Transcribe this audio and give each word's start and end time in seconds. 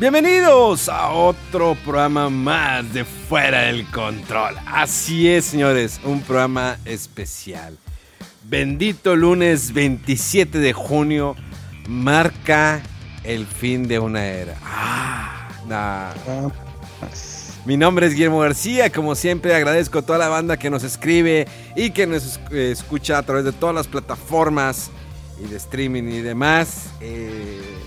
Bienvenidos 0.00 0.88
a 0.88 1.10
otro 1.10 1.74
programa 1.84 2.30
más 2.30 2.92
de 2.94 3.04
Fuera 3.04 3.62
del 3.62 3.84
Control. 3.90 4.54
Así 4.64 5.28
es, 5.28 5.46
señores, 5.46 6.00
un 6.04 6.22
programa 6.22 6.78
especial. 6.84 7.76
Bendito 8.44 9.16
lunes 9.16 9.72
27 9.72 10.60
de 10.60 10.72
junio 10.72 11.34
marca 11.88 12.80
el 13.24 13.44
fin 13.44 13.88
de 13.88 13.98
una 13.98 14.24
era. 14.24 14.56
Ah, 14.62 15.48
nah. 15.66 16.12
Mi 17.64 17.76
nombre 17.76 18.06
es 18.06 18.12
Guillermo 18.12 18.38
García, 18.38 18.92
como 18.92 19.16
siempre 19.16 19.52
agradezco 19.52 19.98
a 19.98 20.02
toda 20.02 20.20
la 20.20 20.28
banda 20.28 20.56
que 20.56 20.70
nos 20.70 20.84
escribe 20.84 21.48
y 21.74 21.90
que 21.90 22.06
nos 22.06 22.38
eh, 22.52 22.70
escucha 22.70 23.18
a 23.18 23.24
través 23.24 23.44
de 23.44 23.52
todas 23.52 23.74
las 23.74 23.88
plataformas 23.88 24.92
y 25.44 25.48
de 25.48 25.56
streaming 25.56 26.04
y 26.04 26.20
demás. 26.20 26.90
Eh, 27.00 27.77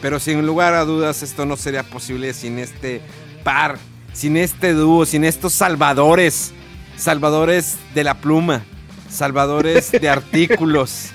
pero 0.00 0.20
sin 0.20 0.44
lugar 0.46 0.74
a 0.74 0.84
dudas 0.84 1.22
esto 1.22 1.46
no 1.46 1.56
sería 1.56 1.82
posible 1.82 2.34
sin 2.34 2.58
este 2.58 3.00
par, 3.44 3.78
sin 4.12 4.36
este 4.36 4.72
dúo, 4.72 5.06
sin 5.06 5.24
estos 5.24 5.52
salvadores, 5.52 6.52
salvadores 6.96 7.76
de 7.94 8.04
la 8.04 8.14
pluma, 8.14 8.64
salvadores 9.08 9.92
de 10.00 10.08
artículos, 10.08 11.10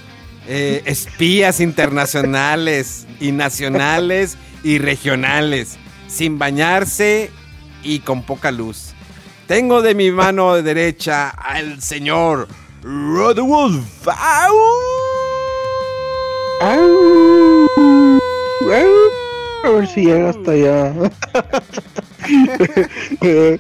eh, 0.48 0.82
espías 0.86 1.60
internacionales 1.60 3.06
y 3.20 3.32
nacionales 3.32 4.38
y 4.64 4.78
regionales, 4.78 5.78
sin 6.08 6.40
bañarse 6.40 7.32
y 7.84 8.00
con 8.00 8.24
poca 8.24 8.52
luz. 8.52 8.94
Tengo 9.48 9.82
de 9.82 9.96
mi 9.96 10.12
mano 10.12 10.62
derecha 10.62 11.30
al 11.30 11.82
señor 11.82 12.48
Rodwolf. 12.82 14.08
A 19.64 19.70
ver 19.70 19.88
si 19.88 20.06
llega 20.06 20.30
hasta 20.30 20.52
allá. 20.52 20.94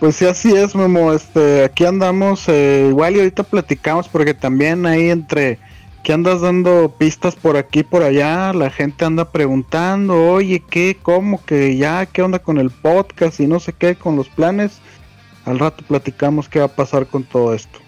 pues 0.00 0.16
sí, 0.16 0.26
así 0.26 0.54
es, 0.54 0.74
Memo. 0.74 1.12
Este, 1.12 1.64
aquí 1.64 1.84
andamos. 1.84 2.48
eh, 2.48 2.86
igual 2.88 3.16
y 3.16 3.18
ahorita 3.20 3.42
platicamos 3.42 4.08
porque 4.08 4.34
también 4.34 4.86
ahí 4.86 5.10
entre 5.10 5.58
que 6.06 6.12
andas 6.12 6.40
dando 6.40 6.94
pistas 6.96 7.34
por 7.34 7.56
aquí 7.56 7.82
por 7.82 8.04
allá, 8.04 8.52
la 8.52 8.70
gente 8.70 9.04
anda 9.04 9.32
preguntando, 9.32 10.30
oye, 10.30 10.62
¿qué? 10.70 10.96
¿Cómo? 11.02 11.44
que 11.44 11.76
ya? 11.76 12.06
¿Qué 12.06 12.22
onda 12.22 12.38
con 12.38 12.58
el 12.58 12.70
podcast? 12.70 13.40
Y 13.40 13.48
no 13.48 13.58
sé 13.58 13.72
qué, 13.72 13.96
con 13.96 14.14
los 14.14 14.28
planes. 14.28 14.78
Al 15.46 15.58
rato 15.58 15.84
platicamos 15.84 16.48
qué 16.48 16.60
va 16.60 16.66
a 16.66 16.76
pasar 16.76 17.08
con 17.08 17.24
todo 17.24 17.54
esto. 17.54 17.80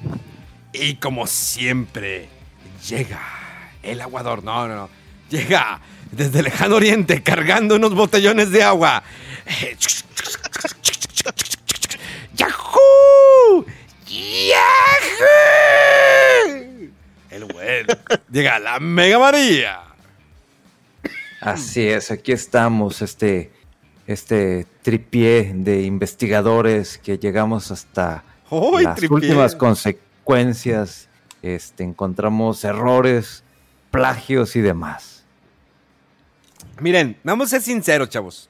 Y 0.72 0.97
como 0.97 1.28
siempre, 1.28 2.28
llega 2.88 3.20
el 3.84 4.00
aguador. 4.00 4.42
No, 4.42 4.66
no, 4.66 4.75
no. 4.75 4.88
Llega 5.31 5.81
desde 6.12 6.38
el 6.41 6.44
lejano 6.46 6.76
oriente 6.76 7.22
cargando 7.22 7.76
unos 7.76 7.94
botellones 7.94 8.50
de 8.50 8.62
agua. 8.62 9.02
¡Yahoo! 12.34 13.66
¡Yahoo! 15.19 16.88
El 17.30 17.44
bueno. 17.44 17.94
Llega 18.30 18.58
la 18.58 18.80
Mega 18.80 19.19
María. 19.19 19.80
Así 21.41 21.86
es, 21.86 22.10
aquí 22.10 22.32
estamos, 22.32 23.00
este, 23.00 23.52
este 24.06 24.66
tripié 24.82 25.52
de 25.54 25.82
investigadores 25.82 26.98
que 26.98 27.16
llegamos 27.19 27.70
hasta 27.70 28.25
¡Uy, 28.50 28.82
las 28.82 28.96
tripié! 28.96 29.14
últimas 29.14 29.54
consecuencias, 29.54 31.08
este, 31.42 31.84
encontramos 31.84 32.64
errores, 32.64 33.44
plagios 33.92 34.56
y 34.56 34.62
demás. 34.62 35.17
Miren, 36.80 37.16
vamos 37.24 37.48
a 37.48 37.50
ser 37.50 37.62
sinceros, 37.62 38.08
chavos. 38.08 38.48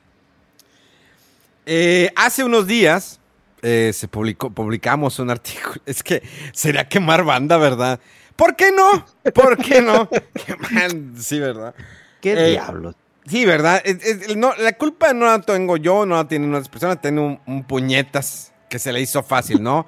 Eh, 1.66 2.10
hace 2.16 2.44
unos 2.44 2.66
días 2.66 3.20
eh, 3.62 3.92
se 3.94 4.08
publicó, 4.08 4.50
publicamos 4.50 5.18
un 5.18 5.30
artículo. 5.30 5.80
Es 5.86 6.02
que 6.02 6.22
sería 6.52 6.88
quemar 6.88 7.24
banda, 7.24 7.56
¿verdad? 7.56 8.00
¿Por 8.36 8.56
qué 8.56 8.70
no? 8.72 9.04
¿Por 9.34 9.56
qué 9.58 9.82
no? 9.82 10.08
Quemar- 10.34 11.16
sí, 11.18 11.38
¿verdad? 11.40 11.74
¿Qué 12.20 12.32
Eh, 12.32 12.50
diablos? 12.52 12.94
Sí, 13.26 13.44
¿verdad? 13.44 13.82
Es- 13.84 14.02
es- 14.04 14.36
no, 14.36 14.54
la 14.56 14.72
culpa 14.74 15.12
no 15.12 15.26
la 15.26 15.40
tengo 15.40 15.76
yo, 15.76 16.06
no 16.06 16.16
la 16.16 16.28
tienen 16.28 16.54
otras 16.54 16.68
personas, 16.68 17.00
tiene 17.00 17.20
un, 17.20 17.40
un 17.46 17.64
puñetas 17.64 18.52
que 18.70 18.78
se 18.78 18.92
le 18.92 19.00
hizo 19.00 19.22
fácil, 19.22 19.62
¿no? 19.62 19.86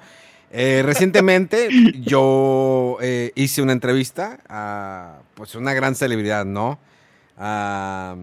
Eh, 0.51 0.81
recientemente 0.85 1.69
yo 2.01 2.97
eh, 3.01 3.31
hice 3.35 3.61
una 3.61 3.71
entrevista 3.71 4.39
a 4.49 5.19
pues 5.33 5.55
una 5.55 5.73
gran 5.73 5.95
celebridad, 5.95 6.45
¿no? 6.45 6.77
A, 7.43 8.15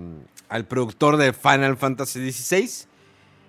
al 0.49 0.65
productor 0.67 1.17
de 1.17 1.33
Final 1.33 1.77
Fantasy 1.77 2.31
XVI. 2.31 2.87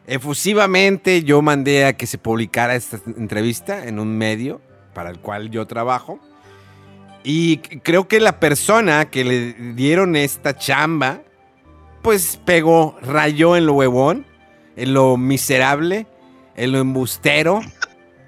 Efusivamente 0.07 1.23
yo 1.23 1.41
mandé 1.43 1.85
a 1.85 1.93
que 1.93 2.07
se 2.07 2.17
publicara 2.17 2.75
esta 2.75 2.99
entrevista 3.05 3.85
en 3.85 3.99
un 3.99 4.17
medio 4.17 4.59
para 4.93 5.11
el 5.11 5.19
cual 5.19 5.51
yo 5.51 5.67
trabajo. 5.67 6.19
Y 7.23 7.57
creo 7.57 8.07
que 8.07 8.19
la 8.19 8.39
persona 8.39 9.09
que 9.09 9.23
le 9.23 9.53
dieron 9.73 10.15
esta 10.15 10.57
chamba, 10.57 11.21
pues 12.01 12.39
pegó, 12.43 12.97
rayó 13.01 13.55
en 13.55 13.65
lo 13.65 13.73
huevón, 13.73 14.25
en 14.75 14.93
lo 14.93 15.17
miserable, 15.17 16.07
en 16.55 16.71
lo 16.71 16.79
embustero, 16.79 17.61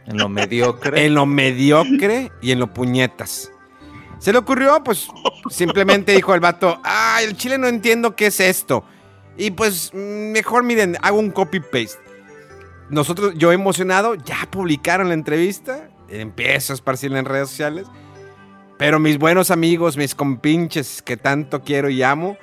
En 0.05 0.17
lo 0.17 0.29
mediocre. 0.29 1.05
en 1.05 1.15
lo 1.15 1.25
mediocre 1.25 2.31
y 2.41 2.51
en 2.51 2.59
lo 2.59 2.73
puñetas. 2.73 3.50
Se 4.21 4.31
le 4.31 4.37
ocurrió, 4.37 4.83
pues 4.83 5.07
simplemente 5.49 6.11
dijo 6.11 6.35
el 6.35 6.39
vato, 6.39 6.79
ah, 6.83 7.21
el 7.23 7.35
chile 7.35 7.57
no 7.57 7.67
entiendo 7.67 8.15
qué 8.15 8.27
es 8.27 8.39
esto. 8.39 8.85
Y 9.35 9.49
pues 9.49 9.91
mejor 9.95 10.63
miren, 10.63 10.95
hago 11.01 11.17
un 11.17 11.31
copy-paste. 11.31 11.99
Nosotros, 12.91 13.33
yo 13.35 13.51
emocionado, 13.51 14.13
ya 14.13 14.47
publicaron 14.51 15.07
la 15.07 15.15
entrevista, 15.15 15.89
empiezo 16.07 16.71
a 16.71 16.75
esparcirla 16.75 17.17
en 17.17 17.25
redes 17.25 17.49
sociales. 17.49 17.87
Pero 18.77 18.99
mis 18.99 19.17
buenos 19.17 19.49
amigos, 19.49 19.97
mis 19.97 20.13
compinches 20.13 21.01
que 21.01 21.17
tanto 21.17 21.63
quiero 21.63 21.89
y 21.89 22.03
amo, 22.03 22.37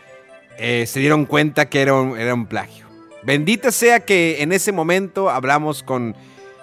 eh, 0.59 0.85
se 0.85 0.99
dieron 0.99 1.27
cuenta 1.27 1.69
que 1.69 1.81
era 1.81 1.95
un, 1.95 2.19
era 2.19 2.35
un 2.35 2.47
plagio. 2.47 2.87
Bendita 3.23 3.71
sea 3.71 4.01
que 4.01 4.43
en 4.43 4.51
ese 4.51 4.73
momento 4.73 5.31
hablamos 5.31 5.85
con 5.85 6.17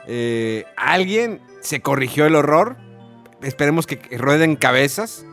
eh, 0.07 0.65
alguien, 0.75 1.39
se 1.61 1.79
corrigió 1.79 2.25
el 2.25 2.35
horror. 2.35 2.75
Esperemos 3.41 3.85
que 3.87 3.99
rueden 4.17 4.55
cabezas, 4.55 5.25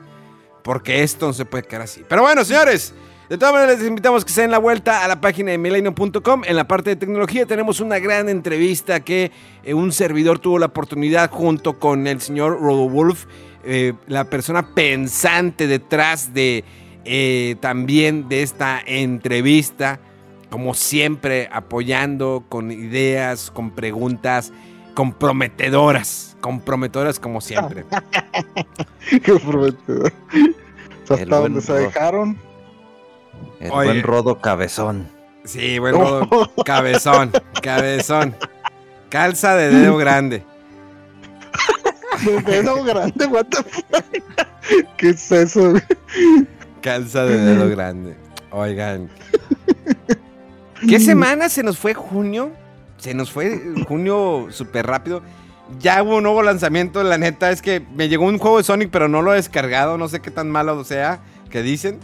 porque 0.63 1.03
esto 1.03 1.27
no 1.27 1.33
se 1.33 1.45
puede 1.45 1.65
quedar 1.65 1.83
así. 1.83 2.03
Pero 2.09 2.23
bueno, 2.23 2.45
señores, 2.45 2.95
de 3.29 3.39
todas 3.39 3.55
maneras 3.55 3.79
les 3.79 3.89
invitamos 3.89 4.25
que 4.25 4.33
se 4.33 4.43
den 4.43 4.51
la 4.51 4.59
vuelta 4.59 5.05
a 5.05 5.09
la 5.09 5.21
página 5.21 5.53
de 5.53 5.59
milenio.com. 5.59 6.43
En 6.45 6.55
la 6.55 6.69
parte 6.69 6.91
de 6.91 6.97
tecnología 6.97 7.47
tenemos 7.47 7.81
una 7.81 7.99
gran 7.99 8.29
entrevista 8.29 9.01
que 9.01 9.31
eh, 9.65 9.73
un 9.73 9.91
servidor 9.93 10.39
tuvo 10.39 10.59
la 10.59 10.67
oportunidad 10.67 11.31
junto 11.31 11.79
con 11.79 12.07
el 12.07 12.21
señor 12.21 12.61
Rodolf, 12.61 13.25
eh, 13.65 13.95
la 14.07 14.25
persona 14.25 14.75
pensante 14.75 15.67
detrás 15.67 16.35
de 16.35 16.65
eh, 17.05 17.57
también 17.61 18.29
de 18.29 18.43
esta 18.43 18.83
entrevista, 18.85 19.99
como 20.51 20.75
siempre 20.75 21.49
apoyando 21.51 22.45
con 22.49 22.71
ideas, 22.71 23.51
con 23.51 23.71
preguntas 23.71 24.53
comprometedoras, 24.95 26.37
comprometedoras 26.41 27.19
como 27.19 27.41
siempre. 27.41 27.85
Qué 29.11 29.35
prometedor. 29.35 30.13
O 30.13 31.07
sea, 31.07 31.17
El 31.17 31.23
hasta 31.25 31.39
buen 31.41 31.53
donde 31.55 31.61
se 31.61 31.73
Ro- 31.73 31.79
dejaron. 31.79 32.39
El 33.61 33.71
Oye. 33.71 33.91
buen 33.91 34.03
rodo 34.03 34.41
cabezón. 34.41 35.09
Sí, 35.45 35.79
bueno, 35.79 36.29
cabezón, 36.65 37.33
cabezón. 37.63 38.35
Calza 39.09 39.57
de 39.57 39.71
dedo 39.71 39.97
grande. 39.97 40.45
De 42.25 42.41
dedo 42.43 42.83
grande, 42.85 43.27
what 43.27 43.47
the 43.47 43.63
fuck? 43.65 44.05
¿Qué 44.97 45.11
es 45.11 45.33
eso? 45.33 45.75
Calza 46.81 47.25
de 47.25 47.37
dedo 47.37 47.69
grande. 47.71 48.17
Oigan. 48.53 49.11
¿Qué 50.89 51.01
semana 51.01 51.49
se 51.49 51.63
nos 51.63 51.79
fue 51.79 51.95
junio? 51.95 52.53
Se 53.03 53.15
nos 53.15 53.33
fue 53.33 53.61
junio 53.89 54.47
súper 54.51 54.87
rápido. 54.87 55.23
Ya 55.81 56.01
hubo 56.05 56.19
un 56.19 56.23
nuevo 56.23 56.41
lanzamiento, 56.45 57.03
la 57.03 57.19
neta 57.19 57.51
es 57.51 57.61
que 57.61 57.81
me 57.97 58.09
llegó 58.09 58.27
un 58.27 58.39
juego 58.39 58.59
de 58.59 58.63
Sonic, 58.63 58.91
pero 58.93 59.09
no 59.09 59.23
lo 59.23 59.33
he 59.33 59.37
descargado, 59.37 59.99
no 59.99 60.07
sé 60.07 60.21
qué 60.21 60.31
tan 60.31 60.49
malo 60.49 60.85
sea, 60.85 61.19
que 61.51 61.63
dicen. 61.63 61.99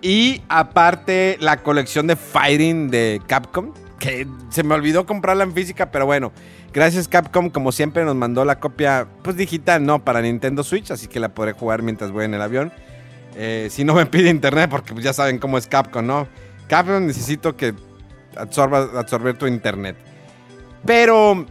Y 0.00 0.42
aparte 0.48 1.36
la 1.38 1.58
colección 1.58 2.08
de 2.08 2.16
Fighting 2.16 2.90
de 2.90 3.22
Capcom, 3.28 3.72
que 4.00 4.26
se 4.50 4.64
me 4.64 4.74
olvidó 4.74 5.06
comprarla 5.06 5.44
en 5.44 5.52
física, 5.52 5.92
pero 5.92 6.06
bueno, 6.06 6.32
gracias 6.72 7.06
Capcom, 7.06 7.48
como 7.50 7.70
siempre 7.70 8.04
nos 8.04 8.16
mandó 8.16 8.44
la 8.44 8.58
copia, 8.58 9.06
pues 9.22 9.36
digital, 9.36 9.86
no, 9.86 10.04
para 10.04 10.22
Nintendo 10.22 10.64
Switch, 10.64 10.90
así 10.90 11.06
que 11.06 11.20
la 11.20 11.28
podré 11.28 11.52
jugar 11.52 11.82
mientras 11.82 12.10
voy 12.10 12.24
en 12.24 12.34
el 12.34 12.42
avión. 12.42 12.72
Eh, 13.36 13.68
si 13.70 13.84
no 13.84 13.94
me 13.94 14.06
pide 14.06 14.28
internet, 14.28 14.68
porque 14.68 14.92
pues 14.92 15.04
ya 15.04 15.12
saben 15.12 15.38
cómo 15.38 15.56
es 15.56 15.68
Capcom, 15.68 16.04
¿no? 16.04 16.26
Capcom 16.66 17.06
necesito 17.06 17.56
que 17.56 17.74
absorba, 18.36 18.88
absorber 18.98 19.38
tu 19.38 19.46
internet. 19.46 20.10
Pero 20.84 21.46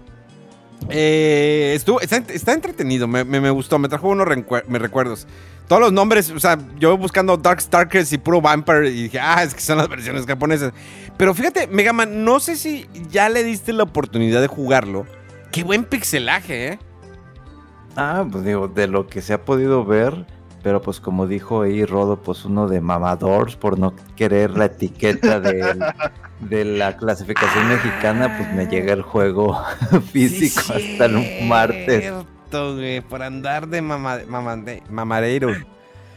eh, 0.89 1.73
estuvo, 1.75 2.01
está, 2.01 2.17
está 2.17 2.53
entretenido, 2.53 3.07
me, 3.07 3.23
me- 3.23 3.49
gustó, 3.49 3.79
me 3.79 3.87
trajo 3.89 4.09
unos 4.09 4.27
me 4.67 4.79
recuerdos. 4.79 5.27
Todos 5.67 5.81
los 5.83 5.93
nombres, 5.93 6.29
o 6.31 6.39
sea, 6.39 6.57
yo 6.79 6.97
buscando 6.97 7.37
Dark 7.37 7.61
Starkers 7.61 8.11
y 8.11 8.17
puro 8.17 8.41
Vampire 8.41 8.89
y 8.89 9.03
dije, 9.03 9.19
ah, 9.21 9.41
es 9.43 9.53
que 9.53 9.61
son 9.61 9.77
las 9.77 9.87
versiones 9.87 10.25
japonesas. 10.25 10.73
Pero 11.17 11.33
fíjate, 11.33 11.67
Mega 11.67 11.93
Man, 11.93 12.25
no 12.25 12.41
sé 12.41 12.57
si 12.57 12.87
ya 13.09 13.29
le 13.29 13.43
diste 13.43 13.71
la 13.71 13.83
oportunidad 13.83 14.41
de 14.41 14.47
jugarlo. 14.47 15.05
Qué 15.51 15.63
buen 15.63 15.85
pixelaje, 15.85 16.67
¿eh? 16.73 16.79
Ah, 17.95 18.25
pues 18.29 18.43
digo, 18.43 18.67
de 18.67 18.87
lo 18.87 19.07
que 19.07 19.21
se 19.21 19.33
ha 19.33 19.45
podido 19.45 19.85
ver, 19.85 20.25
pero 20.63 20.81
pues 20.81 20.99
como 20.99 21.27
dijo 21.27 21.61
ahí 21.63 21.85
Rodo, 21.85 22.21
pues 22.21 22.45
uno 22.45 22.67
de 22.67 22.81
mamadors 22.81 23.55
por 23.55 23.77
no 23.79 23.93
querer 24.15 24.51
la 24.51 24.65
etiqueta 24.65 25.39
de 25.39 26.65
la 26.65 26.97
clasificación 26.97 27.67
mexicana, 27.69 28.35
pues 28.37 28.53
me 28.53 28.67
llega 28.67 28.93
el 28.93 29.01
juego 29.01 29.59
físico 30.11 30.61
Sí, 30.61 30.91
hasta 30.93 31.05
el 31.05 31.47
martes 31.47 32.01
cierto, 32.01 32.75
güey, 32.75 33.01
por 33.01 33.21
andar 33.23 33.67
de 33.67 33.81
mama, 33.81 34.19
mamade- 34.27 34.81
mamadeiro. 34.89 35.51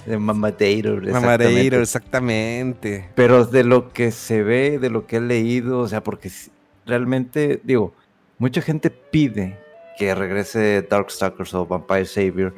de 0.07 0.19
Mamadeiro. 0.19 0.97
Mamadeiro, 1.01 1.81
exactamente. 1.81 2.97
exactamente. 2.97 3.11
Pero 3.15 3.45
de 3.47 3.65
lo 3.65 3.89
que 3.91 4.11
se 4.11 4.43
ve, 4.43 4.79
de 4.79 4.91
lo 4.91 5.07
que 5.07 5.17
he 5.17 5.21
leído, 5.21 5.81
o 5.81 5.89
sea, 5.89 6.03
porque 6.03 6.31
realmente, 6.87 7.61
digo, 7.65 7.95
mucha 8.39 8.61
gente 8.61 8.91
pide 8.91 9.59
que 9.99 10.15
regrese 10.15 10.83
Darkstalkers 10.83 11.55
o 11.55 11.67
Vampire 11.67 12.05
Savior, 12.05 12.53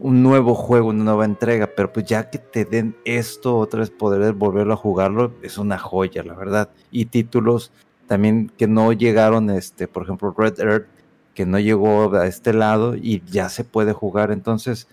un 0.00 0.22
nuevo 0.22 0.54
juego, 0.54 0.88
una 0.88 1.04
nueva 1.04 1.24
entrega, 1.24 1.68
pero 1.76 1.92
pues 1.92 2.06
ya 2.06 2.30
que 2.30 2.38
te 2.38 2.64
den 2.64 2.96
esto, 3.04 3.56
otra 3.56 3.80
vez 3.80 3.90
poder 3.90 4.32
volverlo 4.32 4.74
a 4.74 4.76
jugarlo, 4.76 5.32
es 5.42 5.58
una 5.58 5.78
joya, 5.78 6.22
la 6.22 6.34
verdad. 6.34 6.70
Y 6.90 7.06
títulos 7.06 7.72
también 8.06 8.50
que 8.56 8.66
no 8.66 8.92
llegaron, 8.92 9.50
este, 9.50 9.88
por 9.88 10.04
ejemplo, 10.04 10.34
Red 10.36 10.60
Earth, 10.60 10.86
que 11.34 11.46
no 11.46 11.58
llegó 11.58 12.14
a 12.14 12.26
este 12.26 12.52
lado 12.52 12.96
y 12.96 13.22
ya 13.26 13.48
se 13.48 13.64
puede 13.64 13.92
jugar, 13.92 14.30
entonces... 14.30 14.88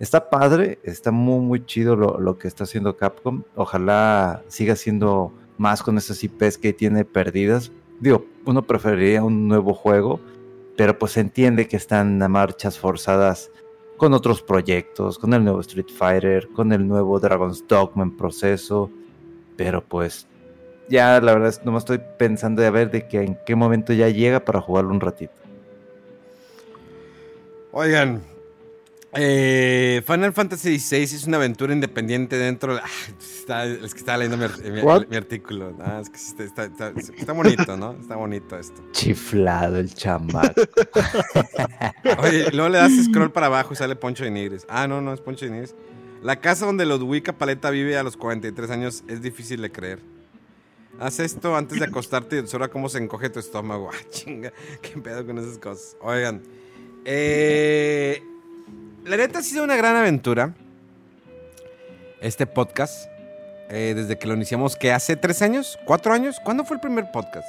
Está 0.00 0.30
padre, 0.30 0.78
está 0.84 1.10
muy 1.10 1.40
muy 1.40 1.66
chido 1.66 1.96
lo, 1.96 2.20
lo 2.20 2.38
que 2.38 2.46
está 2.46 2.62
haciendo 2.62 2.96
Capcom. 2.96 3.42
Ojalá 3.56 4.44
siga 4.46 4.76
siendo 4.76 5.32
más 5.56 5.82
con 5.82 5.98
esas 5.98 6.22
IPs 6.22 6.56
que 6.56 6.72
tiene 6.72 7.04
perdidas. 7.04 7.72
Digo, 7.98 8.24
uno 8.44 8.62
preferiría 8.62 9.24
un 9.24 9.48
nuevo 9.48 9.74
juego, 9.74 10.20
pero 10.76 10.96
pues 10.96 11.12
se 11.12 11.20
entiende 11.20 11.66
que 11.66 11.76
están 11.76 12.22
a 12.22 12.28
marchas 12.28 12.78
forzadas 12.78 13.50
con 13.98 14.14
otros 14.14 14.40
proyectos, 14.40 15.18
con 15.18 15.34
el 15.34 15.44
nuevo 15.44 15.60
Street 15.60 15.88
Fighter, 15.94 16.48
con 16.48 16.72
el 16.72 16.88
nuevo 16.88 17.20
Dragon's 17.20 17.66
Dogma 17.68 18.04
en 18.04 18.16
proceso. 18.16 18.90
Pero 19.56 19.84
pues 19.84 20.26
ya 20.88 21.20
la 21.20 21.34
verdad 21.34 21.48
es 21.48 21.64
no 21.64 21.76
estoy 21.76 22.00
pensando 22.16 22.62
de 22.62 22.70
ver 22.70 22.90
de 22.90 23.06
que 23.06 23.20
en 23.20 23.38
qué 23.44 23.54
momento 23.54 23.92
ya 23.92 24.08
llega 24.08 24.44
para 24.44 24.62
jugarlo 24.62 24.90
un 24.92 25.00
ratito. 25.00 25.34
Oigan, 27.72 28.22
eh, 29.14 30.02
Final 30.06 30.32
Fantasy 30.32 30.78
VI 30.78 30.96
es 31.02 31.24
una 31.26 31.38
aventura 31.38 31.72
independiente 31.72 32.36
dentro 32.36 32.74
de... 32.74 32.80
Ah, 32.80 32.88
está- 33.18 33.64
es 33.66 33.92
que 33.94 34.00
estaba 34.00 34.18
leyendo 34.18 34.36
mi, 35.08 35.16
artículo. 35.16 35.74
Ah, 35.80 36.00
es 36.02 36.10
que 36.10 36.18
sí 36.18 36.34
está, 36.38 36.64
está- 36.64 36.88
está- 36.94 37.12
está 37.16 37.32
bonito, 37.32 37.76
¿no? 37.76 37.92
Está 38.00 38.16
bonito 38.16 38.58
esto. 38.58 38.82
Chiflado 38.92 39.78
el 39.78 39.92
chamaco. 39.94 40.52
Oye, 42.22 42.50
luego 42.52 42.68
le 42.68 42.78
das 42.78 42.92
scroll 43.06 43.32
para 43.32 43.46
abajo 43.46 43.72
y 43.72 43.76
sale 43.76 43.96
Poncho 43.96 44.24
de 44.24 44.30
Nigris. 44.30 44.66
Ah, 44.68 44.86
no, 44.86 45.00
no 45.00 45.12
es 45.14 45.20
Poncho 45.20 45.46
de 45.46 45.52
Nigris. 45.52 45.74
La 46.22 46.36
casa 46.40 46.66
donde 46.66 46.84
Ludwika 46.84 47.32
Paleta 47.32 47.70
vive 47.70 47.96
a 47.96 48.02
los 48.02 48.16
43 48.16 48.70
años 48.70 49.04
es 49.08 49.22
difícil 49.22 49.62
de 49.62 49.70
creer. 49.72 50.00
Haz 51.00 51.20
esto 51.20 51.56
antes 51.56 51.78
de 51.78 51.84
acostarte 51.86 52.36
y 52.36 52.38
observa 52.40 52.68
cómo 52.68 52.88
se 52.88 52.98
encoge 52.98 53.30
tu 53.30 53.38
estómago. 53.38 53.90
Ah, 53.94 53.96
chinga, 54.10 54.52
qué 54.82 55.00
pedo 55.00 55.24
con 55.24 55.38
esas 55.38 55.58
cosas. 55.58 55.96
Oigan, 56.02 56.42
eh, 57.04 58.20
la 59.08 59.16
neta 59.16 59.38
ha 59.38 59.42
sido 59.42 59.64
una 59.64 59.76
gran 59.76 59.96
aventura. 59.96 60.52
Este 62.20 62.46
podcast, 62.46 63.08
eh, 63.70 63.92
desde 63.96 64.18
que 64.18 64.26
lo 64.26 64.34
iniciamos, 64.34 64.76
que 64.76 64.92
hace 64.92 65.16
tres 65.16 65.40
años, 65.42 65.78
cuatro 65.84 66.12
años. 66.12 66.40
¿Cuándo 66.44 66.64
fue 66.64 66.76
el 66.76 66.80
primer 66.80 67.10
podcast? 67.12 67.46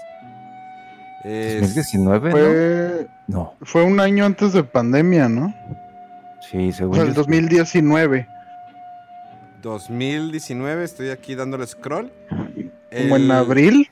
Es- 1.26 1.62
2019, 1.62 2.30
¿no? 2.30 2.36
Fue, 2.38 3.08
No, 3.28 3.54
fue 3.62 3.84
un 3.84 4.00
año 4.00 4.26
antes 4.26 4.54
de 4.54 4.64
pandemia, 4.64 5.28
¿no? 5.28 5.54
sí, 6.50 6.70
O 6.70 6.74
según 6.74 6.96
sea, 6.96 7.04
el 7.04 7.10
yo- 7.10 7.16
2019. 7.16 8.28
2019, 9.62 10.84
estoy 10.86 11.10
aquí 11.10 11.36
dándole 11.36 11.68
scroll. 11.68 12.12
Como 12.30 13.16
en 13.18 13.24
El 13.24 13.32
abril. 13.32 13.90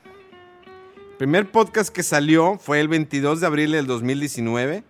primer 1.18 1.50
podcast 1.50 1.90
que 1.94 2.02
salió 2.02 2.58
fue 2.58 2.80
el 2.80 2.88
22 2.88 3.40
de 3.40 3.46
abril 3.46 3.72
del 3.72 3.86
2019, 3.86 4.82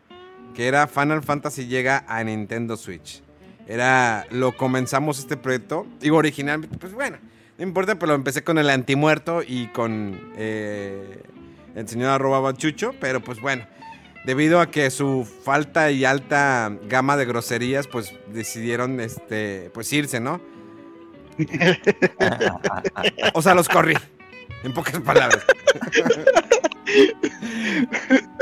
que 0.54 0.66
era 0.66 0.86
Final 0.86 1.22
Fantasy 1.22 1.66
llega 1.66 2.04
a 2.08 2.22
Nintendo 2.24 2.76
Switch. 2.76 3.22
Era, 3.66 4.26
lo 4.30 4.56
comenzamos 4.56 5.18
este 5.18 5.36
proyecto, 5.36 5.86
digo 6.00 6.16
originalmente, 6.16 6.78
pues 6.78 6.94
bueno, 6.94 7.18
no 7.58 7.64
importa, 7.64 7.96
pero 7.96 8.08
lo 8.12 8.14
empecé 8.14 8.42
con 8.42 8.56
el 8.58 8.70
antimuerto 8.70 9.42
y 9.46 9.66
con 9.68 10.32
eh, 10.36 11.22
el 11.74 11.88
señor 11.88 12.10
arroba 12.10 12.40
bachucho, 12.40 12.94
pero 13.00 13.20
pues 13.20 13.40
bueno, 13.40 13.66
debido 14.24 14.60
a 14.60 14.70
que 14.70 14.90
su 14.90 15.28
falta 15.44 15.90
y 15.90 16.04
alta 16.04 16.72
gama 16.88 17.16
de 17.16 17.24
groserías, 17.26 17.86
pues 17.86 18.14
decidieron, 18.32 19.00
este, 19.00 19.70
pues 19.74 19.92
irse, 19.92 20.20
¿no? 20.20 20.40
O 23.34 23.42
sea, 23.42 23.54
los 23.54 23.68
corrí. 23.68 23.94
En 24.64 24.72
pocas 24.72 25.00
palabras. 25.00 25.44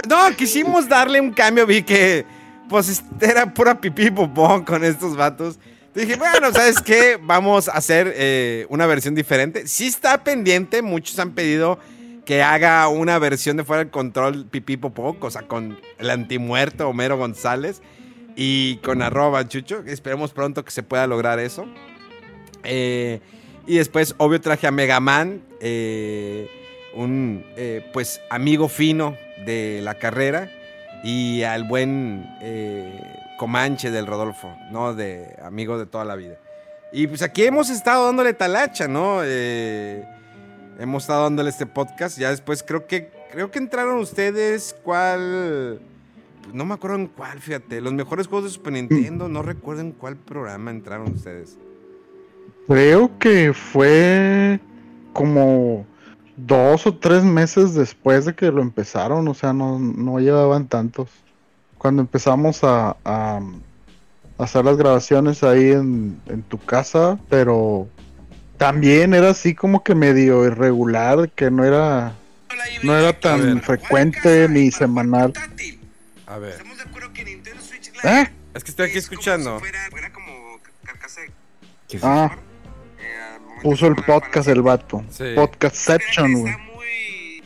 no, 0.08 0.36
quisimos 0.36 0.88
darle 0.88 1.20
un 1.20 1.32
cambio. 1.32 1.66
Vi 1.66 1.82
que, 1.82 2.24
pues, 2.68 3.02
era 3.20 3.52
pura 3.52 3.80
pipí 3.80 4.06
y 4.06 4.10
popó 4.10 4.64
con 4.64 4.84
estos 4.84 5.16
vatos. 5.16 5.58
Dije, 5.94 6.16
bueno, 6.16 6.52
¿sabes 6.52 6.80
qué? 6.80 7.18
Vamos 7.20 7.68
a 7.68 7.72
hacer 7.72 8.12
eh, 8.14 8.66
una 8.68 8.86
versión 8.86 9.14
diferente. 9.14 9.66
Sí 9.66 9.86
está 9.86 10.22
pendiente. 10.22 10.82
Muchos 10.82 11.18
han 11.18 11.32
pedido 11.32 11.78
que 12.26 12.42
haga 12.42 12.88
una 12.88 13.18
versión 13.18 13.56
de 13.56 13.64
fuera 13.64 13.84
del 13.84 13.90
control 13.90 14.46
pipí 14.46 14.78
o 14.82 15.30
sea, 15.30 15.42
con 15.42 15.78
el 15.98 16.10
antimuerto 16.10 16.88
Homero 16.88 17.16
González 17.16 17.80
y 18.34 18.76
con 18.78 19.00
arroba 19.00 19.48
chucho. 19.48 19.82
Esperemos 19.86 20.32
pronto 20.32 20.64
que 20.64 20.70
se 20.70 20.82
pueda 20.82 21.06
lograr 21.06 21.38
eso. 21.38 21.66
Eh, 22.64 23.20
y 23.66 23.76
después, 23.76 24.14
obvio, 24.18 24.40
traje 24.40 24.66
a 24.66 24.70
Mega 24.70 25.00
Man, 25.00 25.42
eh, 25.60 26.48
un 26.96 27.44
eh, 27.56 27.88
pues 27.92 28.20
amigo 28.30 28.68
fino 28.68 29.16
de 29.44 29.80
la 29.82 29.94
carrera, 29.94 30.50
y 31.02 31.44
al 31.44 31.64
buen 31.64 32.26
eh, 32.40 33.00
Comanche 33.38 33.90
del 33.90 34.06
Rodolfo, 34.06 34.52
¿no? 34.72 34.94
De 34.94 35.36
amigo 35.42 35.78
de 35.78 35.86
toda 35.86 36.04
la 36.04 36.16
vida. 36.16 36.36
Y 36.92 37.06
pues 37.06 37.22
aquí 37.22 37.44
hemos 37.44 37.70
estado 37.70 38.06
dándole 38.06 38.32
talacha, 38.32 38.88
¿no? 38.88 39.20
Eh, 39.22 40.04
hemos 40.80 41.04
estado 41.04 41.24
dándole 41.24 41.50
este 41.50 41.66
podcast. 41.66 42.18
Ya 42.18 42.30
después 42.30 42.62
creo 42.62 42.86
que 42.86 43.10
creo 43.30 43.50
que 43.50 43.58
entraron 43.58 43.98
ustedes. 43.98 44.74
¿Cuál? 44.82 45.80
Pues 46.42 46.54
no 46.54 46.64
me 46.64 46.74
acuerdo 46.74 46.96
en 46.96 47.06
cuál, 47.08 47.38
fíjate. 47.40 47.80
Los 47.80 47.92
mejores 47.92 48.26
juegos 48.26 48.50
de 48.50 48.54
Super 48.54 48.72
Nintendo. 48.72 49.28
No 49.28 49.42
recuerdo 49.42 49.82
en 49.82 49.92
cuál 49.92 50.16
programa 50.16 50.70
entraron 50.70 51.12
ustedes. 51.12 51.56
Creo 52.66 53.16
que 53.18 53.52
fue 53.52 54.58
como 55.12 55.86
dos 56.37 56.87
o 56.87 56.95
tres 56.97 57.25
meses 57.25 57.75
después 57.75 58.25
de 58.25 58.35
que 58.35 58.50
lo 58.50 58.62
empezaron, 58.62 59.26
o 59.28 59.35
sea, 59.35 59.52
no, 59.52 59.78
no 59.78 60.19
llevaban 60.19 60.69
tantos. 60.69 61.11
Cuando 61.78 62.02
empezamos 62.02 62.62
a, 62.64 62.97
a 63.05 63.40
hacer 64.38 64.64
las 64.64 64.76
grabaciones 64.76 65.43
ahí 65.43 65.73
en, 65.73 66.21
en 66.26 66.43
tu 66.43 66.59
casa, 66.59 67.19
pero 67.28 67.88
también 68.57 69.14
era 69.14 69.31
así 69.31 69.55
como 69.55 69.83
que 69.83 69.95
medio 69.95 70.45
irregular, 70.45 71.31
que 71.31 71.50
no 71.50 71.64
era, 71.64 72.14
no 72.83 72.97
era 72.97 73.19
tan 73.19 73.61
frecuente 73.62 74.49
ni 74.49 74.71
semanal. 74.71 75.33
A 76.26 76.38
ver. 76.38 76.62
¿Eh? 78.05 78.28
Es 78.55 78.64
que 78.64 78.71
estoy 78.71 78.88
aquí 78.88 78.99
escuchando. 78.99 79.61
Era 79.97 80.12
como 80.12 80.61
carcasa 80.85 81.21
de 81.21 81.33
¿Qué 81.88 81.99
es 81.99 82.05
Ah, 82.05 82.37
puso 83.70 83.87
el 83.88 83.96
podcast 83.96 84.49
el 84.49 84.62
vato. 84.62 85.02
Sí. 85.11 85.25
Podcastception, 85.35 86.32
güey. 86.35 86.52
Muy... 86.75 87.42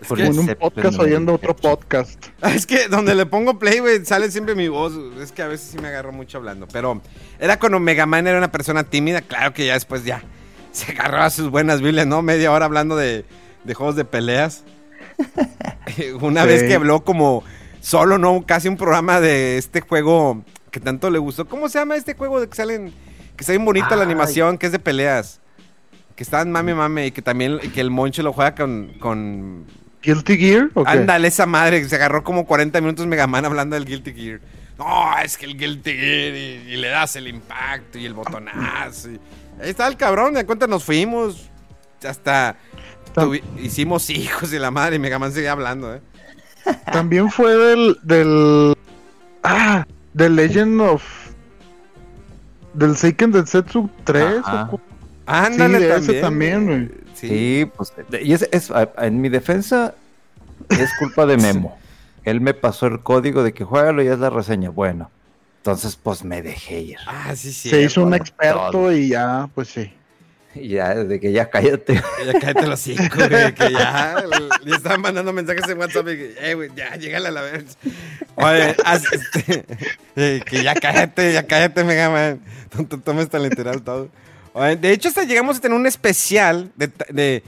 Es 0.00 0.08
que- 0.14 0.26
En 0.26 0.38
un 0.38 0.46
podcast 0.54 0.98
oyendo 1.00 1.34
otro 1.34 1.56
podcast. 1.56 2.24
Es 2.42 2.66
que 2.66 2.86
donde 2.86 3.16
le 3.16 3.26
pongo 3.26 3.58
play, 3.58 3.80
güey, 3.80 4.04
sale 4.04 4.30
siempre 4.30 4.54
mi 4.54 4.68
voz. 4.68 4.92
Es 5.20 5.32
que 5.32 5.42
a 5.42 5.48
veces 5.48 5.68
sí 5.72 5.78
me 5.78 5.88
agarro 5.88 6.12
mucho 6.12 6.38
hablando. 6.38 6.68
Pero 6.72 7.00
era 7.40 7.58
cuando 7.58 7.80
Mega 7.80 8.06
Man 8.06 8.28
era 8.28 8.38
una 8.38 8.52
persona 8.52 8.84
tímida. 8.84 9.22
Claro 9.22 9.52
que 9.52 9.66
ya 9.66 9.74
después 9.74 10.04
ya 10.04 10.22
se 10.72 10.92
agarró 10.92 11.22
a 11.22 11.30
sus 11.30 11.50
buenas 11.50 11.80
Biblias, 11.80 12.06
¿no? 12.06 12.22
Media 12.22 12.52
hora 12.52 12.66
hablando 12.66 12.94
de, 12.96 13.24
de 13.64 13.74
juegos 13.74 13.96
de 13.96 14.04
peleas. 14.04 14.62
una 16.20 16.42
Sí. 16.42 16.48
vez 16.48 16.62
que 16.62 16.74
habló 16.74 17.02
como 17.02 17.42
solo, 17.80 18.18
¿no? 18.18 18.44
Casi 18.46 18.68
un 18.68 18.76
programa 18.76 19.20
de 19.20 19.58
este 19.58 19.80
juego 19.80 20.44
que 20.70 20.78
tanto 20.78 21.10
le 21.10 21.18
gustó. 21.18 21.48
¿Cómo 21.48 21.68
se 21.68 21.80
llama 21.80 21.96
este 21.96 22.14
juego 22.14 22.40
de 22.40 22.48
que 22.48 22.54
salen... 22.54 22.92
Que 23.36 23.42
está 23.42 23.52
bien 23.52 23.64
bonita 23.64 23.94
la 23.96 24.02
animación, 24.04 24.58
que 24.58 24.66
es 24.66 24.72
de 24.72 24.78
peleas. 24.78 25.40
Que 26.14 26.22
está 26.22 26.40
en 26.40 26.50
mame 26.50 26.74
mame 26.74 27.06
y 27.06 27.10
que 27.10 27.20
también 27.22 27.58
y 27.62 27.68
que 27.68 27.80
el 27.80 27.90
Moncho 27.90 28.22
lo 28.22 28.32
juega 28.32 28.54
con, 28.54 28.92
con 28.98 29.66
¿Guilty 30.02 30.38
Gear? 30.38 30.70
¿o 30.74 30.82
qué? 30.84 30.90
Ándale, 30.90 31.28
esa 31.28 31.44
madre, 31.46 31.82
que 31.82 31.88
se 31.88 31.96
agarró 31.96 32.24
como 32.24 32.46
40 32.46 32.80
minutos 32.80 33.06
Mega 33.06 33.26
Man 33.26 33.44
hablando 33.44 33.74
del 33.76 33.84
Guilty 33.84 34.12
Gear. 34.14 34.40
No, 34.78 35.18
es 35.22 35.36
que 35.36 35.44
el 35.46 35.56
Guilty 35.58 35.92
Gear 35.92 36.34
y, 36.34 36.72
y 36.72 36.76
le 36.76 36.88
das 36.88 37.16
el 37.16 37.28
impacto 37.28 37.98
y 37.98 38.06
el 38.06 38.14
botonazo. 38.14 39.10
y- 39.10 39.20
Ahí 39.60 39.70
está 39.70 39.86
el 39.86 39.96
cabrón, 39.96 40.34
de 40.34 40.44
cuenta 40.46 40.66
nos 40.66 40.84
fuimos. 40.84 41.50
Hasta 42.06 42.56
tuvi- 43.14 43.42
hicimos 43.60 44.08
hijos 44.10 44.52
y 44.52 44.58
la 44.58 44.70
madre 44.70 44.96
y 44.96 44.98
Mega 44.98 45.18
Man 45.18 45.32
seguía 45.32 45.52
hablando, 45.52 45.94
¿eh? 45.94 46.00
También 46.92 47.30
fue 47.30 47.54
del. 47.54 47.96
del. 48.02 48.74
Ah, 49.42 49.86
The 50.16 50.28
Legend 50.30 50.80
of. 50.80 51.02
Del 52.76 52.96
Seiken 52.96 53.32
Densetsu 53.32 53.88
3. 54.04 54.38
Ajá. 54.44 54.68
o 54.72 54.80
Ándale 55.26 55.78
Sí, 55.78 55.84
de 55.84 55.96
ese 55.96 56.20
también. 56.20 56.20
también, 56.22 56.66
güey. 56.66 57.06
Sí. 57.14 57.28
Sí, 57.28 57.70
pues, 57.76 57.92
y 58.22 58.32
es, 58.32 58.48
es- 58.52 58.70
en 58.98 59.20
mi 59.20 59.28
defensa 59.28 59.94
es 60.68 60.90
culpa 60.98 61.26
de 61.26 61.36
Memo. 61.38 61.76
Él 62.24 62.40
me 62.40 62.54
pasó 62.54 62.86
el 62.86 63.00
código 63.00 63.42
de 63.42 63.52
que 63.54 63.64
juégalo 63.64 64.02
y 64.02 64.08
es 64.08 64.18
la 64.18 64.30
reseña. 64.30 64.70
Bueno, 64.70 65.10
entonces 65.58 65.96
pues 65.96 66.22
me 66.24 66.42
dejé 66.42 66.80
ir. 66.80 66.98
Ah, 67.06 67.34
sí, 67.34 67.52
sí. 67.52 67.70
Se 67.70 67.82
hizo 67.82 68.02
un 68.02 68.08
todo. 68.10 68.16
experto 68.16 68.92
y 68.92 69.08
ya, 69.08 69.48
pues 69.54 69.68
sí. 69.68 69.92
Ya, 70.62 70.94
de 70.94 71.20
que 71.20 71.32
ya 71.32 71.48
cállate. 71.50 71.94
Ya 72.24 72.32
cállate 72.40 72.66
los 72.66 72.80
cinco, 72.80 73.16
güey, 73.16 73.54
que 73.54 73.72
ya 73.72 74.16
le 74.64 74.76
estaban 74.76 75.00
mandando 75.00 75.32
mensajes 75.32 75.68
en 75.68 75.78
WhatsApp 75.78 76.08
y 76.08 76.16
que, 76.16 76.34
eh, 76.40 76.54
güey, 76.54 76.70
ya, 76.76 76.96
llégale 76.96 77.28
a 77.28 77.30
la 77.30 77.42
vez. 77.42 77.76
Oye, 78.36 78.74
haz, 78.84 79.02
este, 79.12 79.64
que 80.44 80.62
ya 80.62 80.74
cállate, 80.74 81.32
ya 81.32 81.46
cállate, 81.46 81.84
Mega 81.84 82.10
Man. 82.10 82.40
No 82.76 82.86
te 82.86 82.98
tomes 82.98 83.28
tan 83.28 83.42
literal 83.42 83.82
todo. 83.82 84.08
Oye, 84.52 84.76
de 84.76 84.92
hecho, 84.92 85.08
hasta 85.08 85.24
llegamos 85.24 85.58
a 85.58 85.60
tener 85.60 85.76
un 85.78 85.86
especial 85.86 86.70
de, 86.76 86.90
de, 87.10 87.42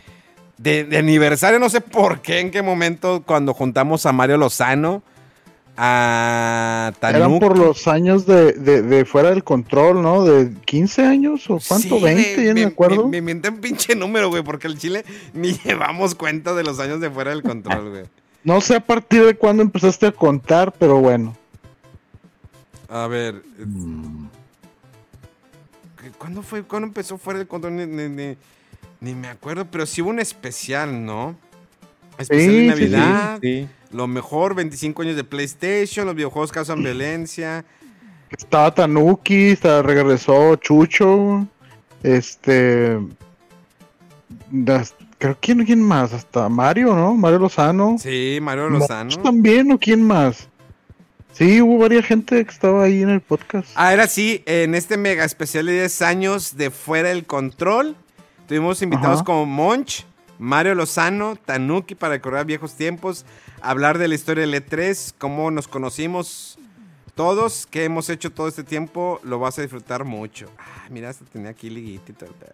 de- 0.58 0.84
de 0.84 0.98
aniversario, 0.98 1.58
no 1.58 1.70
sé 1.70 1.80
por 1.80 2.20
qué, 2.20 2.40
en 2.40 2.50
qué 2.50 2.62
momento, 2.62 3.22
cuando 3.24 3.54
juntamos 3.54 4.04
a 4.06 4.12
Mario 4.12 4.36
Lozano, 4.36 5.02
a 5.80 6.92
Eran 7.02 7.12
Tanuki. 7.22 7.38
por 7.40 7.56
los 7.56 7.86
años 7.86 8.26
de, 8.26 8.52
de, 8.52 8.82
de 8.82 9.04
fuera 9.04 9.30
del 9.30 9.44
control, 9.44 10.02
¿no? 10.02 10.24
De 10.24 10.52
15 10.64 11.02
años 11.06 11.48
o 11.48 11.60
cuánto, 11.66 11.96
Sí, 11.98 12.02
20, 12.02 12.34
güey, 12.34 12.46
ya 12.46 12.54
no 12.54 12.60
me 12.60 12.64
acuerdo. 12.66 13.04
Me, 13.04 13.10
me 13.12 13.22
miente 13.22 13.48
un 13.48 13.58
pinche 13.60 13.94
número, 13.94 14.28
güey, 14.28 14.42
porque 14.42 14.66
el 14.66 14.76
Chile 14.76 15.04
ni 15.34 15.52
llevamos 15.52 16.14
cuenta 16.16 16.54
de 16.54 16.64
los 16.64 16.80
años 16.80 17.00
de 17.00 17.10
fuera 17.10 17.30
del 17.30 17.42
control, 17.44 17.90
güey. 17.90 18.04
No 18.42 18.60
sé 18.60 18.74
a 18.76 18.80
partir 18.80 19.24
de 19.24 19.36
cuándo 19.36 19.62
empezaste 19.62 20.06
a 20.06 20.12
contar, 20.12 20.72
pero 20.72 20.98
bueno. 20.98 21.36
A 22.88 23.06
ver, 23.06 23.42
Mm, 23.64 24.26
¿qué- 26.02 26.10
¿cuándo 26.12 26.42
fue? 26.42 26.62
¿Cuándo 26.62 26.86
empezó 26.88 27.18
fuera 27.18 27.38
del 27.38 27.48
control? 27.48 27.76
Ni, 27.76 27.86
ni- 27.86 28.08
ni- 28.08 28.36
ni 29.00 29.14
me 29.14 29.28
acuerdo, 29.28 29.64
pero 29.70 29.86
sí 29.86 30.02
hubo 30.02 30.10
un 30.10 30.18
especial, 30.20 31.04
¿no? 31.04 31.36
Especial 32.18 32.50
Sí, 32.50 32.56
de 32.56 32.62
sí, 32.62 32.66
Navidad, 32.68 33.38
sí. 33.42 33.68
lo 33.92 34.06
mejor, 34.06 34.54
25 34.54 35.02
años 35.02 35.16
de 35.16 35.24
PlayStation, 35.24 36.04
los 36.06 36.14
videojuegos 36.14 36.50
causan 36.52 36.82
violencia. 36.82 37.64
Estaba 38.30 38.74
Tanuki, 38.74 39.50
estaba- 39.50 39.82
regresó 39.82 40.56
Chucho, 40.56 41.46
este... 42.02 42.98
das- 44.50 44.94
creo 45.18 45.36
quién, 45.40 45.64
quién 45.64 45.82
más, 45.82 46.12
hasta 46.12 46.48
Mario, 46.48 46.94
¿no? 46.94 47.14
Mario 47.14 47.38
Lozano. 47.38 47.96
Sí, 47.98 48.38
Mario 48.42 48.70
Mox 48.70 48.80
Lozano. 48.82 49.16
también, 49.22 49.70
¿o 49.72 49.78
quién 49.78 50.02
más? 50.02 50.48
Sí, 51.32 51.60
hubo 51.62 51.78
varias 51.78 52.04
gente 52.04 52.44
que 52.44 52.50
estaba 52.50 52.84
ahí 52.84 53.02
en 53.02 53.10
el 53.10 53.20
podcast. 53.20 53.68
Ah, 53.76 53.92
era 53.92 54.04
así, 54.04 54.42
en 54.46 54.74
este 54.74 54.96
mega 54.96 55.24
especial 55.24 55.66
de 55.66 55.72
10 55.72 56.02
años 56.02 56.56
de 56.56 56.70
Fuera 56.70 57.10
del 57.10 57.26
Control, 57.26 57.96
tuvimos 58.48 58.82
invitados 58.82 59.16
Ajá. 59.18 59.24
como 59.24 59.46
Monch, 59.46 60.04
Mario 60.38 60.74
Lozano, 60.74 61.36
Tanuki 61.36 61.94
para 61.94 62.14
recordar 62.14 62.46
viejos 62.46 62.74
tiempos, 62.74 63.24
hablar 63.60 63.98
de 63.98 64.08
la 64.08 64.14
historia 64.14 64.46
del 64.46 64.54
E3, 64.54 65.14
cómo 65.18 65.50
nos 65.50 65.66
conocimos 65.68 66.58
todos, 67.14 67.66
qué 67.68 67.84
hemos 67.84 68.08
hecho 68.10 68.30
todo 68.30 68.46
este 68.48 68.62
tiempo, 68.62 69.20
lo 69.24 69.38
vas 69.40 69.58
a 69.58 69.62
disfrutar 69.62 70.04
mucho. 70.04 70.48
Ah, 70.58 70.86
mira, 70.90 71.08
hasta 71.08 71.24
tenía 71.24 71.50
aquí 71.50 71.68
liguita 71.68 72.12
y 72.12 72.14
todo 72.14 72.30
el 72.30 72.34
pedo. 72.36 72.52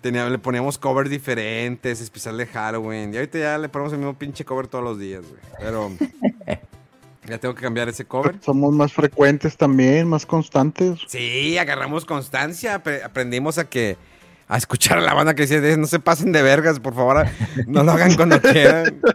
Tenía, 0.00 0.28
le 0.28 0.38
poníamos 0.38 0.78
covers 0.78 1.10
diferentes, 1.10 2.00
especial 2.00 2.36
de 2.38 2.46
Halloween. 2.46 3.12
Y 3.12 3.16
ahorita 3.16 3.38
ya 3.38 3.58
le 3.58 3.68
ponemos 3.68 3.92
el 3.92 3.98
mismo 3.98 4.14
pinche 4.14 4.44
cover 4.44 4.66
todos 4.66 4.84
los 4.84 4.98
días, 4.98 5.22
güey. 5.28 5.40
Pero 5.58 5.90
ya 7.28 7.38
tengo 7.38 7.54
que 7.54 7.62
cambiar 7.62 7.88
ese 7.88 8.04
cover. 8.04 8.36
Somos 8.42 8.72
más 8.72 8.92
frecuentes 8.92 9.56
también, 9.56 10.08
más 10.08 10.24
constantes. 10.26 10.98
Sí, 11.06 11.58
agarramos 11.58 12.04
constancia, 12.04 12.82
apre- 12.82 13.02
aprendimos 13.02 13.58
a 13.58 13.68
que 13.68 13.96
a 14.48 14.56
escuchar 14.56 14.98
a 14.98 15.00
la 15.00 15.14
banda 15.14 15.34
que 15.34 15.44
"Eh, 15.44 15.76
no 15.76 15.86
se 15.86 15.98
pasen 15.98 16.32
de 16.32 16.42
vergas, 16.42 16.78
por 16.80 16.94
favor, 16.94 17.26
no 17.66 17.82
lo 17.82 17.92
hagan 17.92 18.14
cuando 18.14 18.40
quieran. 18.40 19.00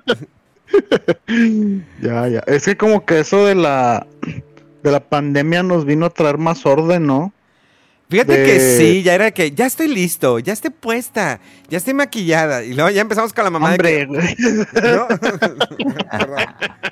Ya, 2.02 2.28
ya. 2.30 2.40
Es 2.48 2.64
que 2.66 2.78
como 2.78 3.06
que 3.06 3.20
eso 3.20 3.46
de 3.46 3.56
la 3.56 4.08
de 4.84 4.92
la 4.92 5.00
pandemia 5.02 5.64
nos 5.64 5.86
vino 5.86 6.06
a 6.06 6.10
traer 6.10 6.38
más 6.38 6.66
orden, 6.66 7.06
¿no? 7.06 7.34
Fíjate 8.10 8.38
De- 8.38 8.46
que 8.46 8.60
sí, 8.78 9.04
ya 9.04 9.14
era 9.16 9.32
que 9.32 9.52
ya 9.52 9.66
estoy 9.66 9.88
listo, 9.88 10.40
ya 10.40 10.52
estoy 10.54 10.72
puesta, 10.72 11.40
ya 11.70 11.78
estoy 11.78 11.94
maquillada. 11.94 12.64
Y 12.64 12.74
luego 12.74 12.90
ya 12.90 13.02
empezamos 13.02 13.32
con 13.32 13.44
la 13.46 13.50
mamá 13.50 13.72
Hombre, 13.72 13.90
de 14.00 14.06
güey. 14.06 14.36
que, 14.36 14.44
¿no? 14.82 15.08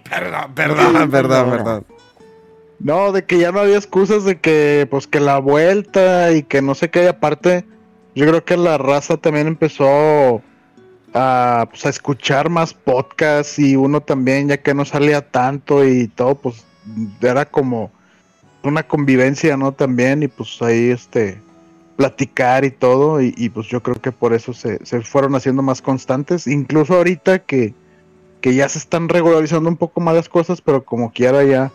perdón, 0.10 0.54
perdón, 0.54 0.54
perdón, 0.56 1.12
perdón, 1.12 1.50
perdón. 1.50 1.86
No, 2.80 3.12
de 3.12 3.26
que 3.26 3.38
ya 3.40 3.52
no 3.52 3.60
había 3.60 3.76
excusas 3.78 4.24
de 4.24 4.40
que, 4.40 4.88
pues, 4.90 5.08
que 5.08 5.20
la 5.20 5.40
vuelta 5.40 6.32
y 6.32 6.44
que 6.44 6.62
no 6.62 6.76
sé 6.76 6.90
qué. 6.90 7.04
Y 7.04 7.08
aparte, 7.08 7.66
yo 8.16 8.28
creo 8.28 8.44
que 8.44 8.58
la 8.58 8.78
raza 8.78 9.18
también 9.18 9.48
empezó 9.48 10.42
a, 11.14 11.68
pues, 11.70 11.86
a 11.86 11.90
escuchar 11.90 12.50
más 12.50 12.74
podcasts 12.74 13.60
y 13.60 13.76
uno 13.76 14.02
también, 14.02 14.50
ya 14.50 14.58
que 14.58 14.74
no 14.74 14.86
salía 14.86 15.30
tanto 15.30 15.86
y 15.86 16.08
todo, 16.08 16.36
pues, 16.36 16.66
era 17.22 17.46
como 17.46 17.92
una 18.64 18.84
convivencia, 18.84 19.58
¿no? 19.58 19.72
También 19.72 20.24
y 20.24 20.28
pues 20.28 20.62
ahí, 20.62 20.90
este, 20.90 21.42
platicar 21.96 22.66
y 22.66 22.72
todo. 22.72 23.22
Y, 23.22 23.34
y, 23.38 23.50
pues 23.50 23.68
yo 23.68 23.82
creo 23.82 23.96
que 24.02 24.12
por 24.12 24.34
eso 24.34 24.54
se, 24.54 24.86
se 24.86 25.02
fueron 25.02 25.36
haciendo 25.36 25.62
más 25.62 25.82
constantes. 25.82 26.48
Incluso 26.48 26.96
ahorita 26.96 27.40
que, 27.40 27.74
que 28.42 28.56
ya 28.56 28.68
se 28.70 28.80
están 28.80 29.10
regularizando 29.10 29.70
un 29.70 29.78
poco 29.78 30.02
más 30.02 30.16
las 30.16 30.30
cosas, 30.30 30.62
pero 30.62 30.84
como 30.84 31.12
quiera 31.12 31.44
ya 31.44 31.72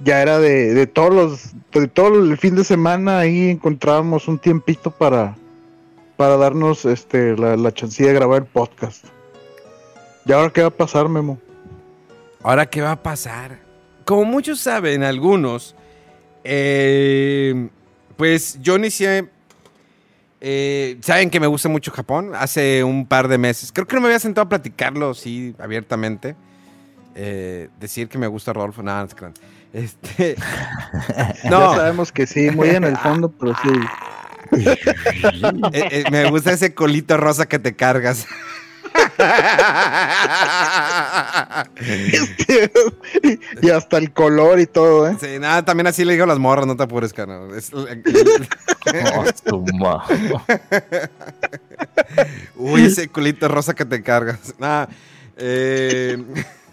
ya 0.00 0.22
era 0.22 0.38
de, 0.38 0.74
de 0.74 0.86
todos 0.86 1.12
los 1.12 1.52
de 1.72 1.88
todo 1.88 2.22
el 2.22 2.38
fin 2.38 2.54
de 2.54 2.62
semana 2.62 3.18
ahí 3.18 3.50
encontrábamos 3.50 4.28
un 4.28 4.38
tiempito 4.38 4.92
para 4.92 5.36
para 6.18 6.36
darnos 6.36 6.84
este 6.84 7.34
la, 7.36 7.56
la 7.56 7.72
chancilla 7.72 8.08
de 8.08 8.14
grabar 8.16 8.42
el 8.42 8.46
podcast. 8.48 9.06
¿Y 10.26 10.32
ahora 10.32 10.50
qué 10.50 10.60
va 10.60 10.66
a 10.68 10.70
pasar, 10.70 11.08
Memo? 11.08 11.38
Ahora, 12.42 12.66
¿qué 12.66 12.82
va 12.82 12.90
a 12.92 13.02
pasar? 13.02 13.58
Como 14.04 14.24
muchos 14.24 14.60
saben, 14.60 15.02
algunos, 15.04 15.74
eh, 16.44 17.68
pues 18.16 18.58
yo 18.60 18.76
inicié. 18.76 19.28
eh, 20.40 20.98
Saben 21.00 21.30
que 21.30 21.40
me 21.40 21.46
gusta 21.46 21.68
mucho 21.68 21.90
Japón. 21.92 22.32
Hace 22.34 22.82
un 22.84 23.06
par 23.06 23.28
de 23.28 23.38
meses. 23.38 23.70
Creo 23.72 23.86
que 23.86 23.94
no 23.96 24.02
me 24.02 24.08
había 24.08 24.18
sentado 24.18 24.46
a 24.46 24.48
platicarlo 24.48 25.10
así 25.10 25.54
abiertamente. 25.58 26.36
Eh, 27.14 27.68
decir 27.80 28.08
que 28.08 28.18
me 28.18 28.26
gusta 28.26 28.52
Rodolfo. 28.52 28.82
Nada, 28.82 29.06
no. 29.20 29.32
Este, 29.72 30.36
Ya 31.44 31.50
no, 31.50 31.74
sabemos 31.74 32.10
que 32.12 32.26
sí, 32.26 32.50
muy 32.50 32.70
en 32.70 32.84
el 32.84 32.96
fondo, 32.96 33.30
pero 33.30 33.54
sí. 33.62 33.70
Eh, 34.52 34.76
eh, 35.72 36.04
me 36.10 36.30
gusta 36.30 36.52
ese 36.52 36.74
colito 36.74 37.16
rosa 37.16 37.46
que 37.46 37.58
te 37.58 37.74
cargas. 37.76 38.26
y 43.62 43.70
hasta 43.70 43.98
el 43.98 44.12
color 44.12 44.60
y 44.60 44.66
todo, 44.66 45.08
¿eh? 45.08 45.16
Sí, 45.20 45.38
nada, 45.38 45.64
también 45.64 45.86
así 45.86 46.04
le 46.04 46.12
digo 46.12 46.24
a 46.24 46.28
las 46.28 46.38
morras, 46.38 46.66
no 46.66 46.76
te 46.76 46.82
apures, 46.82 47.12
carnal. 47.12 47.50
Es- 47.56 47.72
Oh, 49.14 49.24
Uy, 52.56 52.86
ese 52.86 53.08
culito 53.08 53.48
rosa 53.48 53.74
que 53.74 53.84
te 53.84 54.02
cargas. 54.02 54.54
Nah, 54.58 54.86
eh, 55.36 56.18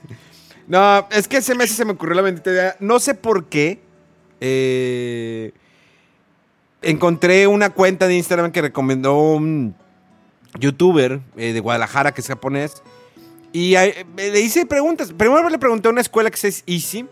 No, 0.67 1.07
es 1.11 1.27
que 1.27 1.37
ese 1.37 1.53
mes 1.53 1.69
se 1.71 1.85
me 1.85 1.91
ocurrió 1.91 2.15
la 2.15 2.23
bendita 2.23 2.49
idea. 2.51 2.75
No 2.79 2.99
sé 2.99 3.13
por 3.13 3.45
qué. 3.45 3.81
eh, 4.39 5.51
encontré 6.85 7.47
una 7.47 7.71
cuenta 7.71 8.07
de 8.07 8.15
Instagram 8.15 8.51
que 8.51 8.61
recomendó 8.61 9.17
un 9.17 9.75
youtuber 10.59 11.19
eh, 11.35 11.51
de 11.51 11.59
Guadalajara 11.59 12.13
que 12.13 12.21
es 12.21 12.27
japonés. 12.27 12.81
Y 13.51 13.75
eh, 13.75 14.05
le 14.15 14.39
hice 14.39 14.65
preguntas. 14.65 15.11
Primero 15.11 15.49
le 15.49 15.57
pregunté 15.57 15.87
a 15.87 15.91
una 15.91 16.01
escuela 16.01 16.29
que 16.29 16.47
es 16.47 16.63
Easy, 16.67 17.05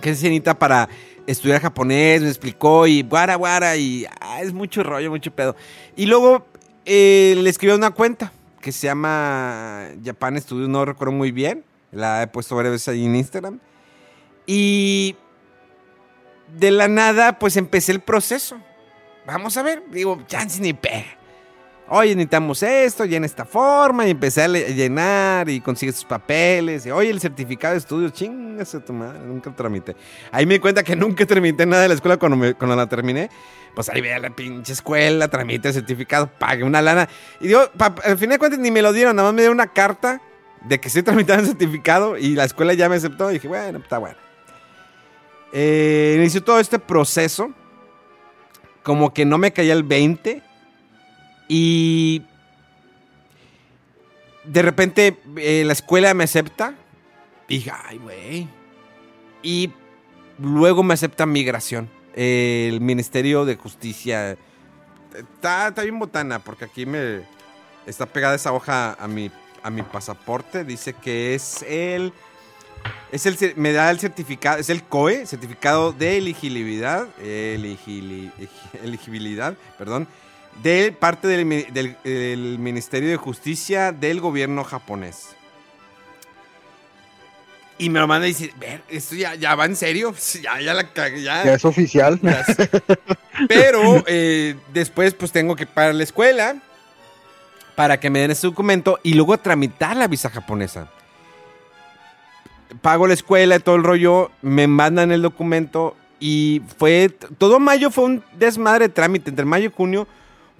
que 0.00 0.10
es 0.10 0.20
cenita 0.20 0.58
para 0.58 0.88
estudiar 1.26 1.62
japonés. 1.62 2.22
Me 2.22 2.28
explicó 2.28 2.86
y 2.86 3.02
guara, 3.02 3.36
guara. 3.36 3.76
Y 3.76 4.06
ah, 4.20 4.42
es 4.42 4.52
mucho 4.52 4.82
rollo, 4.82 5.10
mucho 5.10 5.30
pedo. 5.30 5.54
Y 5.96 6.06
luego 6.06 6.44
eh, 6.84 7.34
le 7.38 7.48
escribí 7.48 7.72
a 7.72 7.76
una 7.76 7.92
cuenta 7.92 8.32
que 8.60 8.72
se 8.72 8.86
llama 8.86 9.88
Japan 10.02 10.40
Studio, 10.40 10.66
no 10.66 10.84
recuerdo 10.84 11.12
muy 11.12 11.30
bien. 11.30 11.64
La 11.92 12.22
he 12.22 12.26
puesto 12.26 12.56
varias 12.56 12.72
veces 12.72 12.88
ahí 12.88 13.04
en 13.04 13.14
Instagram. 13.14 13.60
Y 14.46 15.16
de 16.54 16.70
la 16.70 16.88
nada, 16.88 17.38
pues 17.38 17.56
empecé 17.56 17.92
el 17.92 18.00
proceso. 18.00 18.56
Vamos 19.26 19.56
a 19.56 19.62
ver, 19.62 19.82
digo, 19.90 20.22
chance 20.26 20.60
ni 20.60 20.72
pe. 20.74 21.06
Oye, 21.88 22.14
necesitamos 22.14 22.62
esto, 22.62 23.04
en 23.04 23.24
esta 23.24 23.44
forma. 23.44 24.06
Y 24.06 24.10
empecé 24.12 24.42
a 24.42 24.48
le- 24.48 24.72
llenar 24.74 25.48
y 25.50 25.60
consigue 25.60 25.92
sus 25.92 26.04
papeles. 26.04 26.86
Y, 26.86 26.90
oye, 26.90 27.10
el 27.10 27.20
certificado 27.20 27.72
de 27.74 27.78
estudio, 27.78 28.08
chingas 28.08 28.74
a 28.74 28.82
tu 28.84 28.92
madre, 28.94 29.18
nunca 29.20 29.50
lo 29.50 29.56
tramité. 29.56 29.94
Ahí 30.32 30.46
me 30.46 30.54
di 30.54 30.60
cuenta 30.60 30.82
que 30.82 30.96
nunca 30.96 31.26
tramité 31.26 31.66
nada 31.66 31.82
de 31.82 31.88
la 31.88 31.94
escuela 31.94 32.16
cuando, 32.16 32.56
cuando 32.56 32.74
la 32.76 32.86
terminé. 32.86 33.28
Pues 33.74 33.88
ahí 33.90 34.00
ve 34.00 34.14
a 34.14 34.18
la 34.18 34.30
pinche 34.30 34.72
escuela, 34.72 35.28
tramité 35.28 35.68
el 35.68 35.74
certificado, 35.74 36.30
pagué 36.38 36.64
una 36.64 36.80
lana. 36.80 37.08
Y 37.40 37.48
digo, 37.48 37.60
al 38.04 38.16
final 38.18 38.30
de 38.34 38.38
cuentas 38.38 38.60
ni 38.60 38.70
me 38.70 38.80
lo 38.80 38.92
dieron, 38.92 39.16
nada 39.16 39.28
más 39.28 39.34
me 39.34 39.42
dieron 39.42 39.56
una 39.56 39.66
carta 39.72 40.22
de 40.62 40.80
que 40.80 40.88
estoy 40.88 41.02
tramitando 41.02 41.42
el 41.42 41.48
certificado 41.48 42.16
y 42.16 42.34
la 42.34 42.44
escuela 42.44 42.72
ya 42.72 42.88
me 42.88 42.96
aceptó. 42.96 43.30
Y 43.30 43.34
dije, 43.34 43.48
bueno, 43.48 43.78
está 43.80 43.98
bueno. 43.98 44.16
Eh, 45.56 46.16
inició 46.18 46.42
todo 46.42 46.58
este 46.58 46.80
proceso. 46.80 47.52
Como 48.82 49.14
que 49.14 49.24
no 49.24 49.38
me 49.38 49.52
caía 49.52 49.72
el 49.72 49.84
20. 49.84 50.42
Y 51.48 52.22
de 54.44 54.62
repente 54.62 55.16
eh, 55.36 55.62
la 55.64 55.72
escuela 55.72 56.12
me 56.12 56.24
acepta. 56.24 56.74
Y 57.48 57.64
ay, 57.70 57.98
güey. 57.98 58.48
Y 59.42 59.70
luego 60.40 60.82
me 60.82 60.94
acepta 60.94 61.24
migración. 61.24 61.88
Eh, 62.14 62.68
el 62.72 62.80
Ministerio 62.80 63.44
de 63.44 63.54
Justicia. 63.54 64.36
Está, 65.14 65.68
está 65.68 65.82
bien 65.82 66.00
botana, 66.00 66.40
porque 66.40 66.64
aquí 66.64 66.84
me 66.84 67.22
está 67.86 68.06
pegada 68.06 68.34
esa 68.34 68.52
hoja 68.52 68.94
a 68.94 69.06
mi, 69.06 69.30
a 69.62 69.70
mi 69.70 69.82
pasaporte. 69.82 70.64
Dice 70.64 70.94
que 70.94 71.36
es 71.36 71.62
el. 71.62 72.12
Es 73.12 73.26
el, 73.26 73.36
me 73.56 73.72
da 73.72 73.90
el 73.90 74.00
certificado, 74.00 74.58
es 74.58 74.68
el 74.70 74.82
COE, 74.82 75.26
certificado 75.26 75.92
de 75.92 76.18
elegibilidad, 76.18 77.06
eligili- 77.22 78.30
elegibilidad, 78.82 79.54
perdón, 79.78 80.08
de 80.62 80.90
parte 80.92 81.28
del, 81.28 81.48
del- 81.72 81.96
del 82.02 82.58
Ministerio 82.58 83.08
de 83.10 83.16
Justicia 83.16 83.92
del 83.92 84.20
gobierno 84.20 84.64
japonés. 84.64 85.28
Y 87.76 87.90
me 87.90 87.98
lo 87.98 88.06
manda 88.06 88.26
y 88.26 88.30
dice, 88.32 88.52
ver, 88.58 88.82
esto 88.88 89.16
ya, 89.16 89.34
ya 89.34 89.54
va 89.56 89.64
en 89.64 89.74
serio, 89.76 90.14
ya, 90.42 90.60
ya 90.60 90.74
la 90.74 90.92
cagué, 90.92 91.22
ya. 91.22 91.44
Ya 91.44 91.54
es 91.54 91.64
oficial. 91.64 92.20
Ya. 92.22 92.44
Pero 93.48 94.04
eh, 94.06 94.56
después 94.72 95.14
pues 95.14 95.32
tengo 95.32 95.56
que 95.56 95.66
pagar 95.66 95.94
la 95.94 96.04
escuela 96.04 96.56
para 97.74 97.98
que 97.98 98.10
me 98.10 98.20
den 98.20 98.30
ese 98.30 98.46
documento 98.46 99.00
y 99.02 99.14
luego 99.14 99.36
tramitar 99.38 99.96
la 99.96 100.06
visa 100.06 100.30
japonesa. 100.30 100.88
Pago 102.82 103.06
la 103.06 103.14
escuela 103.14 103.56
y 103.56 103.60
todo 103.60 103.76
el 103.76 103.84
rollo, 103.84 104.30
me 104.42 104.66
mandan 104.66 105.12
el 105.12 105.22
documento 105.22 105.96
y 106.20 106.62
fue, 106.78 107.10
todo 107.38 107.60
mayo 107.60 107.90
fue 107.90 108.04
un 108.04 108.24
desmadre 108.38 108.88
de 108.88 108.94
trámite 108.94 109.30
entre 109.30 109.44
mayo 109.44 109.66
y 109.68 109.72
junio 109.74 110.06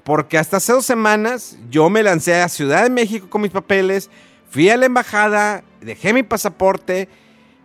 porque 0.04 0.36
hasta 0.36 0.58
hace 0.58 0.72
dos 0.72 0.84
semanas 0.84 1.58
yo 1.70 1.88
me 1.88 2.02
lancé 2.02 2.40
a 2.40 2.48
Ciudad 2.48 2.82
de 2.82 2.90
México 2.90 3.28
con 3.30 3.40
mis 3.40 3.50
papeles, 3.50 4.10
fui 4.50 4.68
a 4.68 4.76
la 4.76 4.86
embajada, 4.86 5.64
dejé 5.80 6.12
mi 6.12 6.22
pasaporte 6.22 7.08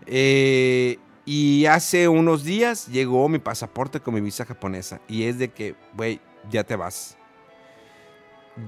eh, 0.05 0.97
y 1.25 1.67
hace 1.67 2.07
unos 2.07 2.43
días 2.43 2.87
llegó 2.87 3.29
mi 3.29 3.37
pasaporte 3.37 3.99
con 3.99 4.15
mi 4.15 4.21
visa 4.21 4.45
japonesa. 4.45 4.99
Y 5.07 5.25
es 5.25 5.37
de 5.37 5.49
que, 5.49 5.75
güey, 5.95 6.19
ya 6.49 6.63
te 6.63 6.75
vas. 6.75 7.17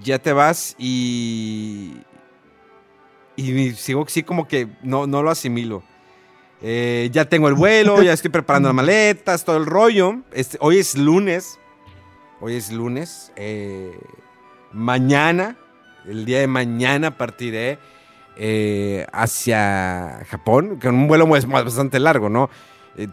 Ya 0.04 0.20
te 0.20 0.32
vas 0.32 0.76
y. 0.78 1.98
Y 3.36 3.72
sigo 3.72 4.04
así 4.04 4.24
como 4.24 4.48
que 4.48 4.68
no, 4.84 5.08
no 5.08 5.24
lo 5.24 5.32
asimilo. 5.32 5.84
Eh, 6.62 7.10
ya 7.12 7.26
tengo 7.26 7.48
el 7.48 7.56
vuelo, 7.56 8.04
ya 8.04 8.14
estoy 8.14 8.30
preparando 8.30 8.70
las 8.70 8.76
maletas, 8.76 9.44
todo 9.44 9.58
el 9.58 9.66
rollo. 9.66 10.22
Este, 10.32 10.58
hoy 10.62 10.78
es 10.78 10.98
lunes. 10.98 11.60
Hoy 12.40 12.56
es 12.56 12.72
lunes. 12.72 13.32
eh, 13.36 13.98
mañana, 14.72 15.58
el 16.06 16.26
día 16.26 16.40
de 16.40 16.48
mañana 16.48 17.18
partiré 17.18 17.80
eh, 18.38 19.06
hacia 19.12 20.24
Japón, 20.30 20.80
con 20.82 20.96
un 20.96 21.08
vuelo 21.08 21.28
bastante 21.28 22.00
largo, 22.00 22.30
¿no? 22.30 22.50
Eh, 22.98 23.08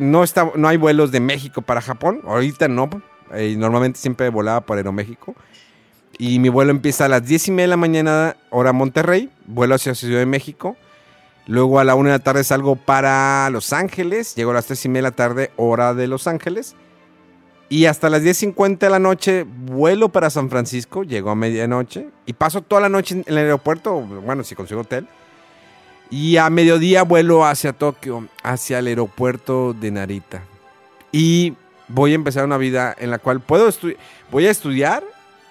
no, 0.00 0.24
está, 0.24 0.50
no 0.54 0.68
hay 0.68 0.76
vuelos 0.76 1.10
de 1.10 1.20
México 1.20 1.62
para 1.62 1.80
Japón, 1.80 2.20
ahorita 2.24 2.68
no, 2.68 2.88
normalmente 3.30 3.98
siempre 3.98 4.28
volaba 4.28 4.60
por 4.60 4.76
Aeroméxico. 4.76 5.34
Y 6.18 6.38
mi 6.38 6.48
vuelo 6.48 6.70
empieza 6.70 7.06
a 7.06 7.08
las 7.08 7.26
10 7.26 7.48
y 7.48 7.50
media 7.50 7.62
de 7.64 7.68
la 7.68 7.76
mañana, 7.76 8.36
hora 8.50 8.72
Monterrey, 8.72 9.30
vuelo 9.46 9.74
hacia 9.74 9.94
Ciudad 9.94 10.20
de 10.20 10.26
México. 10.26 10.76
Luego 11.46 11.78
a 11.80 11.84
la 11.84 11.94
1 11.94 12.08
de 12.10 12.14
la 12.14 12.24
tarde 12.24 12.44
salgo 12.44 12.76
para 12.76 13.48
Los 13.50 13.72
Ángeles, 13.72 14.34
llego 14.34 14.52
a 14.52 14.54
las 14.54 14.66
3 14.66 14.84
y 14.84 14.88
media 14.88 14.98
de 15.02 15.10
la 15.10 15.16
tarde, 15.16 15.50
hora 15.56 15.92
de 15.92 16.06
Los 16.06 16.26
Ángeles. 16.26 16.74
Y 17.68 17.86
hasta 17.86 18.08
las 18.10 18.22
10.50 18.22 18.78
de 18.78 18.90
la 18.90 18.98
noche 18.98 19.44
vuelo 19.44 20.10
para 20.10 20.30
San 20.30 20.48
Francisco, 20.50 21.02
llego 21.02 21.30
a 21.30 21.34
medianoche 21.34 22.08
y 22.26 22.34
paso 22.34 22.60
toda 22.62 22.82
la 22.82 22.88
noche 22.88 23.14
en 23.16 23.24
el 23.26 23.38
aeropuerto, 23.38 24.00
bueno, 24.00 24.44
si 24.44 24.54
consigo 24.54 24.82
hotel. 24.82 25.08
Y 26.10 26.36
a 26.36 26.48
mediodía 26.50 27.02
vuelo 27.02 27.44
hacia 27.44 27.72
Tokio, 27.72 28.28
hacia 28.42 28.78
el 28.78 28.86
aeropuerto 28.86 29.72
de 29.72 29.90
Narita. 29.90 30.42
Y 31.10 31.54
voy 31.88 32.12
a 32.12 32.14
empezar 32.14 32.44
una 32.44 32.58
vida 32.58 32.94
en 32.98 33.10
la 33.10 33.18
cual 33.18 33.40
puedo 33.40 33.68
estu- 33.68 33.96
voy 34.30 34.46
a 34.46 34.50
estudiar 34.50 35.02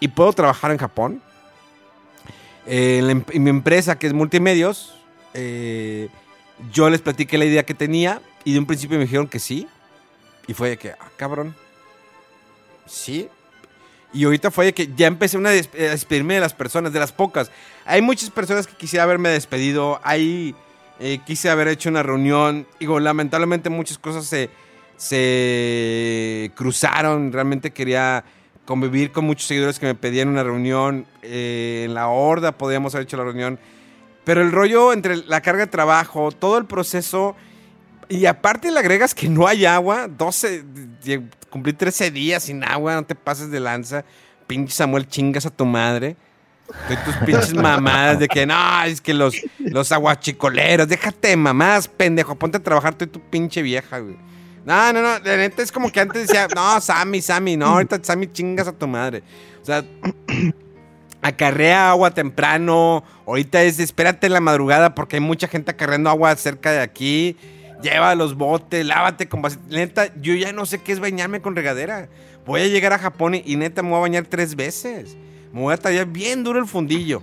y 0.04 0.10
puedo 0.10 0.34
trabajar 0.34 0.70
en 0.72 0.78
Japón. 0.78 1.22
Eh, 2.68 3.00
em- 3.10 3.24
en 3.30 3.44
mi 3.44 3.50
empresa, 3.50 3.98
que 3.98 4.08
es 4.08 4.12
Multimedios, 4.12 4.96
eh, 5.34 6.10
yo 6.74 6.90
les 6.90 7.00
platiqué 7.00 7.38
la 7.38 7.46
idea 7.46 7.66
que 7.66 7.74
tenía 7.74 8.22
y 8.44 8.52
de 8.52 8.60
un 8.60 8.66
principio 8.66 8.98
me 8.98 9.06
dijeron 9.06 9.30
que 9.30 9.40
sí. 9.40 9.66
Y 10.46 10.54
fue 10.54 10.72
de 10.72 10.78
que, 10.78 10.92
ah, 10.92 11.10
cabrón. 11.16 11.56
Sí. 12.86 13.30
Y 14.12 14.26
ahorita 14.26 14.52
fue 14.52 14.66
de 14.66 14.74
que 14.74 14.90
ya 14.94 15.08
empecé 15.08 15.38
a 15.38 15.52
despedirme 15.52 16.34
de 16.34 16.42
las 16.42 16.54
personas, 16.54 16.92
de 16.92 17.00
las 17.00 17.14
pocas. 17.14 17.50
Hay 17.86 18.02
muchas 18.02 18.30
personas 18.30 18.68
que 18.68 18.76
quisiera 18.76 19.04
haberme 19.04 19.30
despedido. 19.30 20.02
Hay, 20.04 20.54
eh, 21.00 21.20
quise 21.26 21.50
haber 21.50 21.70
hecho 21.70 21.88
una 21.88 22.04
reunión. 22.04 22.68
Digo, 22.78 23.00
lamentablemente 23.00 23.70
muchas 23.70 23.98
cosas 23.98 24.26
se, 24.26 24.50
se 24.98 26.52
cruzaron. 26.56 27.32
Realmente 27.32 27.72
quería 27.72 28.26
convivir 28.66 29.12
con 29.12 29.26
muchos 29.26 29.48
seguidores 29.48 29.80
que 29.80 29.86
me 29.86 29.96
pedían 29.96 30.28
una 30.30 30.44
reunión. 30.44 31.06
eh, 31.22 31.84
en 31.86 31.94
la 31.94 32.08
horda 32.08 32.54
podíamos 32.58 32.94
haber 32.96 33.06
hecho 33.08 33.18
la 33.18 33.24
reunión. 33.24 33.60
Pero 34.24 34.42
el 34.42 34.52
rollo 34.52 34.94
entre 34.94 35.18
la 35.18 35.42
carga 35.42 35.66
de 35.66 35.72
trabajo, 35.72 36.32
todo 36.32 36.58
el 36.58 36.66
proceso. 36.66 37.36
Y 38.10 38.26
aparte 38.26 38.72
le 38.72 38.80
agregas 38.80 39.14
que 39.14 39.28
no 39.30 39.48
hay 39.48 39.66
agua. 39.66 40.08
12, 40.08 40.64
lle- 41.04 41.30
cumplí 41.50 41.74
13 41.74 42.12
días 42.12 42.44
sin 42.44 42.64
agua, 42.64 42.96
no 42.96 43.04
te 43.06 43.16
pases 43.16 43.50
de 43.52 43.60
lanza. 43.60 44.06
Pinche 44.48 44.74
Samuel, 44.74 45.08
chingas 45.08 45.46
a 45.46 45.50
tu 45.50 45.66
madre. 45.66 46.16
De 46.88 46.96
tus 46.98 47.16
pinches 47.26 47.54
mamadas 47.54 48.20
de 48.20 48.28
que 48.30 48.46
no, 48.46 48.84
es 48.86 49.02
que 49.02 49.14
los, 49.14 49.36
los 49.60 49.92
aguachicoleros, 49.92 50.88
déjate 50.88 51.36
mamadas, 51.36 51.88
pendejo, 51.90 52.36
ponte 52.36 52.58
a 52.58 52.64
trabajar 52.64 52.96
tú 52.96 53.04
y 53.06 53.08
tu 53.10 53.20
pinche 53.20 53.62
vieja, 53.62 54.00
güey. 54.00 54.16
No, 54.66 54.94
no, 54.94 55.02
no, 55.02 55.20
la 55.20 55.38
neta 55.38 55.62
es 55.62 55.72
como 55.72 55.92
que 55.92 56.00
antes 56.00 56.28
decía, 56.28 56.48
no, 56.56 56.80
Sammy, 56.80 57.22
Sammy, 57.22 57.58
no, 57.58 57.68
ahorita 57.68 58.00
Sammy 58.02 58.28
chingas 58.32 58.68
a 58.68 58.72
tu 58.74 58.88
madre. 58.88 59.24
O 59.62 59.66
sea, 59.66 59.84
acarrea 61.22 61.90
agua 61.90 62.12
temprano, 62.12 63.04
ahorita 63.26 63.64
es 63.64 63.80
espérate 63.80 64.28
en 64.28 64.34
la 64.34 64.42
madrugada 64.42 64.94
porque 64.96 65.18
hay 65.18 65.22
mucha 65.22 65.48
gente 65.48 65.72
acarreando 65.72 66.10
agua 66.10 66.36
cerca 66.36 66.72
de 66.72 66.80
aquí. 66.82 67.38
Lleva 67.82 68.16
los 68.16 68.36
botes, 68.36 68.86
lávate 68.86 69.28
con 69.28 69.42
vasito. 69.42 69.64
Neta, 69.70 70.08
yo 70.22 70.34
ya 70.36 70.54
no 70.54 70.66
sé 70.66 70.82
qué 70.82 70.94
es 70.94 71.00
bañarme 71.02 71.42
con 71.42 71.56
regadera. 71.56 72.08
Voy 72.46 72.62
a 72.62 72.68
llegar 72.68 72.94
a 72.94 73.00
Japón 73.00 73.36
y, 73.36 73.44
y 73.46 73.58
neta 73.58 73.84
me 73.84 73.90
voy 73.90 73.98
a 73.98 74.02
bañar 74.02 74.26
tres 74.26 74.56
veces. 74.56 75.18
Me 75.52 75.62
voy 75.62 75.74
a 75.74 75.78
tallar 75.78 76.08
bien 76.08 76.44
duro 76.44 76.60
el 76.60 76.66
fundillo. 76.68 77.22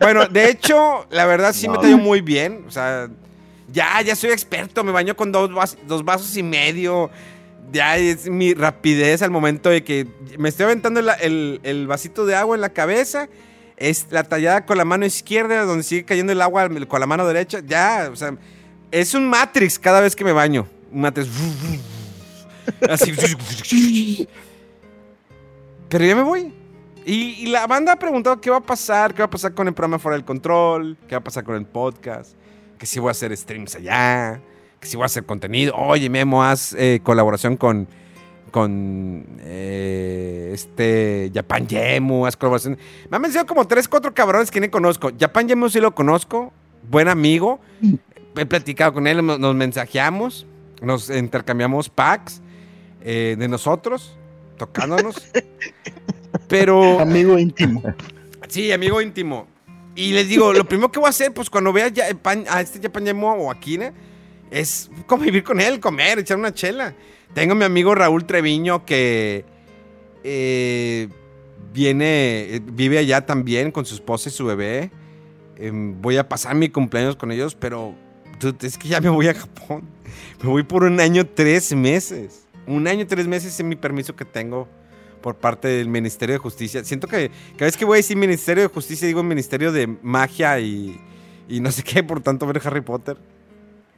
Bueno, 0.00 0.26
de 0.26 0.48
hecho, 0.50 1.06
la 1.10 1.26
verdad 1.26 1.52
sí 1.52 1.68
me 1.68 1.74
No. 1.74 1.80
tallo 1.80 1.98
muy 1.98 2.20
bien. 2.20 2.64
O 2.68 2.70
sea, 2.70 3.08
ya, 3.72 4.00
ya 4.02 4.16
soy 4.16 4.30
experto. 4.30 4.84
Me 4.84 4.92
baño 4.92 5.16
con 5.16 5.32
dos, 5.32 5.52
vas- 5.52 5.78
dos 5.86 6.04
vasos 6.04 6.36
y 6.36 6.42
medio. 6.42 7.10
Ya 7.72 7.96
es 7.96 8.28
mi 8.28 8.54
rapidez 8.54 9.22
al 9.22 9.30
momento 9.30 9.70
de 9.70 9.84
que 9.84 10.06
me 10.38 10.48
estoy 10.48 10.64
aventando 10.64 11.00
el, 11.00 11.86
vasito 11.86 12.26
de 12.26 12.34
agua 12.34 12.56
en 12.56 12.60
la 12.60 12.70
cabeza. 12.70 13.28
es 13.76 14.08
la 14.10 14.24
tallada 14.24 14.66
con 14.66 14.76
la 14.76 14.84
mano 14.84 15.06
izquierda, 15.06 15.64
donde 15.64 15.84
sigue 15.84 16.04
cayendo 16.04 16.32
el 16.32 16.42
agua 16.42 16.68
con 16.88 17.00
la 17.00 17.06
mano 17.06 17.26
derecha. 17.26 17.60
Ya, 17.64 18.08
o 18.12 18.16
sea, 18.16 18.36
es 18.90 19.14
un 19.14 19.28
Matrix 19.28 19.78
cada 19.78 20.00
vez 20.00 20.16
que 20.16 20.24
me 20.24 20.32
baño. 20.32 20.66
Un 20.90 21.00
Matrix. 21.02 21.28
Así. 22.88 23.12
Pero 25.88 26.04
ya 26.04 26.16
me 26.16 26.22
voy. 26.22 26.52
Y 27.04 27.46
la 27.46 27.66
banda 27.66 27.92
ha 27.92 27.98
preguntado 27.98 28.40
qué 28.40 28.50
va 28.50 28.58
a 28.58 28.62
pasar, 28.62 29.14
qué 29.14 29.22
va 29.22 29.26
a 29.26 29.30
pasar 29.30 29.54
con 29.54 29.66
el 29.66 29.74
programa 29.74 29.98
Fuera 29.98 30.16
del 30.16 30.24
Control, 30.24 30.96
qué 31.08 31.14
va 31.14 31.20
a 31.20 31.24
pasar 31.24 31.44
con 31.44 31.56
el 31.56 31.66
podcast, 31.66 32.34
que 32.80 32.86
si 32.86 32.98
voy 32.98 33.08
a 33.08 33.10
hacer 33.10 33.36
streams 33.36 33.76
allá, 33.76 34.40
que 34.80 34.88
si 34.88 34.96
voy 34.96 35.02
a 35.02 35.06
hacer 35.06 35.24
contenido. 35.26 35.74
Oye, 35.76 36.08
Memo, 36.08 36.42
haz 36.42 36.72
eh, 36.72 37.00
colaboración 37.02 37.58
con, 37.58 37.86
con 38.50 39.26
eh, 39.40 40.50
este 40.54 41.30
Japan 41.34 41.68
Yemu, 41.68 42.24
haz 42.24 42.38
colaboración. 42.38 42.78
Me 43.10 43.16
han 43.16 43.20
mencionado 43.20 43.46
como 43.46 43.66
tres, 43.66 43.86
cuatro 43.86 44.14
cabrones 44.14 44.50
que 44.50 44.62
ni 44.62 44.70
conozco. 44.70 45.10
Japan 45.20 45.46
Yemu 45.46 45.68
sí 45.68 45.78
lo 45.78 45.94
conozco, 45.94 46.54
buen 46.88 47.08
amigo. 47.08 47.60
He 48.34 48.46
platicado 48.46 48.94
con 48.94 49.06
él, 49.06 49.26
nos 49.26 49.54
mensajeamos, 49.54 50.46
nos 50.80 51.10
intercambiamos 51.10 51.90
packs 51.90 52.40
eh, 53.02 53.36
de 53.38 53.46
nosotros, 53.46 54.16
tocándonos. 54.56 55.16
Pero. 56.48 56.98
Amigo 56.98 57.38
íntimo. 57.38 57.82
Sí, 58.48 58.72
amigo 58.72 59.02
íntimo. 59.02 59.46
Y 60.00 60.12
les 60.12 60.28
digo, 60.28 60.52
lo 60.52 60.64
primero 60.64 60.90
que 60.90 60.98
voy 60.98 61.06
a 61.08 61.10
hacer, 61.10 61.32
pues 61.34 61.50
cuando 61.50 61.72
vea 61.72 61.88
ya- 61.88 62.12
pan- 62.14 62.44
a 62.48 62.60
este 62.60 62.80
Japan 62.80 63.04
Yemo 63.04 63.32
o 63.34 63.50
a 63.50 63.60
Kine, 63.60 63.92
es 64.50 64.90
convivir 65.06 65.44
con 65.44 65.60
él, 65.60 65.78
comer, 65.80 66.18
echar 66.18 66.38
una 66.38 66.54
chela. 66.54 66.94
Tengo 67.34 67.52
a 67.52 67.54
mi 67.56 67.64
amigo 67.64 67.94
Raúl 67.94 68.24
Treviño 68.24 68.84
que 68.86 69.44
eh, 70.24 71.08
viene, 71.72 72.54
eh, 72.56 72.60
vive 72.64 72.98
allá 72.98 73.24
también 73.26 73.70
con 73.70 73.84
su 73.86 73.94
esposa 73.94 74.28
y 74.28 74.32
su 74.32 74.44
bebé. 74.46 74.90
Em, 75.56 76.00
voy 76.00 76.16
a 76.16 76.28
pasar 76.28 76.54
mi 76.54 76.68
cumpleaños 76.68 77.16
con 77.16 77.30
ellos, 77.32 77.54
pero 77.54 77.94
es 78.62 78.78
que 78.78 78.88
ya 78.88 79.00
me 79.00 79.10
voy 79.10 79.28
a 79.28 79.34
Japón. 79.34 79.82
Me 80.42 80.48
voy 80.48 80.62
por 80.62 80.84
un 80.84 80.98
año, 81.00 81.26
tres 81.26 81.72
meses. 81.74 82.46
Un 82.66 82.86
año, 82.88 83.06
tres 83.06 83.26
meses 83.26 83.58
es 83.60 83.64
mi 83.64 83.76
permiso 83.76 84.16
que 84.16 84.24
tengo 84.24 84.66
por 85.20 85.36
parte 85.36 85.68
del 85.68 85.88
Ministerio 85.88 86.34
de 86.34 86.38
Justicia. 86.38 86.84
Siento 86.84 87.06
que 87.06 87.30
cada 87.52 87.66
vez 87.66 87.76
que 87.76 87.84
voy 87.84 87.96
a 87.96 87.98
decir 87.98 88.16
Ministerio 88.16 88.62
de 88.62 88.68
Justicia 88.68 89.06
digo 89.06 89.22
Ministerio 89.22 89.72
de 89.72 89.86
Magia 89.86 90.58
y, 90.60 91.00
y 91.48 91.60
no 91.60 91.70
sé 91.70 91.82
qué, 91.82 92.02
por 92.02 92.20
tanto 92.20 92.46
ver 92.46 92.60
Harry 92.64 92.80
Potter. 92.80 93.16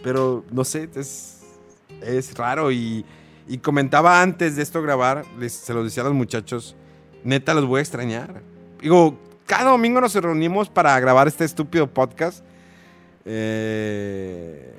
Pero 0.02 0.44
no 0.50 0.64
sé, 0.64 0.88
es, 0.94 1.40
es 2.00 2.34
raro. 2.36 2.72
Y, 2.72 3.04
y 3.48 3.58
comentaba 3.58 4.22
antes 4.22 4.56
de 4.56 4.62
esto 4.62 4.82
grabar, 4.82 5.24
se 5.48 5.74
lo 5.74 5.84
decía 5.84 6.02
a 6.02 6.06
los 6.06 6.14
muchachos, 6.14 6.76
neta 7.24 7.54
los 7.54 7.66
voy 7.66 7.78
a 7.78 7.82
extrañar. 7.82 8.42
Digo, 8.80 9.18
cada 9.46 9.70
domingo 9.70 10.00
nos 10.00 10.14
reunimos 10.14 10.68
para 10.68 10.98
grabar 11.00 11.28
este 11.28 11.44
estúpido 11.44 11.86
podcast. 11.86 12.44
Eh, 13.24 14.74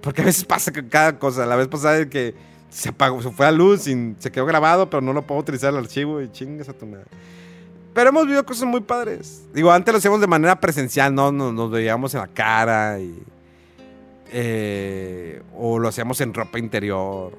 porque 0.00 0.22
a 0.22 0.24
veces 0.24 0.44
pasa 0.44 0.72
cada 0.72 1.18
cosa. 1.18 1.46
La 1.46 1.56
vez 1.56 1.68
pasada 1.68 2.08
que 2.08 2.34
se 2.70 2.90
apagó, 2.90 3.22
se 3.22 3.30
fue 3.30 3.46
a 3.46 3.50
luz 3.52 3.86
y 3.88 4.14
se 4.18 4.30
quedó 4.30 4.46
grabado, 4.46 4.88
pero 4.90 5.00
no 5.00 5.12
lo 5.12 5.22
puedo 5.22 5.40
utilizar 5.40 5.72
el 5.72 5.78
archivo 5.78 6.20
y 6.20 6.30
chingas 6.30 6.68
a 6.68 6.72
tu 6.72 6.86
madre. 6.86 7.06
Pero 7.94 8.10
hemos 8.10 8.24
vivido 8.26 8.44
cosas 8.46 8.64
muy 8.68 8.80
padres. 8.80 9.42
Digo, 9.52 9.72
antes 9.72 9.92
lo 9.92 9.98
hacíamos 9.98 10.20
de 10.20 10.26
manera 10.28 10.60
presencial, 10.60 11.14
¿no? 11.14 11.32
Nos, 11.32 11.52
nos 11.52 11.70
veíamos 11.70 12.14
en 12.14 12.20
la 12.20 12.28
cara 12.28 13.00
y... 13.00 13.12
eh, 14.30 15.42
o 15.56 15.78
lo 15.78 15.88
hacíamos 15.88 16.20
en 16.20 16.34
ropa 16.34 16.58
interior 16.58 17.36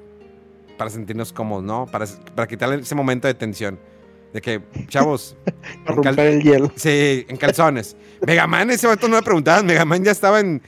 para 0.77 0.89
sentirnos 0.89 1.31
cómodos, 1.33 1.63
¿no? 1.63 1.85
Para, 1.85 2.05
para 2.35 2.47
quitarle 2.47 2.75
ese 2.77 2.95
momento 2.95 3.27
de 3.27 3.33
tensión. 3.35 3.79
De 4.33 4.41
que, 4.41 4.61
chavos, 4.87 5.35
Para 5.45 5.61
en 5.77 5.85
cal- 5.85 5.95
romper 6.15 6.27
el 6.27 6.43
hielo. 6.43 6.71
Sí, 6.75 7.25
en 7.27 7.37
calzones. 7.37 7.95
Megaman, 8.27 8.69
ese 8.69 8.85
momento 8.87 9.07
no 9.07 9.15
me 9.15 9.23
preguntaban. 9.23 9.65
Megaman 9.65 10.03
ya 10.03 10.11
estaba 10.11 10.39
en, 10.39 10.61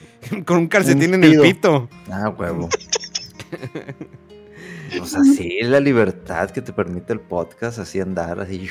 con 0.46 0.58
un 0.58 0.68
calcetín 0.68 1.14
en 1.14 1.24
el 1.24 1.40
pito. 1.42 1.90
Ah, 2.10 2.30
huevo. 2.30 2.70
Pues 4.98 5.16
así 5.16 5.60
la 5.62 5.80
libertad 5.80 6.50
que 6.52 6.62
te 6.62 6.74
permite 6.74 7.14
el 7.14 7.20
podcast, 7.20 7.80
así 7.80 8.00
andar, 8.00 8.40
así. 8.40 8.68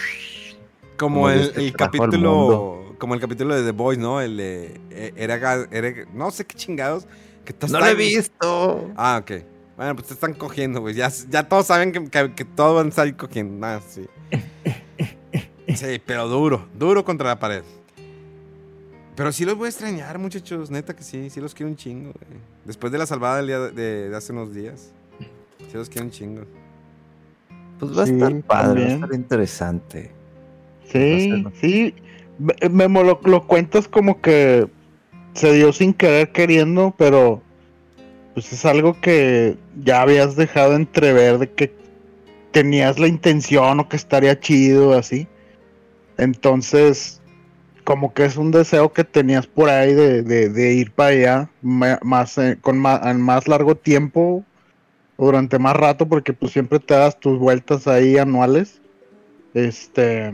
Como 0.97 1.17
Como 1.23 1.31
el, 1.31 1.73
capítulo. 1.77 2.95
Como 2.99 3.15
el 3.15 3.21
capítulo 3.21 3.55
de 3.55 3.63
The 3.65 3.73
Boys, 3.73 3.99
¿no? 3.99 4.21
El 4.21 4.37
de. 4.37 4.81
eh, 4.91 5.13
Era, 5.17 5.67
era- 5.71 6.07
no 6.13 6.31
sé 6.31 6.45
qué 6.45 6.57
chingados. 6.57 7.07
Que 7.45 7.55
No 7.69 7.81
lo 7.81 7.87
he 7.87 7.95
visto. 7.95 8.91
Ah, 8.97 9.21
ok. 9.23 9.43
Bueno, 9.77 9.95
pues 9.95 10.09
te 10.09 10.15
están 10.15 10.35
cogiendo, 10.35 10.83
güey. 10.83 10.95
Ya, 10.95 11.09
ya 11.31 11.49
todos 11.49 11.67
saben 11.67 11.91
que, 11.93 12.05
que, 12.05 12.35
que 12.35 12.45
todos 12.45 12.77
van 12.77 12.89
a 12.89 12.91
salir 12.93 13.17
cogiendo. 13.17 13.67
Ah, 13.67 13.81
sí. 13.89 14.07
Sí, 15.75 16.03
pero 16.05 16.29
duro. 16.29 16.69
Duro 16.75 17.03
contra 17.05 17.29
la 17.29 17.39
pared. 17.39 17.63
Pero 19.17 19.33
sí 19.33 19.45
los 19.47 19.57
voy 19.57 19.67
a 19.67 19.69
extrañar, 19.71 20.19
muchachos. 20.19 20.71
Neta 20.71 20.95
que 20.95 21.03
sí. 21.03 21.31
Sí 21.31 21.41
los 21.41 21.55
quiero 21.55 21.71
un 21.71 21.77
chingo, 21.77 22.13
güey. 22.13 22.41
Después 22.67 22.93
de 22.93 22.99
la 22.99 23.07
salvada 23.07 23.39
del 23.39 23.47
día 23.47 23.59
de, 23.59 24.09
de 24.11 24.17
hace 24.17 24.33
unos 24.33 24.53
días. 24.55 24.93
Sí 25.71 25.77
los 25.77 25.89
quiero 25.89 26.07
un 26.07 26.11
chingo. 26.11 26.43
Pues 27.79 27.97
va 27.97 28.03
a 28.03 28.07
estar 28.07 28.29
padre, 28.43 28.81
va 28.81 28.87
a 28.87 28.95
estar 28.95 29.15
interesante. 29.15 30.11
Sí, 30.91 31.45
sí. 31.61 31.95
Me- 32.39 32.69
Memo, 32.69 33.03
lo, 33.03 33.21
lo 33.25 33.47
cuentas 33.47 33.87
como 33.89 34.21
que 34.21 34.67
se 35.35 35.53
dio 35.53 35.73
sin 35.73 35.95
querer 35.95 36.33
queriendo, 36.33 36.95
pero 36.99 37.41
pues 38.35 38.53
es 38.53 38.65
algo 38.65 39.01
que 39.01 39.57
ya 39.83 40.03
habías 40.03 40.37
dejado 40.37 40.75
entrever 40.75 41.39
de 41.39 41.51
que 41.53 41.73
tenías 42.51 42.99
la 42.99 43.07
intención 43.07 43.79
o 43.81 43.89
que 43.89 43.97
estaría 43.97 44.39
chido 44.41 44.95
así. 44.99 45.29
Entonces, 46.19 47.21
como 47.85 48.13
que 48.13 48.25
es 48.25 48.37
un 48.37 48.51
deseo 48.51 48.93
que 48.93 49.05
tenías 49.05 49.47
por 49.47 49.69
ahí 49.71 49.95
de, 49.95 50.23
de- 50.23 50.49
de 50.49 50.75
ir 50.75 50.91
para 50.93 51.11
allá 51.11 51.51
más, 51.63 52.37
eh, 52.39 52.59
con 52.61 52.79
más, 52.79 53.05
en 53.07 53.21
más 53.21 53.49
largo 53.49 53.75
tiempo 53.77 54.45
durante 55.27 55.59
más 55.59 55.77
rato, 55.77 56.07
porque 56.07 56.33
pues 56.33 56.53
siempre 56.53 56.79
te 56.79 56.95
das 56.95 57.19
tus 57.21 57.39
vueltas 57.39 57.87
ahí 57.87 58.19
anuales. 58.19 58.81
Este. 59.55 60.33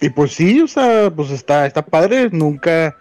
Y 0.00 0.10
pues 0.10 0.32
sí, 0.32 0.60
o 0.60 0.68
sea, 0.68 1.10
pues 1.14 1.30
está, 1.30 1.66
está 1.66 1.84
padre. 1.84 2.28
Nunca, 2.30 2.96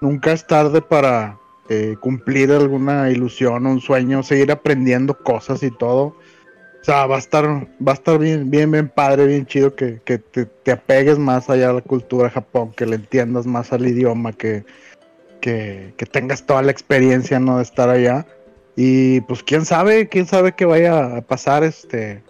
nunca 0.00 0.32
es 0.32 0.46
tarde 0.46 0.80
para 0.82 1.38
eh, 1.68 1.96
cumplir 2.00 2.50
alguna 2.50 3.10
ilusión 3.10 3.66
un 3.66 3.80
sueño, 3.80 4.22
seguir 4.22 4.50
aprendiendo 4.50 5.16
cosas 5.16 5.62
y 5.62 5.70
todo. 5.70 6.16
O 6.80 6.84
sea, 6.84 7.06
va 7.06 7.16
a 7.16 7.18
estar, 7.18 7.44
va 7.46 7.92
a 7.92 7.94
estar 7.94 8.18
bien, 8.18 8.50
bien, 8.50 8.70
bien 8.70 8.88
padre, 8.88 9.26
bien 9.26 9.44
chido 9.44 9.74
que, 9.74 10.00
que 10.04 10.18
te, 10.18 10.46
te 10.46 10.72
apegues 10.72 11.18
más 11.18 11.50
allá 11.50 11.70
a 11.70 11.74
la 11.74 11.82
cultura 11.82 12.30
Japón, 12.30 12.72
que 12.74 12.86
le 12.86 12.96
entiendas 12.96 13.46
más 13.46 13.72
al 13.72 13.86
idioma, 13.86 14.32
que, 14.32 14.64
que, 15.42 15.92
que 15.96 16.06
tengas 16.06 16.46
toda 16.46 16.62
la 16.62 16.72
experiencia, 16.72 17.38
¿no? 17.38 17.58
De 17.58 17.64
estar 17.64 17.90
allá. 17.90 18.26
Y 18.82 19.20
pues 19.20 19.42
quién 19.42 19.66
sabe, 19.66 20.08
quién 20.08 20.26
sabe 20.26 20.52
qué 20.52 20.64
vaya 20.64 21.18
a 21.18 21.20
pasar, 21.20 21.64
este, 21.64 22.22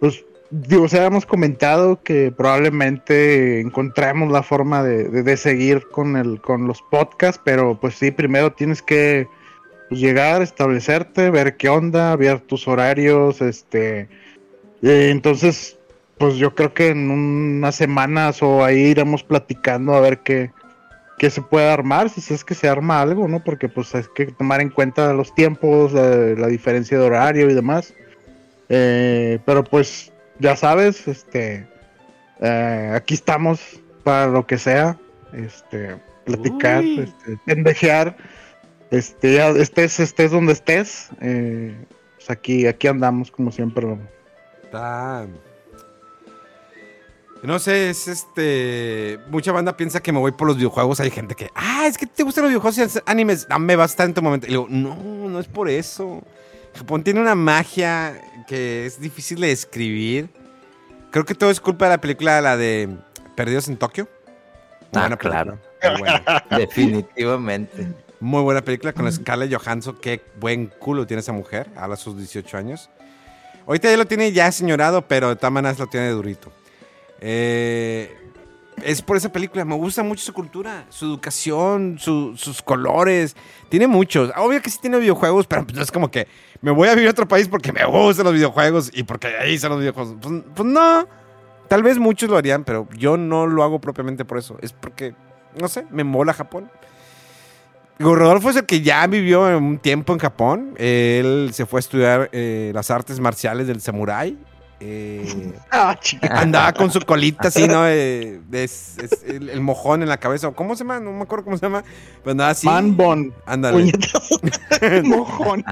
pues 0.00 0.24
digo, 0.50 0.82
o 0.82 0.88
sea, 0.88 1.06
hemos 1.06 1.24
comentado 1.24 2.02
que 2.02 2.32
probablemente 2.36 3.60
encontremos 3.60 4.32
la 4.32 4.42
forma 4.42 4.82
de, 4.82 5.08
de- 5.08 5.36
seguir 5.36 5.86
con 5.88 6.16
el, 6.16 6.40
con 6.40 6.66
los 6.66 6.82
podcasts, 6.82 7.40
pero 7.44 7.78
pues 7.80 7.94
sí, 7.94 8.10
primero 8.10 8.52
tienes 8.54 8.82
que 8.82 9.28
pues, 9.88 10.00
llegar, 10.00 10.42
establecerte, 10.42 11.30
ver 11.30 11.56
qué 11.56 11.68
onda, 11.68 12.16
ver 12.16 12.40
tus 12.40 12.66
horarios, 12.66 13.40
este, 13.40 14.08
entonces, 14.82 15.78
pues 16.18 16.34
yo 16.38 16.56
creo 16.56 16.74
que 16.74 16.88
en 16.88 17.08
unas 17.08 17.76
semanas 17.76 18.42
o 18.42 18.64
ahí 18.64 18.80
iremos 18.80 19.22
platicando 19.22 19.94
a 19.94 20.00
ver 20.00 20.24
qué, 20.24 20.50
qué 21.18 21.30
se 21.30 21.42
puede 21.42 21.68
armar, 21.68 22.08
si 22.08 22.32
es 22.32 22.44
que 22.44 22.54
se 22.54 22.68
arma 22.68 23.02
algo, 23.02 23.28
¿no? 23.28 23.42
Porque 23.44 23.68
pues 23.68 23.94
hay 23.94 24.04
que 24.14 24.26
tomar 24.26 24.60
en 24.60 24.70
cuenta 24.70 25.12
los 25.12 25.34
tiempos, 25.34 25.92
eh, 25.94 26.34
la 26.38 26.46
diferencia 26.46 26.98
de 26.98 27.04
horario 27.04 27.50
y 27.50 27.54
demás. 27.54 27.92
Eh, 28.68 29.38
pero 29.44 29.64
pues 29.64 30.12
ya 30.38 30.56
sabes, 30.56 31.08
este, 31.08 31.66
eh, 32.40 32.92
aquí 32.94 33.14
estamos 33.14 33.80
para 34.04 34.26
lo 34.26 34.46
que 34.46 34.58
sea, 34.58 34.98
este, 35.32 35.96
platicar, 36.24 36.82
Uy. 36.82 37.00
este, 37.00 37.38
pendejear, 37.44 38.16
este, 38.90 39.34
ya 39.34 39.48
estés, 39.50 40.00
estés 40.00 40.30
donde 40.30 40.52
estés, 40.52 41.08
eh, 41.20 41.74
pues 42.16 42.30
aquí, 42.30 42.66
aquí 42.66 42.86
andamos 42.86 43.30
como 43.30 43.50
siempre. 43.50 43.86
¿no? 43.86 43.98
No 47.42 47.58
sé, 47.58 47.90
es 47.90 48.08
este. 48.08 49.18
Mucha 49.30 49.52
banda 49.52 49.76
piensa 49.76 50.00
que 50.00 50.12
me 50.12 50.18
voy 50.18 50.32
por 50.32 50.48
los 50.48 50.56
videojuegos. 50.56 50.98
Hay 51.00 51.10
gente 51.10 51.34
que, 51.34 51.50
ah, 51.54 51.86
es 51.86 51.96
que 51.96 52.06
te 52.06 52.22
gustan 52.22 52.42
los 52.44 52.50
videojuegos 52.50 52.96
y 52.96 53.00
animes. 53.06 53.46
Dame 53.48 53.76
bastante 53.76 54.20
momento. 54.20 54.46
Y 54.46 54.50
digo, 54.50 54.66
no, 54.68 54.96
no 54.96 55.38
es 55.38 55.46
por 55.46 55.68
eso. 55.68 56.22
Japón 56.74 57.02
tiene 57.04 57.20
una 57.20 57.34
magia 57.34 58.20
que 58.46 58.86
es 58.86 59.00
difícil 59.00 59.40
de 59.40 59.48
describir. 59.48 60.30
Creo 61.10 61.24
que 61.24 61.34
todo 61.34 61.50
es 61.50 61.60
culpa 61.60 61.86
de 61.86 61.92
la 61.92 62.00
película, 62.00 62.40
la 62.40 62.56
de 62.56 62.88
Perdidos 63.36 63.68
en 63.68 63.76
Tokio. 63.76 64.08
Muy 64.92 65.02
Ah, 65.02 65.16
claro. 65.16 65.58
Muy 65.82 65.98
buena. 66.00 66.44
Definitivamente. 66.50 67.88
Muy 68.20 68.42
buena 68.42 68.62
película 68.62 68.92
con 68.92 69.10
Scarlett 69.12 69.54
Johansson. 69.54 69.96
Qué 70.00 70.22
buen 70.40 70.66
culo 70.66 71.06
tiene 71.06 71.20
esa 71.20 71.32
mujer 71.32 71.68
a 71.76 71.94
sus 71.96 72.16
18 72.16 72.56
años. 72.56 72.90
Ahorita 73.66 73.90
ya 73.90 73.96
lo 73.96 74.06
tiene 74.06 74.32
ya 74.32 74.50
señorado, 74.50 75.06
pero 75.06 75.28
de 75.28 75.36
todas 75.36 75.52
maneras 75.52 75.78
lo 75.78 75.86
tiene 75.86 76.08
durito. 76.10 76.50
Eh, 77.20 78.14
es 78.82 79.02
por 79.02 79.16
esa 79.16 79.30
película. 79.32 79.64
Me 79.64 79.74
gusta 79.74 80.02
mucho 80.02 80.24
su 80.24 80.32
cultura, 80.32 80.86
su 80.88 81.06
educación, 81.06 81.96
su- 81.98 82.36
sus 82.36 82.62
colores. 82.62 83.34
Tiene 83.68 83.86
muchos. 83.86 84.30
Obvio 84.36 84.62
que 84.62 84.70
sí 84.70 84.78
tiene 84.80 84.98
videojuegos, 84.98 85.46
pero 85.46 85.64
pues 85.64 85.76
no 85.76 85.82
es 85.82 85.90
como 85.90 86.10
que 86.10 86.28
me 86.60 86.70
voy 86.70 86.88
a 86.88 86.94
vivir 86.94 87.08
a 87.08 87.10
otro 87.10 87.26
país 87.28 87.48
porque 87.48 87.72
me 87.72 87.84
gustan 87.84 88.24
los 88.24 88.34
videojuegos 88.34 88.90
y 88.94 89.02
porque 89.02 89.28
ahí 89.36 89.58
son 89.58 89.70
los 89.70 89.80
videojuegos. 89.80 90.16
Pues, 90.20 90.42
pues 90.54 90.68
no. 90.68 91.06
Tal 91.68 91.82
vez 91.82 91.98
muchos 91.98 92.30
lo 92.30 92.36
harían, 92.38 92.64
pero 92.64 92.88
yo 92.96 93.16
no 93.18 93.46
lo 93.46 93.62
hago 93.62 93.78
propiamente 93.80 94.24
por 94.24 94.38
eso. 94.38 94.56
Es 94.62 94.72
porque, 94.72 95.14
no 95.60 95.68
sé, 95.68 95.84
me 95.90 96.02
mola 96.04 96.32
Japón. 96.32 96.70
Rodolfo 97.98 98.50
es 98.50 98.56
el 98.56 98.64
que 98.64 98.80
ya 98.80 99.06
vivió 99.08 99.42
un 99.58 99.78
tiempo 99.78 100.12
en 100.12 100.18
Japón. 100.20 100.74
Él 100.78 101.50
se 101.52 101.66
fue 101.66 101.78
a 101.78 101.80
estudiar 101.80 102.28
eh, 102.32 102.70
las 102.74 102.90
artes 102.92 103.18
marciales 103.18 103.66
del 103.66 103.80
samurái. 103.80 104.38
Eh, 104.80 105.52
Ah, 105.70 105.96
chica. 106.00 106.40
andaba 106.40 106.72
con 106.72 106.90
su 106.90 107.00
colita 107.00 107.48
así, 107.48 107.66
¿no? 107.66 107.86
Eh, 107.86 108.40
es- 108.52 108.96
es 108.98 109.22
el, 109.26 109.48
el 109.50 109.60
mojón 109.60 110.02
en 110.02 110.08
la 110.08 110.16
cabeza. 110.18 110.50
¿Cómo 110.52 110.74
se 110.76 110.84
llama? 110.84 111.00
No 111.00 111.12
me 111.12 111.22
acuerdo 111.22 111.44
cómo 111.44 111.56
se 111.58 111.62
llama. 111.66 111.82
Pero 112.22 112.30
andaba 112.32 112.50
así. 112.50 112.66
Manbon. 112.66 113.32
Ándale. 113.46 113.92
Mojón. 115.04 115.64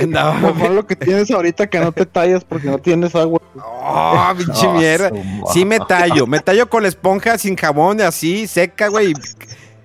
Andaba. 0.00 0.34
Mojón 0.34 0.76
lo 0.76 0.86
que 0.86 0.96
tienes 0.96 1.30
ahorita 1.30 1.68
que 1.68 1.80
no 1.80 1.92
te 1.92 2.04
tallas 2.06 2.44
porque 2.44 2.66
no 2.68 2.78
tienes 2.78 3.14
agua. 3.14 3.40
Oh, 3.56 4.32
pinche 4.38 4.66
No, 4.66 4.74
mierda. 4.74 5.10
Sí 5.52 5.64
me 5.64 5.80
tallo. 5.80 6.26
Me 6.26 6.40
tallo 6.40 6.68
con 6.68 6.82
la 6.82 6.88
esponja 6.88 7.38
sin 7.38 7.56
jabón, 7.56 8.00
así, 8.02 8.46
seca, 8.46 8.88
güey. 8.88 9.14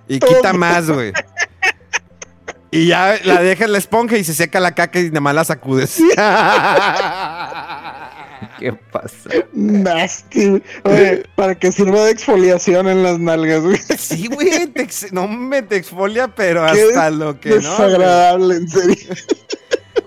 Y, 0.07 0.15
y 0.15 0.19
quita 0.19 0.53
más, 0.53 0.89
güey. 0.89 1.13
Y 2.71 2.87
ya 2.87 3.15
la 3.23 3.41
dejas 3.41 3.69
la 3.69 3.77
esponja 3.77 4.17
y 4.17 4.23
se 4.25 4.33
seca 4.33 4.59
la 4.59 4.73
caca 4.75 4.99
y 4.99 5.05
nada 5.07 5.21
más 5.21 5.33
la 5.35 5.45
sacudes. 5.45 5.97
¿Qué 8.59 8.73
pasa? 8.73 9.29
Nasty. 9.53 10.61
Oye, 10.83 11.23
para 11.35 11.55
que 11.55 11.71
sirva 11.71 12.05
de 12.05 12.11
exfoliación 12.11 12.87
en 12.87 13.03
las 13.03 13.19
nalgas, 13.19 13.61
güey. 13.61 13.77
Sí, 13.97 14.27
güey. 14.27 14.67
te 14.67 14.81
ex- 14.83 15.11
no 15.11 15.27
me 15.27 15.61
te 15.61 15.75
exfolia, 15.77 16.27
pero 16.27 16.65
Qué 16.73 16.83
hasta 16.83 17.09
lo 17.11 17.39
que 17.39 17.49
no. 17.49 17.55
güey. 17.55 17.67
Desagradable, 17.69 18.55
en 18.55 18.69
serio. 18.69 19.15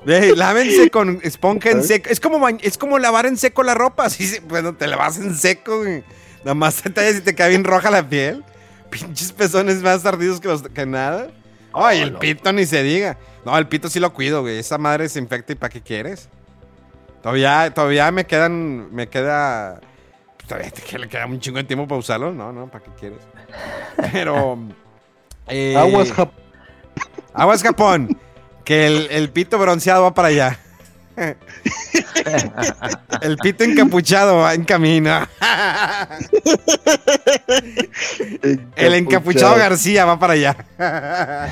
Güey, 0.04 0.34
lávense 0.36 0.90
con 0.90 1.20
esponja 1.22 1.70
en 1.70 1.82
seco. 1.84 2.08
Es 2.10 2.20
como, 2.20 2.48
es 2.48 2.78
como 2.78 2.98
lavar 2.98 3.26
en 3.26 3.36
seco 3.36 3.62
la 3.62 3.74
ropa. 3.74 4.04
Así, 4.06 4.26
se- 4.26 4.40
bueno, 4.40 4.74
te 4.74 4.86
lavas 4.86 5.18
en 5.18 5.34
seco, 5.36 5.78
güey. 5.78 6.02
Nada 6.40 6.54
más 6.54 6.82
te 6.82 6.90
tallas 6.90 7.16
y 7.16 7.20
te 7.20 7.34
queda 7.34 7.48
bien 7.48 7.64
roja 7.64 7.90
la 7.90 8.08
piel. 8.08 8.44
Pinches 8.90 9.32
pezones 9.32 9.82
más 9.82 10.06
ardidos 10.06 10.40
que, 10.40 10.48
los, 10.48 10.62
que 10.62 10.86
nada. 10.86 11.28
Ay, 11.74 12.00
el 12.00 12.14
pito 12.14 12.52
ni 12.52 12.64
se 12.64 12.82
diga. 12.82 13.18
No, 13.44 13.56
el 13.58 13.66
pito 13.68 13.90
sí 13.90 14.00
lo 14.00 14.14
cuido, 14.14 14.40
güey. 14.40 14.58
Esa 14.58 14.78
madre 14.78 15.08
se 15.10 15.18
infecta 15.18 15.52
y 15.52 15.56
¿para 15.56 15.70
qué 15.70 15.82
quieres? 15.82 16.28
Todavía, 17.22 17.72
todavía 17.74 18.10
me 18.10 18.26
quedan, 18.26 18.94
me 18.94 19.08
queda... 19.08 19.80
Todavía 20.46 20.70
te 20.70 20.98
le 20.98 21.08
queda 21.08 21.26
un 21.26 21.40
chingo 21.40 21.58
de 21.58 21.64
tiempo 21.64 21.86
para 21.86 21.98
usarlo. 21.98 22.32
No, 22.32 22.52
no, 22.52 22.70
¿para 22.70 22.84
qué 22.84 22.90
quieres? 22.98 23.18
Pero... 24.12 24.58
eh, 25.48 25.76
Aguas, 25.76 26.14
Jap- 26.14 26.30
Aguas 27.34 27.62
Japón. 27.62 28.18
Que 28.64 28.86
el, 28.86 29.08
el 29.10 29.30
pito 29.30 29.58
bronceado 29.58 30.02
va 30.02 30.14
para 30.14 30.28
allá. 30.28 30.58
El 33.22 33.36
pito 33.38 33.64
encapuchado 33.64 34.38
va 34.38 34.54
en 34.54 34.64
camino. 34.64 35.26
El 38.76 38.94
encapuchado 38.94 39.56
García 39.56 40.04
va 40.04 40.18
para 40.18 40.34
allá. 40.34 40.56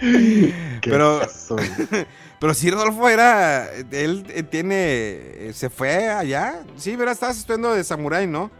Pero- 0.82 1.20
güey. 1.50 1.68
Pero 2.40 2.52
sí, 2.52 2.70
Rodolfo 2.70 3.08
era. 3.08 3.68
Él 3.90 4.24
tiene. 4.50 5.50
Se 5.54 5.70
fue 5.70 6.08
allá. 6.10 6.60
Sí, 6.76 6.94
¿verdad? 6.96 7.14
Estabas 7.14 7.38
estudiando 7.38 7.72
de 7.72 7.82
samurái, 7.84 8.26
¿no? 8.26 8.50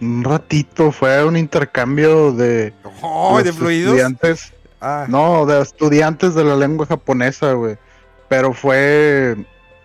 Un 0.00 0.22
ratito 0.22 0.92
fue 0.92 1.24
un 1.24 1.36
intercambio 1.36 2.30
de, 2.32 2.74
¡Oh, 3.02 3.38
de 3.38 3.46
los 3.46 3.56
fluidos! 3.56 3.92
estudiantes. 3.94 4.52
Ah, 4.80 5.06
No, 5.08 5.46
de 5.46 5.60
estudiantes 5.62 6.34
de 6.34 6.44
la 6.44 6.54
lengua 6.54 6.86
japonesa, 6.86 7.52
güey. 7.54 7.78
Pero 8.28 8.52
fue 8.52 9.36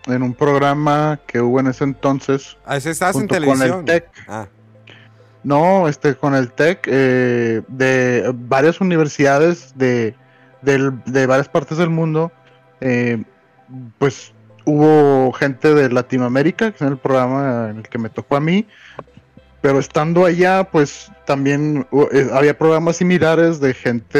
en 0.06 0.22
un 0.22 0.34
programa 0.34 1.18
que 1.26 1.40
hubo 1.40 1.60
en 1.60 1.68
ese 1.68 1.84
entonces 1.84 2.56
a 2.66 2.76
ese 2.76 2.90
estabas 2.90 3.14
en 3.16 3.22
junto 3.22 3.34
con 3.36 3.42
televisión. 3.44 3.78
el 3.80 3.84
TEC. 3.86 4.08
Ah, 4.28 4.46
No, 5.44 5.88
este, 5.88 6.14
con 6.14 6.34
el 6.34 6.52
TEC 6.52 6.86
eh, 6.86 7.62
de 7.68 8.32
varias 8.34 8.80
universidades 8.80 9.76
de, 9.76 10.14
de 10.62 11.26
varias 11.26 11.48
partes 11.48 11.78
del 11.78 11.90
mundo. 11.90 12.30
eh, 12.80 13.22
pues 13.98 14.32
hubo 14.64 15.32
gente 15.32 15.74
de 15.74 15.90
Latinoamérica, 15.90 16.70
que 16.70 16.84
es 16.84 16.90
el 16.90 16.98
programa 16.98 17.68
en 17.70 17.78
el 17.78 17.88
que 17.88 17.98
me 17.98 18.10
tocó 18.10 18.36
a 18.36 18.40
mí. 18.40 18.66
Pero 19.60 19.78
estando 19.78 20.24
allá, 20.24 20.64
pues 20.64 21.10
también 21.24 21.86
eh, 22.12 22.28
había 22.32 22.56
programas 22.58 22.96
similares 22.96 23.60
de 23.60 23.74
gente 23.74 24.18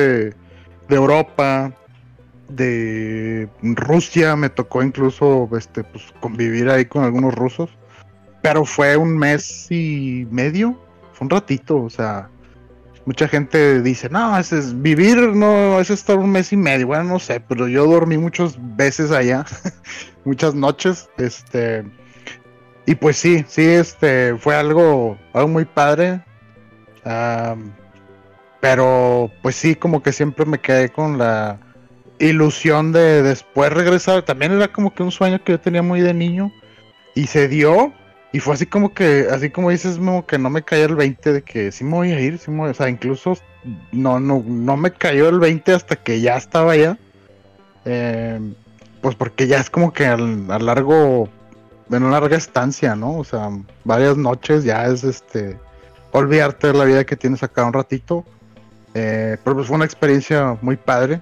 de 0.89 0.97
Europa, 0.97 1.73
de 2.49 3.49
Rusia. 3.63 4.37
Me 4.37 4.49
tocó 4.51 4.83
incluso 4.83 5.49
este, 5.57 5.83
pues, 5.85 6.05
convivir 6.21 6.71
ahí 6.71 6.85
con 6.85 7.05
algunos 7.05 7.35
rusos. 7.35 7.71
Pero 8.41 8.65
fue 8.65 8.97
un 8.97 9.17
mes 9.17 9.67
y 9.71 10.27
medio, 10.31 10.81
un 11.23 11.31
ratito, 11.31 11.83
o 11.83 11.91
sea, 11.91 12.29
mucha 13.07 13.29
gente 13.29 13.83
dice, 13.83 14.09
no, 14.09 14.39
ese 14.39 14.59
es 14.59 14.81
vivir, 14.81 15.17
no, 15.17 15.81
es 15.81 15.91
estar 15.91 16.17
un 16.19 16.31
mes 16.31 16.53
y 16.53 16.57
medio, 16.57 16.89
bueno, 16.89 17.05
no 17.05 17.19
sé, 17.19 17.41
pero 17.41 17.69
yo 17.69 17.87
dormí 17.87 18.19
muchas 18.19 18.57
veces 18.77 19.11
allá, 19.11 19.45
muchas 20.25 20.55
noches, 20.55 21.09
este, 21.19 21.85
y 22.87 22.95
pues 22.95 23.17
sí, 23.17 23.45
sí, 23.49 23.65
este, 23.65 24.37
fue 24.39 24.55
algo, 24.55 25.19
algo 25.33 25.49
muy 25.49 25.65
padre, 25.65 26.23
pero 28.61 29.31
pues 29.43 29.57
sí, 29.57 29.75
como 29.75 30.03
que 30.03 30.13
siempre 30.13 30.47
me 30.47 30.61
quedé 30.61 30.91
con 30.91 31.19
la 31.19 31.59
ilusión 32.19 32.93
de 32.93 33.23
después 33.23 33.73
regresar, 33.73 34.23
también 34.23 34.53
era 34.53 34.69
como 34.69 34.95
que 34.95 35.03
un 35.03 35.11
sueño 35.11 35.43
que 35.43 35.53
yo 35.53 35.61
tenía 35.61 35.83
muy 35.83 36.01
de 36.01 36.15
niño, 36.15 36.53
y 37.15 37.27
se 37.27 37.49
dio, 37.49 37.93
y 38.33 38.41
fue 38.41 38.55
así 38.55 38.67
como 38.67 38.95
que, 38.95 39.27
así 39.31 39.51
como 39.51 39.71
dices, 39.71 39.97
como 39.99 40.27
que 40.27 40.39
no 40.39 40.49
me 40.51 40.63
caía 40.63 40.85
el 40.87 40.95
20 40.97 41.33
de 41.33 41.43
que 41.43 41.71
sí 41.73 41.85
me 41.85 41.93
voy 41.93 42.13
a 42.13 42.21
ir, 42.21 42.39
sí 42.39 42.51
me 42.51 42.59
voy- 42.59 42.71
o 42.71 42.75
sea, 42.75 42.89
incluso 42.89 43.37
no, 43.93 44.19
no, 44.21 44.43
no 44.47 44.77
me 44.77 44.91
cayó 44.91 45.29
el 45.29 45.39
20 45.39 45.73
hasta 45.73 45.97
que 45.97 46.21
ya 46.21 46.37
estaba 46.37 46.73
allá. 46.73 46.99
Eh, 47.85 48.41
pues 49.01 49.15
porque 49.17 49.47
ya 49.47 49.59
es 49.59 49.69
como 49.71 49.93
que 49.93 50.07
al- 50.07 50.51
a 50.51 50.59
largo, 50.59 51.29
en 51.91 52.03
una 52.05 52.21
larga 52.21 52.37
estancia, 52.37 52.95
¿no? 52.95 53.19
O 53.19 53.25
sea, 53.25 53.51
varias 53.85 54.17
noches 54.17 54.65
ya 54.65 54.87
es 54.87 55.05
este, 55.05 55.59
olvidarte 56.13 56.69
de 56.69 56.75
la 56.75 56.85
vida 56.85 57.05
que 57.05 57.17
tienes 57.17 57.43
acá 57.43 57.65
un 57.67 57.73
ratito. 57.73 58.25
Eh, 58.95 59.37
pero 59.43 59.57
pues 59.57 59.67
fue 59.67 59.77
una 59.77 59.85
experiencia 59.85 60.57
muy 60.63 60.77
padre. 60.77 61.21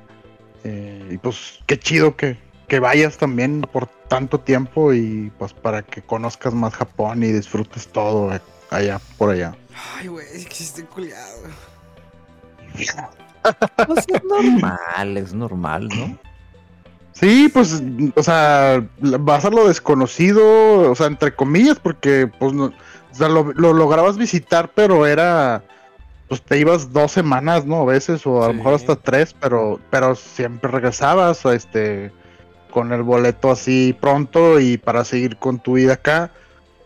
Eh, 0.65 1.09
y 1.13 1.17
pues 1.19 1.61
qué 1.67 1.79
chido 1.79 2.15
que, 2.17 2.37
que 2.71 2.79
vayas 2.79 3.19
también 3.19 3.63
por 3.63 3.89
tanto 3.89 4.39
tiempo 4.39 4.95
y 4.95 5.33
pues 5.39 5.53
para 5.53 5.83
que 5.83 6.03
conozcas 6.03 6.55
más 6.55 6.73
Japón 6.73 7.25
y 7.25 7.33
disfrutes 7.33 7.89
todo 7.89 8.33
eh, 8.33 8.41
allá, 8.71 9.01
por 9.19 9.31
allá. 9.31 9.57
Ay, 9.99 10.07
güey, 10.07 10.25
es 10.33 10.47
que 10.47 10.63
estoy 10.63 10.85
culiado. 10.85 11.41
Pues 13.89 14.07
es 14.07 14.25
normal, 14.25 15.17
es 15.17 15.35
normal, 15.35 15.89
¿no? 15.89 16.17
Sí, 17.11 17.51
pues, 17.53 17.83
o 18.15 18.23
sea, 18.23 18.87
vas 19.01 19.45
a 19.45 19.51
lo 19.51 19.67
desconocido, 19.67 20.93
o 20.93 20.95
sea, 20.95 21.09
entre 21.09 21.35
comillas, 21.35 21.81
porque 21.81 22.31
pues 22.39 22.53
no, 22.53 22.67
o 22.67 23.15
sea, 23.15 23.29
lo, 23.29 23.53
lo 23.53 23.73
lograbas 23.73 24.17
visitar, 24.17 24.71
pero 24.77 25.07
era, 25.07 25.65
pues 26.29 26.41
te 26.41 26.57
ibas 26.59 26.93
dos 26.93 27.11
semanas, 27.11 27.67
¿no? 27.67 27.83
A 27.83 27.87
veces, 27.87 28.25
o 28.29 28.45
a 28.45 28.49
lo 28.49 28.55
mejor 28.55 28.75
hasta 28.75 28.95
tres, 28.95 29.35
pero, 29.41 29.81
pero 29.91 30.15
siempre 30.15 30.71
regresabas, 30.71 31.45
o 31.45 31.53
este, 31.53 32.13
con 32.71 32.93
el 32.93 33.03
boleto 33.03 33.51
así 33.51 33.97
pronto 33.99 34.61
y 34.61 34.79
para 34.79 35.05
seguir 35.05 35.37
con 35.37 35.59
tu 35.59 35.75
vida 35.75 35.95
acá. 35.95 36.31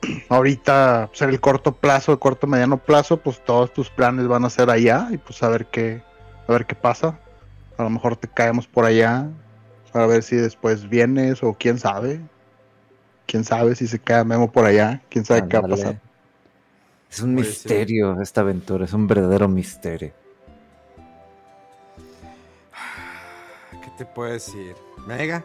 Ahorita, 0.28 1.06
pues 1.10 1.22
en 1.22 1.30
el 1.30 1.40
corto 1.40 1.72
plazo, 1.72 2.12
el 2.12 2.18
corto 2.18 2.46
mediano 2.46 2.78
plazo, 2.78 3.18
pues 3.18 3.42
todos 3.44 3.72
tus 3.72 3.90
planes 3.90 4.26
van 4.26 4.44
a 4.44 4.50
ser 4.50 4.70
allá 4.70 5.08
y 5.10 5.18
pues 5.18 5.42
a 5.42 5.48
ver 5.48 5.66
qué, 5.66 6.02
a 6.48 6.52
ver 6.52 6.66
qué 6.66 6.74
pasa. 6.74 7.18
A 7.76 7.82
lo 7.82 7.90
mejor 7.90 8.16
te 8.16 8.28
caemos 8.28 8.66
por 8.66 8.84
allá, 8.84 9.28
a 9.92 10.06
ver 10.06 10.22
si 10.22 10.36
después 10.36 10.88
vienes 10.88 11.42
o 11.42 11.54
quién 11.54 11.78
sabe. 11.78 12.20
Quién 13.26 13.44
sabe 13.44 13.74
si 13.74 13.86
se 13.86 13.98
queda 13.98 14.22
Memo 14.24 14.52
por 14.52 14.66
allá, 14.66 15.00
quién 15.08 15.24
sabe 15.24 15.48
qué 15.48 15.58
va 15.58 15.66
a 15.66 15.70
pasar. 15.70 16.00
Es 17.10 17.20
un 17.20 17.34
Puede 17.34 17.46
ser. 17.46 17.70
misterio 17.70 18.20
esta 18.20 18.42
aventura, 18.42 18.84
es 18.84 18.92
un 18.92 19.06
verdadero 19.06 19.48
misterio. 19.48 20.12
¿Qué 23.82 23.90
te 23.96 24.04
puedo 24.04 24.32
decir? 24.32 24.74
Mega. 25.06 25.44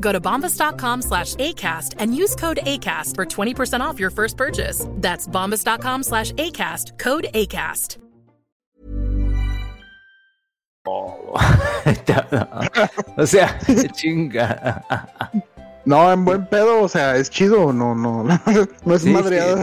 Go 0.00 0.12
to 0.12 0.20
bombas.com 0.20 1.02
slash 1.02 1.34
ACAST 1.36 1.94
and 1.98 2.14
use 2.14 2.34
code 2.34 2.58
ACAST 2.64 3.14
for 3.16 3.24
20% 3.26 3.80
off 3.80 3.98
your 4.00 4.10
first 4.10 4.36
purchase. 4.36 4.86
That's 4.96 5.26
bombas.com 5.28 6.02
slash 6.02 6.32
ACAST, 6.32 6.98
code 6.98 7.26
ACAST. 7.34 7.98
Oh. 10.86 11.36
o 13.18 13.26
sea, 13.26 13.58
chinga. 13.94 14.82
No, 15.84 16.10
en 16.12 16.24
buen 16.24 16.46
pedo, 16.46 16.82
o 16.82 16.88
sea, 16.88 17.16
es 17.16 17.28
chido, 17.30 17.72
no, 17.72 17.94
no, 17.94 18.24
no 18.84 18.94
es 18.94 19.02
Sí, 19.02 19.10
madreado. 19.10 19.58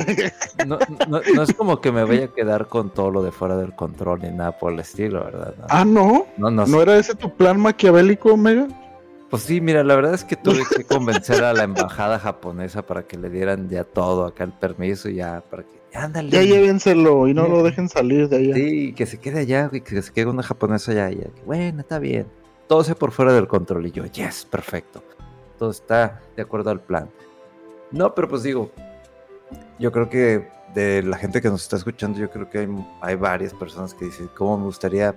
No, 0.65 0.77
no- 1.07 1.21
no 1.35 1.41
es 1.43 1.53
como 1.53 1.79
que 1.81 1.91
me 1.91 2.03
vaya 2.03 2.25
a 2.25 2.27
quedar 2.27 2.67
con 2.67 2.91
todo 2.91 3.09
lo 3.11 3.23
de 3.23 3.31
fuera 3.31 3.55
del 3.57 3.73
control 3.75 4.21
ni 4.21 4.29
nada 4.29 4.57
por 4.57 4.73
el 4.73 4.79
estilo, 4.79 5.23
¿verdad? 5.23 5.53
No, 5.57 5.65
Ah, 5.69 5.85
no. 5.85 6.25
no, 6.37 6.51
no, 6.51 6.65
¿No 6.67 6.81
era 6.81 6.97
ese 6.97 7.15
tu 7.15 7.35
plan 7.35 7.59
maquiavélico, 7.59 8.33
Omega? 8.33 8.67
Pues 9.29 9.43
sí, 9.43 9.59
mira, 9.59 9.83
la 9.83 9.95
verdad 9.95 10.13
es 10.13 10.23
que 10.23 10.37
tuve 10.37 10.63
que 10.73 10.85
convencer 10.85 11.43
a 11.43 11.53
la 11.53 11.63
embajada 11.63 12.17
japonesa 12.17 12.81
para 12.81 13.03
que 13.03 13.17
le 13.17 13.29
dieran 13.29 13.67
ya 13.67 13.83
todo 13.83 14.25
acá 14.25 14.45
el 14.45 14.53
permiso, 14.53 15.09
ya 15.09 15.43
para 15.49 15.63
que. 15.63 15.77
Ándale. 15.93 16.29
Ya 16.29 16.43
llévenselo 16.43 17.27
y 17.27 17.33
no 17.33 17.47
lo 17.47 17.63
dejen 17.63 17.89
salir 17.89 18.29
de 18.29 18.37
allá. 18.37 18.55
Sí, 18.55 18.93
que 18.93 19.05
se 19.05 19.19
quede 19.19 19.39
allá, 19.39 19.67
güey, 19.67 19.81
que 19.81 20.01
se 20.01 20.13
quede 20.13 20.27
una 20.27 20.43
japonesa 20.43 20.91
allá. 20.91 21.09
ya. 21.09 21.27
Bueno, 21.45 21.81
está 21.81 21.99
bien. 21.99 22.27
Todo 22.67 22.83
sea 22.83 22.95
por 22.95 23.11
fuera 23.11 23.33
del 23.33 23.47
control. 23.47 23.87
Y 23.87 23.91
yo, 23.91 24.05
yes, 24.05 24.45
perfecto. 24.45 25.03
Todo 25.57 25.71
está 25.71 26.21
de 26.35 26.43
acuerdo 26.43 26.69
al 26.69 26.81
plan. 26.81 27.09
No, 27.91 28.13
pero 28.13 28.27
pues 28.27 28.43
digo, 28.43 28.71
yo 29.79 29.91
creo 29.91 30.09
que 30.09 30.47
de 30.73 31.03
la 31.03 31.17
gente 31.17 31.41
que 31.41 31.49
nos 31.49 31.63
está 31.63 31.77
escuchando, 31.77 32.19
yo 32.19 32.29
creo 32.29 32.49
que 32.49 32.59
hay, 32.59 32.67
hay 33.01 33.15
varias 33.15 33.53
personas 33.53 33.93
que 33.93 34.05
dicen, 34.05 34.29
¿cómo 34.35 34.57
me 34.57 34.65
gustaría 34.65 35.15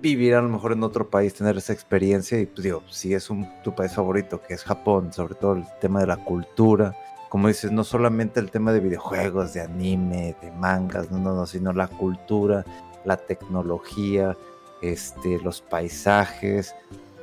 vivir 0.00 0.34
a 0.34 0.42
lo 0.42 0.48
mejor 0.48 0.72
en 0.72 0.82
otro 0.82 1.08
país, 1.08 1.34
tener 1.34 1.56
esa 1.56 1.72
experiencia? 1.72 2.38
Y 2.38 2.46
pues 2.46 2.64
digo, 2.64 2.82
si 2.90 3.14
es 3.14 3.30
un, 3.30 3.48
tu 3.62 3.74
país 3.74 3.92
favorito, 3.92 4.40
que 4.40 4.54
es 4.54 4.64
Japón, 4.64 5.12
sobre 5.12 5.34
todo 5.34 5.54
el 5.54 5.64
tema 5.80 6.00
de 6.00 6.06
la 6.06 6.16
cultura, 6.16 6.94
como 7.28 7.48
dices, 7.48 7.72
no 7.72 7.84
solamente 7.84 8.40
el 8.40 8.50
tema 8.50 8.72
de 8.72 8.80
videojuegos, 8.80 9.52
de 9.52 9.60
anime, 9.60 10.36
de 10.40 10.50
mangas, 10.52 11.10
no, 11.10 11.18
no, 11.18 11.34
no, 11.34 11.46
sino 11.46 11.72
la 11.72 11.88
cultura, 11.88 12.64
la 13.04 13.16
tecnología, 13.16 14.36
este, 14.80 15.38
los 15.40 15.60
paisajes, 15.60 16.74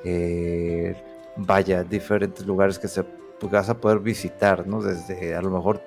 eh, 0.04 0.96
vaya, 1.38 1.84
diferentes 1.84 2.46
lugares 2.46 2.78
que 2.80 2.88
se 2.88 3.04
pues, 3.04 3.52
vas 3.52 3.70
a 3.70 3.80
poder 3.80 4.00
visitar, 4.00 4.68
¿no? 4.68 4.82
Desde 4.82 5.36
a 5.36 5.42
lo 5.42 5.50
mejor, 5.50 5.82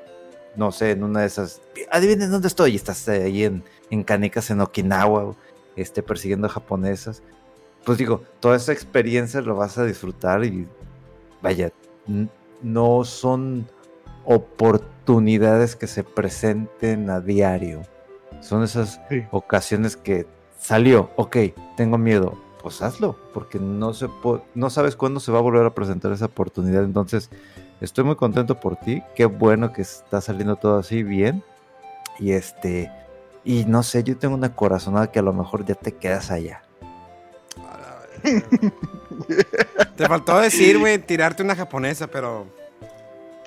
no 0.56 0.72
sé, 0.72 0.92
en 0.92 1.04
una 1.04 1.20
de 1.20 1.26
esas, 1.26 1.60
adivinen 1.90 2.30
dónde 2.30 2.48
estoy, 2.48 2.76
estás 2.76 3.06
ahí 3.08 3.44
en, 3.44 3.62
en 3.90 4.02
Canicas, 4.02 4.50
en 4.50 4.60
Okinawa, 4.60 5.34
este, 5.76 6.02
persiguiendo 6.02 6.48
japonesas. 6.48 7.22
Pues 7.84 7.98
digo, 7.98 8.22
toda 8.40 8.56
esa 8.56 8.72
experiencia 8.72 9.40
lo 9.40 9.54
vas 9.54 9.78
a 9.78 9.84
disfrutar 9.84 10.44
y 10.44 10.66
vaya, 11.42 11.70
no 12.62 13.04
son 13.04 13.66
oportunidades 14.24 15.76
que 15.76 15.86
se 15.86 16.02
presenten 16.04 17.10
a 17.10 17.20
diario. 17.20 17.82
Son 18.40 18.62
esas 18.62 19.00
Sí. 19.08 19.22
ocasiones 19.30 19.96
que 19.96 20.26
salió, 20.58 21.10
ok, 21.16 21.36
tengo 21.76 21.98
miedo, 21.98 22.36
pues 22.62 22.82
hazlo, 22.82 23.16
porque 23.32 23.58
no, 23.58 23.94
se 23.94 24.08
no 24.54 24.70
sabes 24.70 24.96
cuándo 24.96 25.20
se 25.20 25.30
va 25.30 25.38
a 25.38 25.42
volver 25.42 25.64
a 25.66 25.74
presentar 25.74 26.12
esa 26.12 26.26
oportunidad. 26.26 26.82
Entonces, 26.84 27.30
estoy 27.80 28.04
muy 28.04 28.16
contento 28.16 28.58
por 28.58 28.76
ti, 28.76 29.02
qué 29.14 29.26
bueno 29.26 29.72
que 29.72 29.82
está 29.82 30.20
saliendo 30.20 30.56
todo 30.56 30.78
así 30.78 31.02
bien. 31.02 31.44
Y 32.18 32.32
este, 32.32 32.90
y 33.46 33.64
no 33.64 33.82
sé, 33.82 34.02
yo 34.02 34.16
tengo 34.18 34.34
una 34.34 34.54
corazonada 34.54 35.10
que 35.10 35.20
a 35.20 35.22
lo 35.22 35.32
mejor 35.32 35.64
ya 35.64 35.74
te 35.76 35.92
quedas 35.92 36.30
allá. 36.30 36.62
Te 39.96 40.06
faltó 40.06 40.38
decir, 40.40 40.78
güey, 40.78 40.98
tirarte 40.98 41.42
una 41.42 41.54
japonesa, 41.54 42.06
pero. 42.08 42.46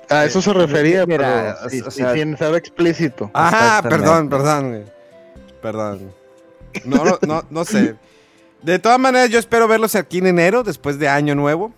A 0.08 0.24
eso 0.24 0.42
se 0.42 0.52
refería, 0.52 1.06
Mira, 1.06 1.56
pero 1.58 1.70
sí, 1.70 1.80
o 1.82 1.90
sea- 1.90 2.14
sin 2.14 2.36
ser 2.36 2.54
explícito. 2.54 3.30
Ah, 3.34 3.80
perdón, 3.88 4.28
perdón, 4.28 4.68
güey. 4.70 4.84
Perdón. 5.62 6.12
No, 6.84 7.04
no, 7.04 7.18
no, 7.26 7.44
no 7.50 7.64
sé. 7.64 7.94
De 8.62 8.78
todas 8.78 8.98
maneras, 8.98 9.28
yo 9.30 9.38
espero 9.38 9.68
verlos 9.68 9.94
aquí 9.94 10.18
en 10.18 10.26
enero, 10.28 10.62
después 10.62 10.98
de 10.98 11.08
Año 11.08 11.34
Nuevo. 11.34 11.72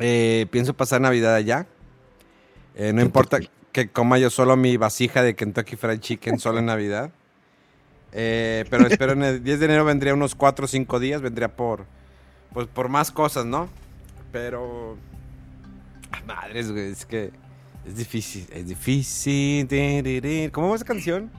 Eh, 0.00 0.46
pienso 0.50 0.74
pasar 0.74 1.00
Navidad 1.00 1.34
allá. 1.34 1.66
Eh, 2.74 2.92
no 2.92 3.02
importa 3.02 3.38
que 3.72 3.88
coma 3.88 4.18
yo 4.18 4.30
solo 4.30 4.56
mi 4.56 4.76
vasija 4.76 5.22
de 5.22 5.34
Kentucky 5.34 5.76
Fried 5.76 6.00
Chicken 6.00 6.38
solo 6.38 6.58
en 6.58 6.66
Navidad. 6.66 7.10
Eh, 8.12 8.64
pero 8.70 8.86
espero 8.86 9.12
en 9.12 9.22
el 9.22 9.44
10 9.44 9.60
de 9.60 9.64
enero 9.66 9.84
vendría 9.84 10.14
unos 10.14 10.34
4 10.34 10.64
o 10.64 10.68
5 10.68 10.98
días, 10.98 11.22
vendría 11.22 11.54
por, 11.54 11.86
pues, 12.52 12.66
por 12.66 12.88
más 12.88 13.10
cosas, 13.10 13.46
¿no? 13.46 13.68
Pero... 14.32 14.96
ah, 16.10 16.20
Madres, 16.26 16.72
güey, 16.72 16.90
es 16.90 17.06
que 17.06 17.30
es 17.86 17.96
difícil, 17.96 18.46
es 18.52 18.66
difícil. 18.66 19.66
Di, 19.68 20.02
di, 20.02 20.20
di. 20.20 20.50
¿Cómo 20.50 20.70
va 20.70 20.76
esa 20.76 20.84
canción? 20.84 21.30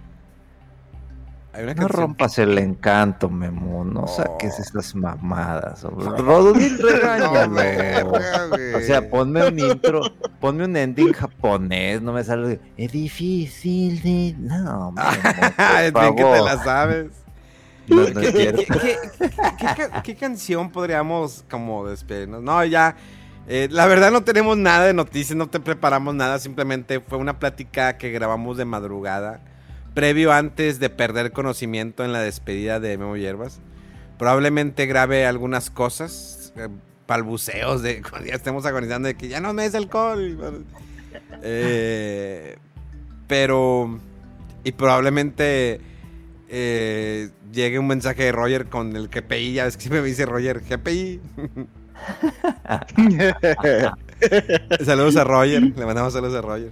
Hay 1.54 1.64
una 1.64 1.74
No 1.74 1.82
canción. 1.82 2.02
rompas 2.02 2.38
el 2.40 2.58
encanto, 2.58 3.30
Memo. 3.30 3.84
No 3.84 4.08
saques 4.08 4.56
Oh. 4.58 4.62
esas 4.62 4.96
mamadas. 4.96 5.84
Rodolín, 5.84 6.78
regáñame. 6.82 8.04
No. 8.04 8.78
O 8.78 8.82
sea, 8.82 9.10
ponme 9.10 9.46
un 9.48 9.60
intro, 9.60 10.02
ponme 10.40 10.64
un 10.66 10.78
ending 10.78 11.12
japonés, 11.14 12.02
no 12.02 12.14
me 12.14 12.24
sale. 12.24 12.60
Es 12.78 12.92
difícil 12.92 14.02
de. 14.02 14.36
No, 14.40 14.92
Memo, 14.92 15.08
Es 15.82 15.94
bien 15.94 16.16
que 16.16 16.24
te 16.24 16.42
la 16.42 16.58
sabes. 16.64 17.08
No, 17.88 18.02
no 18.08 18.22
¿Qué, 18.22 18.98
qué 20.04 20.16
canción 20.16 20.70
podríamos 20.72 21.44
como 21.50 21.86
despedirnos? 21.88 22.42
No, 22.42 22.64
ya. 22.64 22.96
eh, 23.48 23.68
la 23.72 23.86
verdad 23.88 24.12
no 24.12 24.24
tenemos 24.24 24.56
nada 24.58 24.86
de 24.86 24.94
noticias, 24.94 25.36
no 25.36 25.48
te 25.50 25.60
preparamos 25.60 26.16
nada, 26.16 26.40
simplemente 26.40 27.02
fue 27.02 27.18
una 27.18 27.40
plática 27.40 27.98
que 27.98 28.12
grabamos 28.12 28.56
de 28.58 28.64
madrugada, 28.66 29.42
previo 29.94 30.32
antes 30.32 30.80
de 30.80 30.90
perder 30.90 31.32
conocimiento 31.32 32.04
en 32.06 32.14
la 32.14 32.22
despedida 32.22 32.80
de 32.80 32.98
Memo 32.98 33.18
Hierbas. 33.18 33.60
Probablemente 34.18 34.86
grabe 34.86 35.26
algunas 35.26 35.70
cosas, 35.70 36.54
eh, 36.56 36.68
balbuceos 37.08 37.82
de 37.82 38.02
cuando 38.10 38.28
ya 38.30 38.36
estemos 38.36 38.66
agonizando 38.66 39.08
de 39.08 39.16
que 39.16 39.28
ya 39.28 39.40
no 39.40 39.54
me 39.54 39.64
des 39.64 39.76
alcohol. 39.76 40.66
eh, 41.42 42.58
pero, 43.28 44.00
y 44.64 44.72
probablemente 44.74 45.82
eh, 46.50 47.30
llegue 47.52 47.80
un 47.80 47.88
mensaje 47.88 48.24
de 48.24 48.32
Roger 48.32 48.68
con 48.68 48.96
el 48.96 49.08
GPI. 49.08 49.54
Ya 49.54 49.66
ves 49.66 49.78
que 49.78 49.84
siempre 49.84 50.02
me 50.02 50.08
dice 50.08 50.26
Roger, 50.26 50.62
GPI. 50.62 51.22
saludos 54.86 55.16
a 55.16 55.24
Roger. 55.24 55.62
Le 55.64 55.86
mandamos 55.86 56.14
saludos 56.14 56.36
a 56.36 56.42
Roger. 56.42 56.72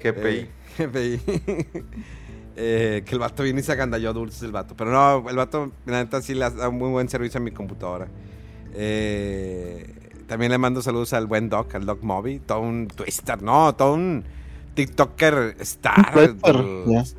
Qué 0.00 0.08
Eh, 0.16 0.48
GPI. 0.78 1.20
Eh, 2.62 3.04
que 3.06 3.14
el 3.14 3.18
vato 3.18 3.42
viene 3.42 3.60
y 3.60 3.62
se 3.62 3.72
agandalló 3.72 4.12
dulces 4.12 4.42
el 4.42 4.52
vato. 4.52 4.74
Pero 4.76 4.90
no, 4.90 5.30
el 5.30 5.36
vato, 5.36 5.72
la 5.86 6.02
neta, 6.02 6.20
sí 6.20 6.34
le 6.34 6.50
da 6.50 6.68
un 6.68 6.76
muy 6.76 6.90
buen 6.90 7.08
servicio 7.08 7.40
a 7.40 7.42
mi 7.42 7.52
computadora. 7.52 8.06
Eh, 8.74 9.94
también 10.26 10.52
le 10.52 10.58
mando 10.58 10.82
saludos 10.82 11.14
al 11.14 11.26
buen 11.26 11.48
Doc, 11.48 11.74
al 11.74 11.86
Doc 11.86 12.02
Moby. 12.02 12.38
Todo 12.40 12.60
un 12.60 12.86
twister, 12.88 13.40
no, 13.40 13.74
todo 13.74 13.94
un 13.94 14.24
TikToker 14.74 15.56
star. 15.60 16.36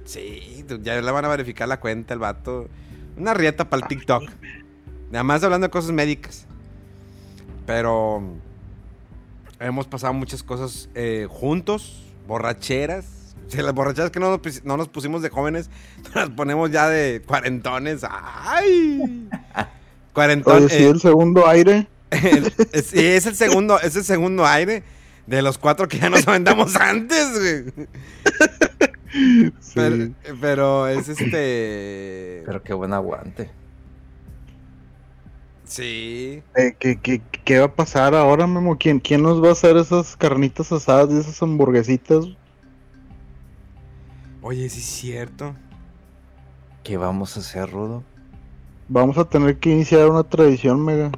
Sí, 0.05 0.63
ya 0.83 1.01
le 1.01 1.11
van 1.11 1.25
a 1.25 1.29
verificar 1.29 1.67
la 1.67 1.79
cuenta 1.79 2.13
el 2.13 2.19
vato. 2.19 2.67
Una 3.17 3.33
rieta 3.33 3.67
para 3.67 3.81
el 3.81 3.87
TikTok. 3.87 4.21
Nada 5.09 5.23
más 5.23 5.43
hablando 5.43 5.65
de 5.65 5.71
cosas 5.71 5.91
médicas. 5.91 6.45
Pero 7.65 8.21
hemos 9.59 9.87
pasado 9.87 10.13
muchas 10.13 10.43
cosas 10.43 10.87
eh, 10.93 11.25
juntos, 11.27 12.03
borracheras. 12.27 13.20
Sea, 13.51 13.63
las 13.63 13.73
borracheras 13.73 14.11
que 14.11 14.19
no 14.19 14.29
nos, 14.37 14.63
no 14.63 14.77
nos 14.77 14.87
pusimos 14.87 15.21
de 15.21 15.29
jóvenes, 15.29 15.69
nos 16.05 16.15
las 16.15 16.29
ponemos 16.29 16.71
ya 16.71 16.87
de 16.89 17.21
cuarentones. 17.25 18.01
¡Ay! 18.09 19.27
Sí, 20.13 20.83
eh, 20.83 20.89
el 20.89 20.99
segundo 20.99 21.47
aire. 21.47 21.87
el- 22.11 22.53
es, 22.73 22.87
sí, 22.87 22.99
es 22.99 23.25
el 23.25 23.35
segundo, 23.35 23.79
es 23.79 23.95
el 23.95 24.03
segundo 24.03 24.45
aire 24.45 24.83
de 25.25 25.41
los 25.41 25.57
cuatro 25.57 25.87
que 25.87 25.99
ya 25.99 26.09
nos 26.09 26.27
aventamos 26.27 26.75
antes, 26.75 27.29
güey. 27.39 27.87
Sí. 29.61 29.71
Pero, 29.73 30.13
pero 30.41 30.87
es 30.89 31.07
este. 31.07 32.43
Pero 32.45 32.61
qué 32.61 32.73
buen 32.73 32.91
aguante. 32.93 33.51
Sí. 35.63 36.43
Eh, 36.55 36.75
¿qué, 36.77 36.99
qué, 36.99 37.21
qué 37.45 37.59
va 37.59 37.65
a 37.65 37.73
pasar 37.75 38.13
ahora, 38.13 38.45
Memo? 38.47 38.77
¿Quién, 38.77 38.99
¿Quién 38.99 39.21
nos 39.23 39.41
va 39.41 39.49
a 39.49 39.53
hacer 39.53 39.77
esas 39.77 40.17
carnitas 40.17 40.71
asadas 40.71 41.09
y 41.11 41.17
esas 41.19 41.41
hamburguesitas? 41.41 42.25
Oye, 44.41 44.69
sí 44.69 44.79
es 44.79 44.85
cierto. 44.85 45.55
¿Qué 46.83 46.97
vamos 46.97 47.37
a 47.37 47.41
hacer, 47.41 47.69
Rudo? 47.71 48.03
Vamos 48.89 49.17
a 49.17 49.25
tener 49.25 49.57
que 49.59 49.69
iniciar 49.69 50.09
una 50.09 50.23
tradición, 50.23 50.83
Mega. 50.83 51.11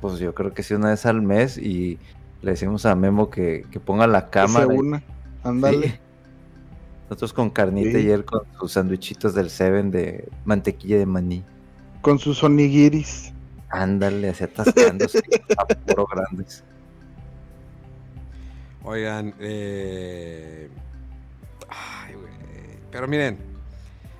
Pues 0.00 0.18
yo 0.18 0.34
creo 0.34 0.52
que 0.52 0.62
sí, 0.62 0.74
una 0.74 0.90
vez 0.90 1.06
al 1.06 1.22
mes 1.22 1.56
y 1.56 1.98
Le 2.42 2.50
decimos 2.50 2.84
a 2.84 2.94
Memo 2.94 3.30
que, 3.30 3.64
que 3.70 3.80
ponga 3.80 4.06
la 4.06 4.28
Que 4.28 4.40
se 4.40 4.46
cámara. 4.46 4.66
una. 4.66 5.02
Ándale. 5.42 5.88
Sí. 5.88 5.94
Nosotros 7.08 7.32
con 7.32 7.50
carnita 7.50 7.98
Sí. 7.98 8.06
y 8.06 8.10
él 8.10 8.24
con 8.24 8.40
sus 8.58 8.72
sandwichitos 8.72 9.34
del 9.34 9.48
Seven 9.48 9.90
de 9.90 10.28
mantequilla 10.44 10.98
de 10.98 11.06
maní. 11.06 11.42
Con 12.02 12.18
sus 12.18 12.42
onigiris. 12.44 13.32
Ándale, 13.70 14.28
así 14.28 14.44
atascándose 14.44 15.20
a 15.58 15.64
puro 15.66 16.06
grandes. 16.06 16.62
Oigan, 18.82 19.34
eh... 19.40 20.68
Pero 22.94 23.08
miren, 23.08 23.36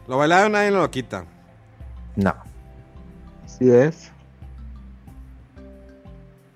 lo 0.08 0.18
bailado 0.18 0.48
nadie 0.48 0.72
lo 0.72 0.90
quita. 0.90 1.24
No. 2.16 2.34
Así 3.44 3.70
es. 3.70 4.10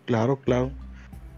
Claro, 0.05 0.35
claro. 0.41 0.73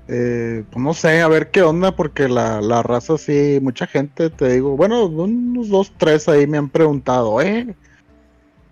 Eh, 0.09 0.65
pues 0.71 0.83
no 0.83 0.95
sé, 0.95 1.21
a 1.21 1.29
ver 1.29 1.51
qué 1.51 1.61
onda, 1.61 1.95
porque 1.95 2.31
la, 2.31 2.63
la 2.63 2.83
raza 2.83 3.19
sí, 3.19 3.59
mucha 3.61 3.87
gente, 3.87 4.31
te 4.31 4.55
digo, 4.55 4.75
bueno, 4.75 5.05
unos 5.05 5.69
dos, 5.69 5.93
tres 5.99 6.31
ahí 6.31 6.47
me 6.47 6.57
han 6.57 6.71
preguntado, 6.71 7.43
eh, 7.43 7.77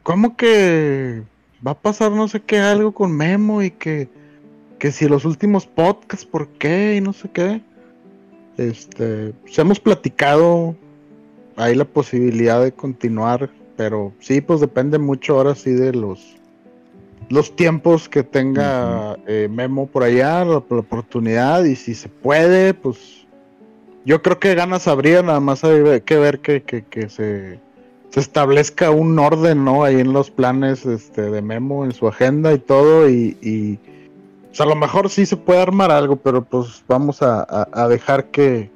¿cómo 0.03 0.35
que 0.35 1.23
va 1.65 1.73
a 1.73 1.79
pasar 1.79 2.11
no 2.13 2.27
sé 2.27 2.41
qué 2.41 2.59
algo 2.59 2.93
con 2.93 3.13
Memo 3.13 3.61
y 3.61 3.71
que, 3.71 4.09
que 4.79 4.93
si 4.93 5.07
los 5.09 5.27
últimos 5.27 5.67
podcasts, 5.67 6.25
¿por 6.25 6.49
qué? 6.49 6.97
Y 6.97 7.03
no 7.03 7.13
sé 7.13 7.29
qué. 7.29 7.61
Este, 8.57 9.35
pues 9.43 9.59
hemos 9.59 9.79
platicado, 9.79 10.75
hay 11.59 11.75
la 11.75 11.85
posibilidad 11.85 12.63
de 12.63 12.73
continuar, 12.73 13.51
pero 13.77 14.13
sí, 14.21 14.41
pues 14.41 14.61
depende 14.61 14.99
mucho 14.99 15.37
ahora 15.37 15.55
sí 15.55 15.71
de 15.73 15.93
los 15.93 16.35
los 17.31 17.55
tiempos 17.55 18.09
que 18.09 18.23
tenga 18.23 19.19
eh, 19.27 19.49
Memo 19.51 19.87
por 19.87 20.03
allá, 20.03 20.45
la, 20.47 20.63
la 20.71 20.79
oportunidad 20.79 21.63
y 21.65 21.77
si 21.77 21.95
se 21.95 22.09
puede, 22.09 22.73
pues 22.73 23.27
yo 24.07 24.23
creo 24.23 24.39
que 24.39 24.55
ganas 24.55 24.89
habría, 24.89 25.21
nada 25.23 25.39
más 25.41 25.63
hay 25.63 26.01
que 26.01 26.17
ver 26.17 26.39
que, 26.39 26.63
que, 26.63 26.85
que 26.87 27.11
se, 27.11 27.61
se 28.09 28.21
establezca 28.21 28.91
un 28.91 29.19
orden, 29.19 29.63
¿no? 29.63 29.85
Ahí 29.85 30.01
en 30.01 30.15
los 30.15 30.31
planes 30.31 30.87
este, 30.87 31.21
de 31.31 31.43
Memo, 31.43 31.85
en 31.85 31.93
su 31.93 32.09
agenda 32.09 32.55
y 32.55 32.59
todo 32.61 33.11
y, 33.11 33.37
y 33.43 33.79
pues, 34.47 34.61
a 34.63 34.65
lo 34.65 34.75
mejor 34.77 35.11
sí 35.11 35.27
se 35.27 35.37
puede 35.37 35.61
armar 35.61 35.91
algo, 35.91 36.17
pero 36.17 36.43
pues 36.43 36.83
vamos 36.89 37.21
a, 37.21 37.41
a- 37.43 37.69
a 37.73 37.89
dejar 37.89 38.27
que, 38.31 38.71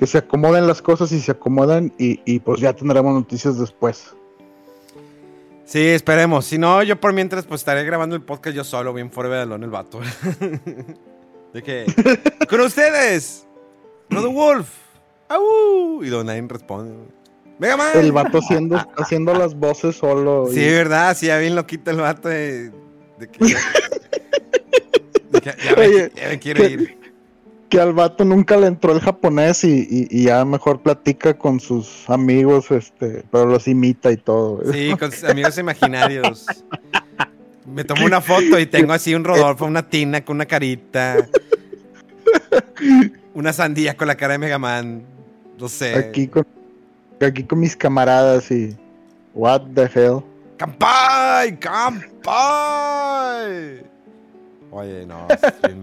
que 0.00 0.06
se 0.06 0.16
acomoden 0.16 0.66
las 0.66 0.80
cosas 0.80 1.12
y 1.12 1.20
se 1.20 1.32
acomodan 1.32 1.92
y, 1.98 2.22
y 2.24 2.40
pues 2.40 2.58
ya 2.58 2.72
tendremos 2.72 3.12
noticias 3.12 3.58
después. 3.58 4.14
Sí, 5.66 5.88
esperemos. 5.88 6.46
Si 6.46 6.56
no, 6.56 6.82
yo 6.82 6.98
por 6.98 7.12
mientras 7.12 7.44
pues 7.44 7.60
estaré 7.60 7.84
grabando 7.84 8.16
el 8.16 8.22
podcast 8.22 8.56
yo 8.56 8.64
solo, 8.64 8.94
bien 8.94 9.10
fuera 9.10 9.44
de 9.44 9.54
el 9.54 9.70
vato. 9.70 10.00
de 11.52 11.62
que... 11.62 11.84
Con 12.48 12.62
ustedes, 12.62 13.46
Brother 14.08 14.32
Wolf. 14.32 14.70
¡Au! 15.28 16.02
Y 16.02 16.08
Don 16.08 16.26
Nine 16.26 16.48
responde. 16.48 16.94
¡Mega 17.58 17.76
Man! 17.76 17.90
El 17.94 18.12
vato 18.12 18.38
haciendo, 18.38 18.82
haciendo 18.96 19.34
las 19.34 19.54
voces 19.54 19.96
solo. 19.96 20.46
Sí, 20.50 20.60
verdad, 20.60 21.14
sí, 21.14 21.26
ya 21.26 21.36
bien 21.36 21.54
loquito 21.54 21.90
el 21.90 21.98
vato 21.98 22.30
de, 22.30 22.70
de 23.18 23.28
que... 23.30 23.38
que 25.42 25.44
ya, 25.44 25.54
me, 25.76 26.10
ya 26.18 26.28
me 26.30 26.38
quiero 26.38 26.64
ir. 26.64 26.99
Que 27.70 27.80
al 27.80 27.92
vato 27.94 28.24
nunca 28.24 28.56
le 28.58 28.66
entró 28.66 28.92
el 28.92 29.00
japonés 29.00 29.64
y, 29.64 29.86
y- 29.88 30.08
y 30.10 30.24
ya 30.24 30.44
mejor 30.44 30.82
platica 30.82 31.38
con 31.38 31.60
sus 31.60 32.04
amigos, 32.10 32.70
este, 32.70 33.24
pero 33.30 33.46
los 33.46 33.66
imita 33.68 34.10
y 34.12 34.16
todo. 34.18 34.60
Sí, 34.72 34.94
con 34.98 35.10
sus 35.12 35.24
amigos 35.24 35.56
imaginarios. 35.56 36.46
Me 37.72 37.84
tomo 37.84 38.04
una 38.04 38.20
foto 38.20 38.58
y 38.58 38.66
tengo 38.66 38.92
así 38.92 39.14
un 39.14 39.22
Rodolfo, 39.24 39.64
una 39.64 39.88
tina 39.88 40.22
con 40.24 40.36
una 40.36 40.46
carita. 40.46 41.16
Una 43.34 43.52
sandía 43.52 43.96
con 43.96 44.08
la 44.08 44.16
cara 44.16 44.32
de 44.32 44.38
Mega 44.38 44.58
Man. 44.58 45.02
No 45.58 45.68
sé. 45.68 45.94
Aquí 45.94 46.26
con 46.26 46.44
aquí 47.20 47.44
con 47.44 47.60
mis 47.60 47.76
camaradas 47.76 48.50
y 48.50 48.76
what 49.34 49.62
the 49.74 49.88
hell. 49.94 50.20
¡Campai! 50.56 51.58
¡Campai! 51.60 52.30
Oye, 54.72 55.04
no. 55.06 55.26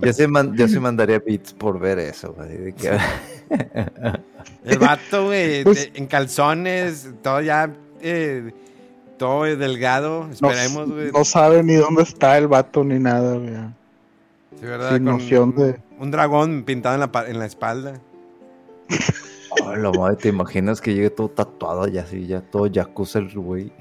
Yo 0.01 0.13
sí, 0.13 0.27
man- 0.27 0.55
yo 0.55 0.67
sí 0.67 0.79
mandaría 0.79 1.19
beats 1.19 1.53
por 1.53 1.77
ver 1.79 1.99
eso, 1.99 2.33
güey. 2.33 2.57
de 2.57 2.73
que- 2.73 2.97
El 4.65 4.79
vato, 4.79 5.25
güey, 5.25 5.63
Pues- 5.63 5.91
en 5.93 6.07
calzones, 6.07 7.09
todo 7.21 7.41
ya. 7.41 7.69
eh, 8.01 8.51
todo 9.17 9.43
delgado. 9.43 10.27
No, 10.41 10.51
Esperemos, 10.51 10.89
güey. 10.91 11.11
no 11.11 11.25
sabe 11.25 11.63
ni 11.63 11.73
dónde 11.75 12.03
está 12.03 12.37
el 12.37 12.47
vato 12.47 12.83
ni 12.83 12.99
nada, 12.99 13.33
güey. 13.37 13.55
Sí, 14.59 14.65
¿verdad? 14.65 14.89
sin 14.95 15.05
Con 15.05 15.17
noción 15.17 15.55
de- 15.55 15.79
Un 15.99 16.11
dragón 16.11 16.63
pintado 16.63 16.95
en 16.95 17.01
la, 17.11 17.25
en 17.27 17.39
la 17.39 17.45
espalda. 17.45 17.99
Oh, 19.63 19.75
lo 19.75 19.91
madre, 19.91 20.17
¿te 20.17 20.29
imaginas 20.29 20.79
que 20.81 20.93
llegue 20.93 21.09
todo 21.09 21.29
tatuado 21.29 21.87
ya 21.87 22.01
así, 22.03 22.27
ya 22.27 22.41
todo 22.41 22.67
yakuza 22.67 23.17
el 23.19 23.33
güey? 23.33 23.71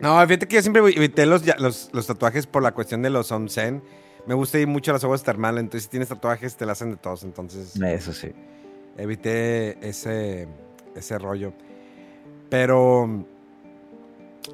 No, 0.00 0.20
fíjate 0.26 0.46
que 0.46 0.56
yo 0.56 0.60
siempre 0.62 0.82
evité 0.82 1.24
los, 1.24 1.42
los, 1.58 1.88
los 1.92 2.06
tatuajes 2.06 2.46
por 2.46 2.62
la 2.62 2.72
cuestión 2.72 3.00
de 3.00 3.08
los 3.08 3.32
onsen. 3.32 3.82
Me 4.28 4.34
gusta 4.34 4.58
ir 4.58 4.66
mucho 4.66 4.90
a 4.90 4.94
las 4.94 5.04
aguas 5.04 5.22
termales, 5.22 5.60
entonces 5.60 5.84
si 5.84 5.88
tienes 5.88 6.10
tatuajes 6.10 6.54
te 6.54 6.66
la 6.66 6.72
hacen 6.72 6.90
de 6.90 6.98
todos, 6.98 7.22
entonces 7.22 7.74
Eso 7.80 8.12
sí. 8.12 8.28
evité 8.98 9.78
ese, 9.88 10.46
ese 10.94 11.18
rollo. 11.18 11.54
Pero... 12.50 13.24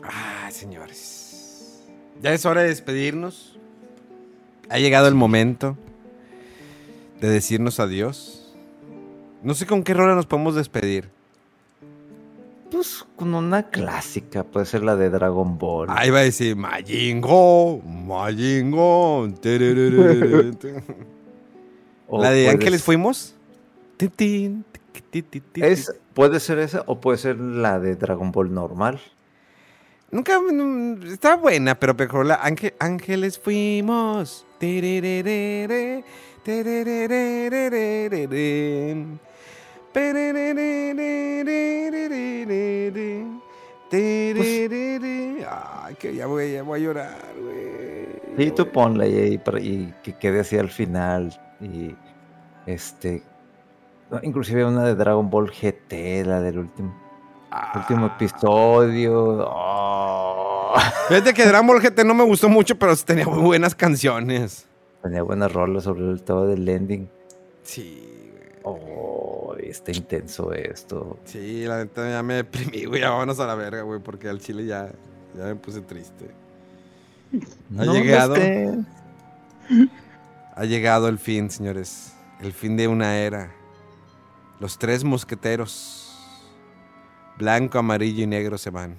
Ah, 0.05 0.49
señores. 0.53 1.83
Ya 2.23 2.33
es 2.33 2.47
hora 2.47 2.63
de 2.63 2.69
despedirnos. 2.69 3.59
Ha 4.69 4.79
llegado 4.79 5.09
el 5.09 5.15
momento 5.17 5.77
de 7.21 7.29
decirnos 7.29 7.81
adiós. 7.81 8.55
No 9.43 9.55
sé 9.55 9.67
con 9.67 9.83
qué 9.83 9.93
rola 9.93 10.15
nos 10.15 10.27
podemos 10.27 10.55
despedir. 10.55 11.11
Pues 12.75 13.07
con 13.15 13.33
una 13.35 13.71
clásica, 13.71 14.43
puede 14.43 14.67
ser 14.67 14.83
la 14.83 14.97
de 14.97 15.09
Dragon 15.09 15.59
Ball. 15.59 15.87
Ahí 15.91 16.11
va 16.11 16.19
a 16.19 16.23
decir 16.23 16.57
Majingo, 16.57 17.81
Majingo. 17.83 19.29
La 22.11 22.31
de 22.31 22.49
Ángeles 22.49 22.83
Fuimos. 22.83 23.37
Es, 25.55 25.95
puede 26.15 26.41
ser 26.41 26.59
esa 26.59 26.83
o 26.87 27.01
puede 27.01 27.19
ser 27.19 27.39
la 27.39 27.79
de 27.79 27.95
Dragon 27.95 28.33
Ball 28.33 28.53
normal. 28.53 29.01
Nunca 30.11 30.41
mm, 30.41 31.05
está 31.13 31.37
buena, 31.37 31.79
pero 31.79 31.95
mejor 31.95 32.27
la 32.27 32.43
Ángel- 32.43 32.75
Ángeles 32.81 33.39
Fuimos. 33.39 34.45
Ay, 45.47 45.95
que 45.99 46.15
ya 46.15 46.27
voy, 46.27 46.53
ya 46.53 46.63
voy 46.63 46.81
a 46.81 46.83
llorar, 46.83 47.19
güey. 47.41 48.07
Sí, 48.37 48.51
tú 48.51 48.69
ponla 48.69 49.07
y, 49.07 49.39
que 50.03 50.13
quede 50.19 50.41
así 50.41 50.59
al 50.59 50.71
final. 50.71 51.39
Y 51.61 51.95
este. 52.67 53.23
Inclusive 54.23 54.65
una 54.65 54.85
de 54.85 54.95
Dragon 54.95 55.29
Ball 55.31 55.51
GT, 55.51 56.25
la 56.27 56.41
del 56.41 56.59
último, 56.59 56.95
último 57.75 58.07
Ah. 58.07 58.17
episodio. 58.17 59.47
Oh. 59.49 60.75
Fíjate 61.09 61.35
que 61.35 61.47
Dragon 61.47 61.67
Ball 61.67 61.81
GT 61.81 62.05
no 62.05 62.15
me 62.15 62.25
gustó 62.25 62.49
mucho, 62.49 62.77
pero 62.77 62.97
tenía 62.97 63.27
muy 63.27 63.41
buenas 63.43 63.75
canciones. 63.75 64.67
Tenía 65.03 65.23
buenas 65.23 65.53
rolas 65.53 65.85
sobre 65.85 66.19
todo 66.19 66.47
del 66.47 66.69
ending. 66.69 67.09
Sí, 67.63 68.31
güey. 68.33 68.51
Oh, 68.63 69.14
está 69.75 69.93
intenso 69.93 70.53
esto. 70.53 71.19
Sí, 71.25 71.65
la 71.65 71.79
neta 71.79 72.09
ya 72.09 72.23
me 72.23 72.35
deprimí, 72.35 72.85
güey. 72.85 73.01
Ya 73.01 73.11
vámonos 73.11 73.39
a 73.41 73.47
la 73.47 73.55
verga, 73.55 73.83
güey, 73.83 74.01
porque 74.01 74.29
al 74.29 74.41
chile 74.41 74.65
ya, 74.67 74.91
ya 75.37 75.45
me 75.45 75.55
puse 75.57 75.81
triste. 75.81 76.31
Ha 77.77 77.85
No, 77.85 77.93
llegado. 77.93 78.37
esté- 78.37 78.85
Ha 80.57 80.65
llegado 80.65 81.09
el 81.09 81.19
fin, 81.19 81.51
señores. 81.51 82.13
El 82.41 82.53
fin 82.53 82.77
de 82.77 82.87
una 82.89 83.17
era. 83.19 83.53
Los 84.61 84.79
tres 84.79 85.03
mosqueteros. 85.05 86.01
Blanco, 87.39 87.79
amarillo 87.79 88.23
y 88.23 88.27
negro 88.29 88.57
se 88.59 88.71
van. 88.71 88.97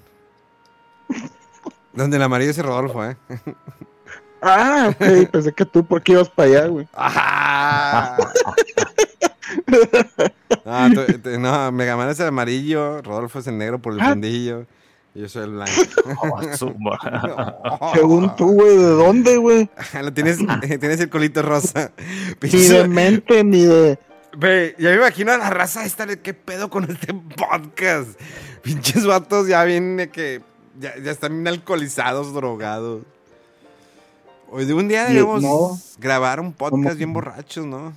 Donde 1.94 2.18
el 2.18 2.22
amarillo 2.22 2.50
es 2.50 2.58
el 2.58 2.64
Rodolfo, 2.64 3.04
¿eh? 3.04 3.16
Ah, 4.42 4.90
ok, 4.90 5.30
pensé 5.30 5.50
que 5.52 5.64
tú 5.64 5.84
porque 5.84 6.12
ibas 6.12 6.28
para 6.28 6.48
allá, 6.48 6.66
güey. 6.66 6.86
¡Ajá! 6.92 8.16
No, 10.88 11.04
tú- 11.04 11.18
tú- 11.18 11.38
no, 11.40 11.72
Megaman 11.72 12.08
es 12.10 12.20
el 12.20 12.28
amarillo, 12.28 13.02
Rodolfo 13.02 13.38
es 13.38 13.46
el 13.46 13.58
negro 13.58 13.78
por 13.80 13.92
el 13.94 14.00
Ah. 14.00 14.10
fundillo. 14.10 14.66
Y 15.14 15.20
yo 15.20 15.28
soy 15.28 15.44
el 15.44 15.50
blanco. 15.52 15.72
Oh, 16.22 17.92
Según 17.94 18.36
tú, 18.36 18.52
güey, 18.52 18.76
¿de 18.76 18.84
dónde, 18.84 19.36
güey? 19.38 19.70
Lo 20.02 20.12
tienes, 20.12 20.38
tienes 20.60 21.00
el 21.00 21.08
colito 21.08 21.42
rosa. 21.42 21.90
Ni 22.42 22.48
de 22.50 22.86
mente, 22.88 23.42
ni 23.44 23.64
de... 23.64 23.98
Ve, 24.38 24.74
ya 24.78 24.90
me 24.90 24.96
imagino 24.96 25.32
a 25.32 25.38
la 25.38 25.48
raza 25.48 25.86
esta 25.86 26.04
de 26.04 26.20
qué 26.20 26.34
pedo 26.34 26.68
con 26.68 26.84
este 26.90 27.14
podcast. 27.14 28.10
Pinches 28.62 29.06
vatos 29.06 29.48
ya 29.48 29.64
vienen 29.64 30.10
que 30.10 30.42
ya, 30.78 30.92
ya 31.02 31.10
están 31.10 31.32
bien 31.32 31.48
alcoholizados, 31.48 32.34
drogados. 32.34 33.02
Hoy 34.50 34.66
de 34.66 34.74
un 34.74 34.88
día 34.88 35.06
debemos 35.06 35.42
no. 35.42 35.78
grabar 35.98 36.40
un 36.40 36.52
podcast 36.52 36.96
bien 36.98 37.12
borrachos, 37.14 37.64
¿no? 37.64 37.94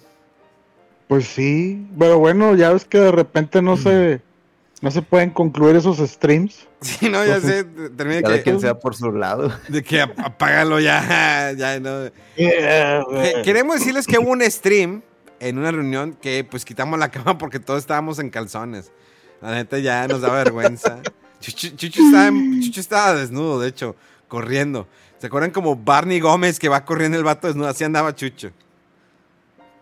Pues 1.09 1.25
sí, 1.27 1.87
pero 1.97 2.19
bueno, 2.19 2.55
ya 2.55 2.71
ves 2.71 2.85
que 2.85 2.99
de 2.99 3.11
repente 3.11 3.61
no 3.63 3.75
se 3.77 4.21
no 4.81 4.91
se 4.91 5.01
pueden 5.01 5.31
concluir 5.31 5.75
esos 5.75 5.97
streams. 5.97 6.65
Sí, 6.81 7.09
no, 7.09 7.25
ya 7.25 7.35
Entonces, 7.35 7.65
sé. 7.77 7.89
Termina 7.89 8.21
que, 8.21 8.41
quien 8.41 8.61
sea 8.61 8.79
por 8.79 8.95
su 8.95 9.11
lado. 9.11 9.51
de 9.67 9.83
que 9.83 9.99
ap- 9.99 10.17
apágalo 10.17 10.79
ya. 10.79 11.51
ya 11.57 11.77
no. 11.81 12.09
Yeah, 12.37 13.03
güey. 13.03 13.41
queremos 13.41 13.79
decirles 13.79 14.07
que 14.07 14.17
hubo 14.17 14.29
un 14.31 14.41
stream 14.49 15.01
en 15.41 15.57
una 15.57 15.71
reunión 15.71 16.13
que 16.21 16.45
pues 16.45 16.63
quitamos 16.63 16.97
la 16.97 17.09
cama 17.09 17.37
porque 17.37 17.59
todos 17.59 17.79
estábamos 17.81 18.17
en 18.19 18.29
calzones. 18.29 18.93
La 19.41 19.51
neta 19.51 19.77
ya 19.79 20.07
nos 20.07 20.21
da 20.21 20.31
vergüenza. 20.31 21.01
Chucho, 21.41 21.69
Chucho 21.75 22.01
estaba, 22.01 22.31
Chucho 22.61 22.79
estaba 22.79 23.15
desnudo, 23.15 23.59
de 23.59 23.67
hecho, 23.67 23.95
corriendo. 24.29 24.87
¿Se 25.17 25.27
acuerdan 25.27 25.51
como 25.51 25.75
Barney 25.75 26.21
Gómez 26.21 26.59
que 26.59 26.69
va 26.69 26.85
corriendo 26.85 27.17
el 27.17 27.25
vato 27.25 27.47
desnudo? 27.47 27.67
Así 27.67 27.83
andaba 27.83 28.15
Chucho. 28.15 28.51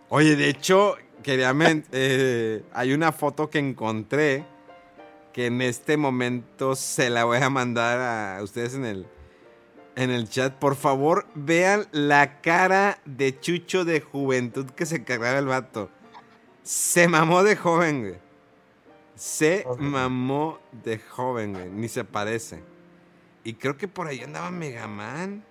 Oye, 0.10 0.36
de 0.36 0.50
hecho, 0.50 0.96
quería 1.24 1.54
eh, 1.92 2.64
hay 2.74 2.94
una 2.94 3.12
foto 3.12 3.50
que 3.50 3.60
encontré 3.60 4.46
que 5.34 5.46
en 5.48 5.62
este 5.62 5.98
momento 5.98 6.76
se 6.76 7.10
la 7.10 7.26
voy 7.26 7.38
a 7.38 7.50
mandar 7.50 8.00
a 8.00 8.42
ustedes 8.42 8.74
en 8.74 8.86
el, 8.86 9.08
en 9.96 10.10
el 10.10 10.28
chat. 10.30 10.54
Por 10.56 10.76
favor, 10.76 11.28
vean 11.36 11.88
la 11.92 12.42
cara 12.42 13.00
de 13.06 13.40
Chucho 13.40 13.86
de 13.86 14.02
juventud 14.02 14.66
que 14.72 14.88
se 14.88 15.04
cargaba 15.04 15.38
el 15.38 15.46
vato. 15.46 15.92
Se 16.64 17.08
mamó 17.08 17.44
de 17.44 17.56
joven, 17.56 18.02
güey. 18.02 18.16
Se 19.16 19.66
mamó 19.78 20.60
de 20.72 20.98
joven, 20.98 21.54
güey. 21.54 21.70
Ni 21.70 21.88
se 21.88 22.04
parece. 22.04 22.64
Y 23.44 23.54
creo 23.54 23.78
que 23.78 23.88
por 23.88 24.08
ahí 24.08 24.22
andaba 24.22 24.50
Megaman. 24.50 25.44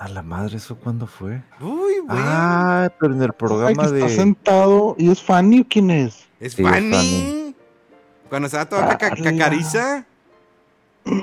A 0.00 0.08
la 0.08 0.22
madre, 0.22 0.56
¿eso 0.56 0.76
cuándo 0.76 1.06
fue? 1.06 1.42
Uy, 1.60 1.98
güey. 2.06 2.08
Ah, 2.08 2.90
pero 2.98 3.12
en 3.12 3.18
el 3.20 3.24
Ay, 3.26 3.30
que 3.32 3.36
programa 3.36 3.82
está 3.84 3.94
de. 3.94 4.08
sentado 4.08 4.94
y 4.98 5.10
es 5.10 5.22
Fanny 5.22 5.60
o 5.60 5.66
quién 5.68 5.90
es. 5.90 6.26
es 6.40 6.54
sí, 6.54 6.62
es 6.62 6.68
Fanny. 6.68 6.90
Fanny. 6.96 7.54
Cuando 8.30 8.46
estaba 8.46 8.66
toda 8.66 8.88
caca- 8.98 9.12
¡Hala! 9.12 9.30
cacariza. 9.30 10.06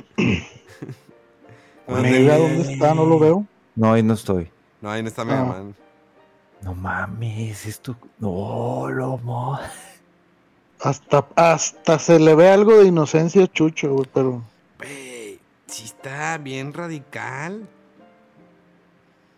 Mega, 1.88 2.38
¿dónde 2.38 2.74
está? 2.74 2.94
No 2.94 3.06
lo 3.06 3.18
veo. 3.20 3.46
No, 3.76 3.94
ahí 3.94 4.04
no 4.04 4.14
estoy. 4.14 4.50
No, 4.82 4.92
ahí 4.92 5.02
no 5.02 5.08
está 5.10 5.22
Ah. 5.24 5.26
Megaman. 5.26 5.76
No 6.62 6.74
mames, 6.76 7.66
esto. 7.66 7.96
No, 8.20 8.90
lomo. 8.90 9.60
Hasta, 10.82 11.26
hasta 11.36 11.98
se 12.00 12.20
le 12.20 12.36
ve 12.36 12.50
algo 12.50 12.78
de 12.78 12.86
inocencia 12.88 13.44
a 13.44 13.48
Chucho, 13.48 13.94
güey, 13.94 14.10
pero 14.14 14.44
Güey, 14.78 15.40
sí 15.66 15.86
está 15.86 16.38
bien 16.38 16.74
radical. 16.74 17.68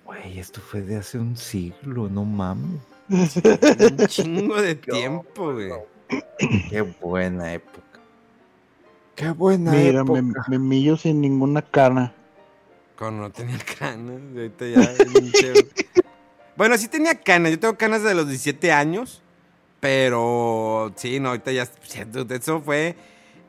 Güey, 0.10 0.40
esto 0.40 0.60
fue 0.60 0.82
de 0.82 0.98
hace 0.98 1.20
un 1.20 1.38
siglo, 1.38 2.10
no 2.10 2.26
mames. 2.26 2.82
Un 3.10 3.98
chingo 4.08 4.60
de 4.60 4.74
tiempo, 4.74 5.54
güey. 5.54 5.70
Qué 6.68 6.82
buena 6.82 7.54
época. 7.54 8.00
Qué 9.14 9.30
buena 9.30 9.72
mira, 9.72 10.04
me, 10.04 10.18
época. 10.18 10.46
me 10.48 10.58
millo 10.58 10.98
sin 10.98 11.22
ninguna 11.22 11.62
cana. 11.62 12.12
Cuando 12.98 13.22
no 13.22 13.32
tenía 13.32 13.60
canas, 13.80 14.20
ahorita 14.36 14.66
ya. 14.66 14.96
bueno, 16.58 16.76
sí 16.80 16.88
tenía 16.88 17.14
canas. 17.14 17.52
Yo 17.52 17.60
tengo 17.60 17.78
canas 17.78 18.02
de 18.02 18.16
los 18.16 18.28
17 18.28 18.72
años. 18.72 19.22
Pero 19.80 20.92
sí, 20.96 21.20
no, 21.20 21.30
ahorita 21.30 21.52
ya. 21.52 21.68
Eso 22.32 22.62
fue 22.62 22.96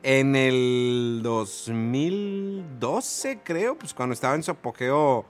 en 0.03 0.35
el 0.35 1.21
2012, 1.23 3.39
creo. 3.43 3.79
Pues 3.79 3.95
cuando 3.95 4.13
estaba 4.13 4.35
en 4.35 4.43
su 4.43 4.51
apogeo. 4.51 5.25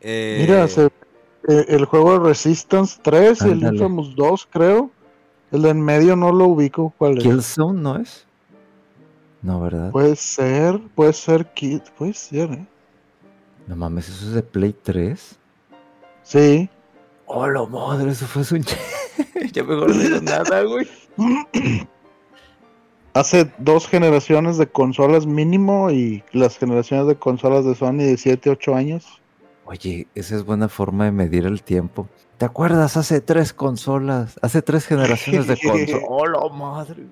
Eh, 0.00 0.38
Mira, 0.40 0.68
se- 0.68 0.86
eh, 1.48 1.64
el 1.68 1.84
juego 1.84 2.18
de 2.18 2.28
Resistance 2.28 2.98
3 3.02 3.40
y 3.42 3.48
el. 3.50 3.62
Infamous 3.64 4.14
2, 4.16 4.48
creo. 4.50 4.90
El 5.52 5.62
de 5.62 5.70
en 5.70 5.80
medio 5.80 6.16
no 6.16 6.32
lo 6.32 6.46
ubico. 6.46 6.92
¿Cuál 6.98 7.18
es? 7.18 7.22
Killzone, 7.24 7.80
¿no 7.80 7.96
es? 7.96 8.26
No, 9.42 9.60
¿verdad? 9.60 9.92
Puede 9.92 10.16
ser, 10.16 10.80
puede 10.96 11.12
ser 11.12 11.46
Kid, 11.52 11.80
puede 11.96 12.14
ser, 12.14 12.50
¿eh? 12.50 12.66
No 13.68 13.76
mames, 13.76 14.08
eso 14.08 14.26
es 14.26 14.32
de 14.32 14.42
Play 14.42 14.74
3. 14.82 15.36
Sí. 16.24 16.68
Oh, 17.26 17.46
la 17.48 17.64
madre, 17.66 18.10
eso 18.10 18.26
fue 18.26 18.42
un... 18.58 18.64
ya 19.52 19.62
mejor 19.62 19.94
no 19.94 20.02
digo 20.02 20.20
nada, 20.20 20.62
güey. 20.62 20.88
Hace 23.14 23.50
dos 23.58 23.88
generaciones 23.88 24.58
de 24.58 24.66
consolas 24.66 25.26
mínimo 25.26 25.90
y 25.90 26.22
las 26.32 26.58
generaciones 26.58 27.06
de 27.06 27.16
consolas 27.16 27.64
de 27.64 27.74
Sony 27.74 27.98
de 27.98 28.16
7, 28.18 28.50
8 28.50 28.74
años. 28.74 29.06
Oye, 29.66 30.06
esa 30.14 30.36
es 30.36 30.44
buena 30.44 30.68
forma 30.68 31.04
de 31.04 31.12
medir 31.12 31.44
el 31.44 31.62
tiempo. 31.62 32.08
¿Te 32.38 32.44
acuerdas? 32.44 32.96
Hace 32.96 33.20
tres 33.20 33.52
consolas, 33.52 34.38
hace 34.42 34.62
tres 34.62 34.86
generaciones 34.86 35.46
de 35.48 35.56
consolas. 35.62 36.02
¡Oh, 36.08 36.26
la 36.26 36.48
madre! 36.54 37.04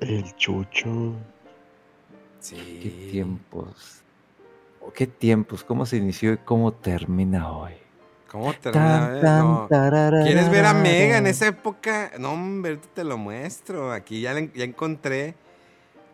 El 0.00 0.36
Chucho. 0.36 1.14
Sí. 2.40 2.80
¡Qué 2.82 3.10
tiempos! 3.12 4.02
Oh, 4.80 4.92
¡Qué 4.92 5.06
tiempos! 5.06 5.62
¿Cómo 5.64 5.84
se 5.86 5.96
inició 5.98 6.32
y 6.32 6.38
cómo 6.38 6.72
termina 6.72 7.50
hoy? 7.50 7.72
¿Cómo 8.30 8.52
termina? 8.54 9.18
eh? 9.18 9.20
No. 9.22 9.66
¿Quieres 9.68 10.50
ver 10.50 10.64
a 10.66 10.72
Mega 10.74 11.18
en 11.18 11.26
esa 11.26 11.48
época? 11.48 12.12
No, 12.18 12.32
hombre, 12.32 12.78
te 12.94 13.04
lo 13.04 13.18
muestro. 13.18 13.92
Aquí 13.92 14.20
ya, 14.20 14.32
le- 14.34 14.50
ya 14.54 14.64
encontré 14.64 15.34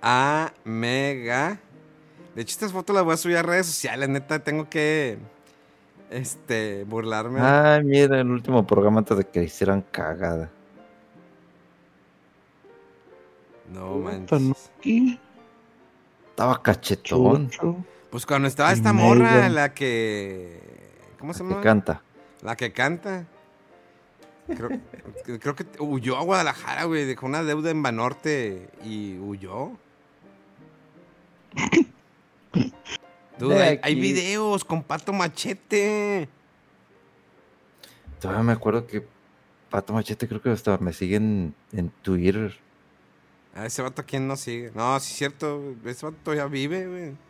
a 0.02 0.52
Mega. 0.64 1.60
De 2.36 2.42
hecho, 2.42 2.52
estas 2.52 2.70
fotos 2.70 2.94
las 2.94 3.02
voy 3.02 3.14
a 3.14 3.16
subir 3.16 3.38
a 3.38 3.42
redes 3.42 3.64
sociales. 3.64 4.10
Neta, 4.10 4.38
tengo 4.44 4.68
que 4.68 5.16
este, 6.10 6.84
burlarme. 6.84 7.40
Ay, 7.40 7.82
mira, 7.82 8.20
el 8.20 8.30
último 8.30 8.66
programa 8.66 8.98
antes 8.98 9.16
de 9.16 9.24
que 9.26 9.42
hicieran 9.42 9.80
cagada. 9.90 10.50
no 13.72 13.96
manches. 13.96 14.70
Estaba 16.28 16.62
cachetón. 16.62 17.50
Pues 18.10 18.26
cuando 18.26 18.48
estaba 18.48 18.70
esta 18.70 18.92
morra, 18.92 19.48
la 19.48 19.72
que. 19.72 20.60
¿Cómo 21.18 21.32
se 21.32 21.42
Que 21.42 21.48
llama? 21.48 21.62
canta. 21.62 22.02
La 22.42 22.54
que 22.54 22.70
canta. 22.70 23.24
Creo, 24.46 24.68
creo 25.40 25.56
que 25.56 25.64
huyó 25.78 26.18
a 26.18 26.22
Guadalajara, 26.22 26.84
güey. 26.84 27.06
Dejó 27.06 27.24
una 27.24 27.42
deuda 27.42 27.70
en 27.70 27.82
Banorte 27.82 28.68
y 28.84 29.16
huyó. 29.16 29.72
Dude, 33.38 33.54
De 33.54 33.80
hay, 33.82 33.94
videos 33.94 34.64
con 34.64 34.82
Pato 34.82 35.12
Machete. 35.12 36.28
Todavía 38.20 38.42
me 38.42 38.52
acuerdo 38.52 38.86
que 38.86 39.06
Pato 39.70 39.92
Machete 39.92 40.26
creo 40.26 40.40
que 40.40 40.50
hasta 40.50 40.78
me 40.78 40.92
siguen 40.92 41.54
en 41.72 41.90
Twitter. 42.02 42.56
A 43.54 43.66
ese 43.66 43.82
vato, 43.82 44.04
¿quién 44.06 44.26
no 44.26 44.36
sigue? 44.36 44.70
No, 44.74 44.98
sí 45.00 45.12
es 45.12 45.18
cierto. 45.18 45.74
Ese 45.84 46.06
vato 46.06 46.18
todavía 46.22 46.46
vive, 46.46 46.86
güey. 46.86 47.26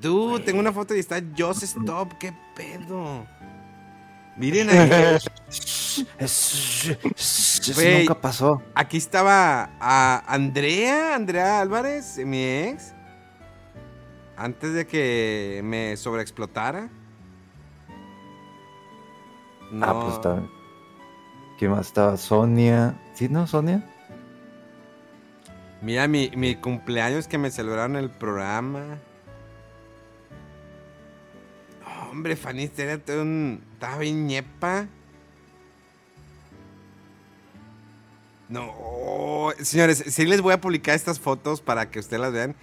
Dude, 0.00 0.44
tengo 0.44 0.60
una 0.60 0.72
foto 0.72 0.94
y 0.94 0.98
está 0.98 1.22
Just 1.36 1.62
Stop. 1.62 2.18
¿Qué 2.18 2.32
pedo? 2.54 3.26
Miren 4.36 4.68
ahí. 4.70 5.18
Eso 6.18 6.94
nunca 7.98 8.20
pasó. 8.20 8.62
Aquí 8.74 8.96
estaba 8.96 9.70
a 9.80 10.22
Andrea, 10.26 11.14
Andrea 11.14 11.60
Álvarez, 11.60 12.18
mi 12.18 12.44
ex. 12.44 12.95
Antes 14.36 14.72
de 14.74 14.86
que 14.86 15.60
me 15.64 15.96
sobreexplotara. 15.96 16.88
No. 19.70 19.86
Ah, 19.86 20.00
pues 20.02 20.14
está. 20.14 20.42
¿Quién 21.58 21.70
más 21.70 21.86
estaba? 21.86 22.16
Sonia. 22.16 23.00
¿Sí, 23.14 23.28
no, 23.28 23.46
Sonia? 23.46 23.82
Mira 25.82 26.06
mi, 26.08 26.30
mi 26.36 26.54
cumpleaños 26.56 27.28
que 27.28 27.38
me 27.38 27.50
celebraron 27.50 27.96
el 27.96 28.10
programa. 28.10 28.98
Hombre, 32.10 32.36
Fanny, 32.36 32.70
era 32.76 32.98
todo 32.98 33.22
un- 33.22 33.62
estaba 33.74 33.98
bien 33.98 34.26
ñepa. 34.26 34.86
No, 38.48 39.50
señores, 39.60 40.04
sí 40.06 40.24
les 40.24 40.40
voy 40.40 40.52
a 40.54 40.60
publicar 40.60 40.94
estas 40.94 41.18
fotos 41.18 41.60
para 41.60 41.90
que 41.90 41.98
ustedes 41.98 42.20
las 42.20 42.32
vean. 42.32 42.54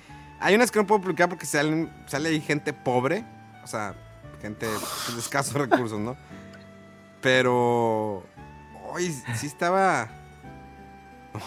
Hay 0.44 0.56
unas 0.56 0.70
que 0.72 0.80
no 0.80 0.86
puedo 0.86 1.02
publicar 1.02 1.30
porque 1.30 1.46
salen, 1.46 1.92
sale 2.06 2.30
ahí 2.30 2.42
gente 2.42 2.74
pobre, 2.74 3.24
o 3.64 3.68
sea, 3.68 3.96
gente 4.42 4.66
de 4.68 5.20
escasos 5.20 5.54
recursos, 5.70 6.00
¿no? 6.00 6.16
Pero, 7.22 8.24
hoy 8.90 9.12
sí 9.36 9.48
estaba... 9.48 10.10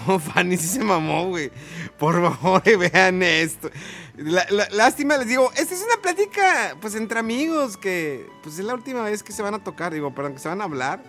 Oh, 0.09 0.19
Fanny 0.19 0.57
sí 0.57 0.67
se 0.67 0.83
mamó, 0.83 1.29
güey. 1.29 1.53
Por 1.97 2.15
favor, 2.21 2.61
vean 2.93 3.23
esto. 3.23 3.71
La- 4.17 4.45
la- 4.51 4.69
lástima, 4.71 5.17
les 5.17 5.29
digo, 5.29 5.49
esta 5.57 5.75
es 5.75 5.81
una 5.85 6.03
plática, 6.03 6.77
pues, 6.81 6.97
entre 6.97 7.21
amigos, 7.21 7.77
que, 7.77 8.27
pues, 8.43 8.59
es 8.59 8.65
la 8.65 8.75
última 8.75 9.03
vez 9.03 9.23
que 9.23 9.31
se 9.33 9.43
van 9.43 9.55
a 9.55 9.63
tocar, 9.63 9.93
digo, 9.95 10.13
perdón, 10.13 10.33
que 10.33 10.41
se 10.41 10.49
van 10.49 10.61
a 10.61 10.65
hablar. 10.65 11.01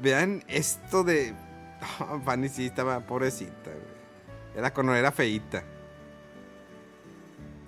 Vean 0.00 0.44
esto 0.46 1.02
de... 1.02 1.34
Oh, 1.98 2.20
Fanny 2.20 2.48
sí 2.48 2.66
estaba 2.66 3.00
pobrecita, 3.00 3.70
güey. 3.72 4.54
Era 4.56 4.72
cuando 4.72 4.94
era 4.94 5.10
feíta. 5.10 5.64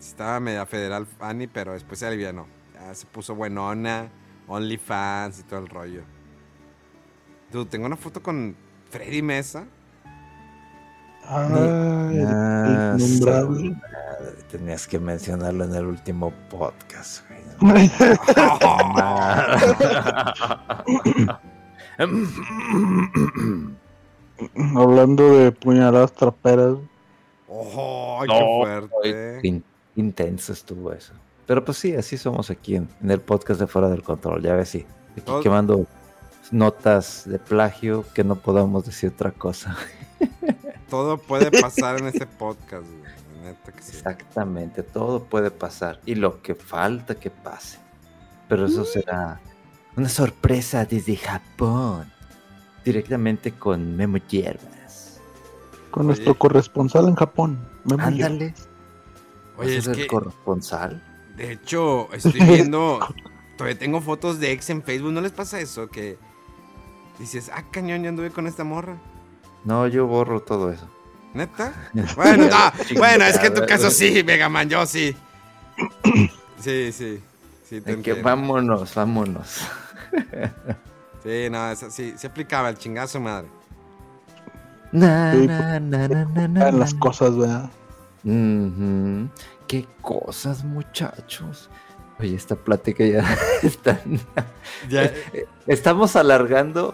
Estaba 0.01 0.41
media 0.41 0.65
federal 0.65 1.07
Fanny, 1.07 1.47
pero 1.47 1.75
después 1.75 1.99
se 2.01 2.07
alivianó. 2.07 2.47
Ya 2.75 2.95
se 2.95 3.05
puso 3.07 3.35
buenona, 3.35 4.09
OnlyFans 4.49 5.41
y 5.41 5.43
todo 5.43 5.61
el 5.61 5.69
rollo. 5.69 6.03
Dude, 7.53 7.69
tengo 7.69 7.85
una 7.85 7.97
foto 7.97 8.23
con 8.23 8.57
Freddy 8.89 9.21
Mesa. 9.21 9.67
Ay, 11.27 12.25
Ah, 12.27 12.97
el 12.99 13.77
Tenías 14.51 14.89
que 14.89 14.99
mencionarlo 14.99 15.65
en 15.65 15.75
el 15.75 15.85
último 15.85 16.33
podcast, 16.49 17.23
güey. 17.61 17.91
Hablando 24.75 25.39
de 25.39 25.53
puñaladas 25.53 26.15
traperas. 26.15 26.77
¡Oh, 27.47 28.25
No, 28.27 28.33
qué 28.33 28.41
fuerte! 28.89 29.41
In- 30.01 30.07
intenso 30.07 30.53
estuvo 30.53 30.93
eso. 30.93 31.13
Pero 31.47 31.65
pues 31.65 31.79
sí, 31.79 31.95
así 31.95 32.17
somos 32.17 32.51
aquí 32.51 32.77
en, 32.77 32.89
en 33.03 33.11
el 33.11 33.21
podcast 33.21 33.61
de 33.61 33.67
Fuera 33.67 33.89
del 33.89 34.03
Control. 34.03 34.43
Ya 34.43 34.55
ves, 34.55 34.69
sí. 34.69 34.87
Aquí 35.13 35.33
quemando 35.43 35.87
notas 36.51 37.25
de 37.27 37.39
plagio 37.39 38.05
que 38.15 38.25
no 38.25 38.37
podamos 38.37 38.87
decir 38.87 39.11
otra 39.15 39.31
cosa. 39.33 39.77
Todo 40.89 41.19
puede 41.19 41.51
pasar 41.51 41.99
en 41.99 42.07
este 42.09 42.27
podcast, 42.27 42.85
güey. 42.87 43.45
Neta 43.45 43.73
que 43.73 43.83
sí. 43.83 43.97
Exactamente, 43.97 44.83
todo 44.83 45.25
puede 45.25 45.51
pasar. 45.51 46.01
Y 46.07 46.15
lo 46.15 46.43
que 46.43 46.55
falta 46.55 47.15
que 47.15 47.31
pase. 47.31 47.79
Pero 48.49 48.67
eso 48.67 48.85
será 48.85 49.41
una 49.97 50.09
sorpresa 50.09 50.85
desde 50.85 51.17
Japón. 51.17 52.11
Directamente 52.85 53.53
con 53.53 53.97
Memo 53.97 54.19
Hierbas. 54.19 55.21
Con 55.91 56.03
Oye. 56.03 56.07
nuestro 56.09 56.35
corresponsal 56.39 57.09
en 57.09 57.15
Japón. 57.15 57.69
Memo 57.85 58.03
Ándale. 58.03 58.55
Oye, 59.61 59.77
¿Vas 59.77 59.89
a 59.89 59.93
es 59.93 59.97
que, 59.97 60.07
corresponsal? 60.07 61.03
de 61.37 61.53
hecho, 61.53 62.09
estoy 62.13 62.41
viendo. 62.41 62.99
todavía 63.57 63.79
tengo 63.79 64.01
fotos 64.01 64.41
de 64.41 64.53
ex 64.53 64.71
en 64.71 64.83
Facebook. 64.83 65.13
¿No 65.13 65.21
les 65.21 65.33
pasa 65.33 65.61
eso? 65.61 65.89
Que 65.89 66.19
dices, 67.19 67.51
ah, 67.55 67.65
cañón, 67.71 68.03
ya 68.03 68.09
anduve 68.09 68.31
con 68.31 68.47
esta 68.47 68.65
morra. 68.65 68.97
No, 69.65 69.87
yo 69.87 70.07
borro 70.07 70.41
todo 70.41 70.71
eso. 70.73 70.89
¿Neta? 71.35 71.73
Bueno, 72.17 72.49
no, 72.51 72.99
bueno, 72.99 73.25
es 73.25 73.39
que 73.39 73.49
en 73.49 73.55
tu 73.55 73.67
caso 73.67 73.91
sí, 73.91 74.23
Megaman, 74.25 74.69
yo 74.69 74.87
sí. 74.87 75.15
Sí, 76.61 76.93
sí. 76.93 77.23
Sí, 77.67 77.81
te 77.81 78.03
que 78.03 78.15
vámonos, 78.15 78.95
vámonos. 78.95 79.63
Sí, 81.23 81.49
no, 81.51 81.71
eso 81.71 81.91
sí, 81.91 82.15
se 82.17 82.27
aplicaba 82.27 82.71
el 82.71 82.79
chingazo, 82.79 83.21
madre. 83.21 83.47
Na, 84.91 85.33
Sí, 85.35 85.47
na, 85.47 85.79
na, 85.79 86.09
na, 86.09 86.49
na, 86.49 86.71
las 86.73 86.95
cosas, 86.95 87.37
¿verdad? 87.37 87.71
Qué 89.71 89.87
cosas, 90.03 90.65
muchachos. 90.65 91.71
Oye, 92.19 92.35
esta 92.35 92.57
plática 92.57 93.05
ya 93.05 93.25
está. 93.63 94.01
Ya, 94.89 95.13
Estamos 95.69 96.17
alargando 96.17 96.93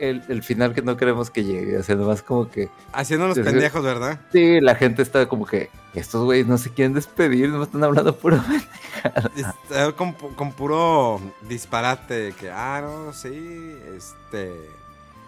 el, 0.00 0.24
el 0.28 0.42
final 0.42 0.74
que 0.74 0.82
no 0.82 0.96
queremos 0.96 1.30
que 1.30 1.44
llegue. 1.44 1.78
O 1.78 1.84
sea, 1.84 1.94
nomás 1.94 2.20
como 2.22 2.50
que. 2.50 2.68
haciéndonos 2.92 3.38
pendejos, 3.38 3.84
¿verdad? 3.84 4.18
Sí, 4.32 4.60
la 4.60 4.74
gente 4.74 5.02
está 5.02 5.28
como 5.28 5.46
que. 5.46 5.70
Estos 5.94 6.24
güeyes 6.24 6.48
no 6.48 6.58
se 6.58 6.70
quieren 6.70 6.94
despedir, 6.94 7.48
no 7.50 7.62
están 7.62 7.84
hablando 7.84 8.16
puro. 8.16 8.42
Está 9.36 9.92
con, 9.92 10.16
pu- 10.18 10.34
con 10.34 10.50
puro 10.52 11.20
disparate 11.48 12.14
de 12.14 12.32
que, 12.32 12.50
ah, 12.50 12.80
no, 12.82 13.12
sí, 13.12 13.76
este... 13.96 14.52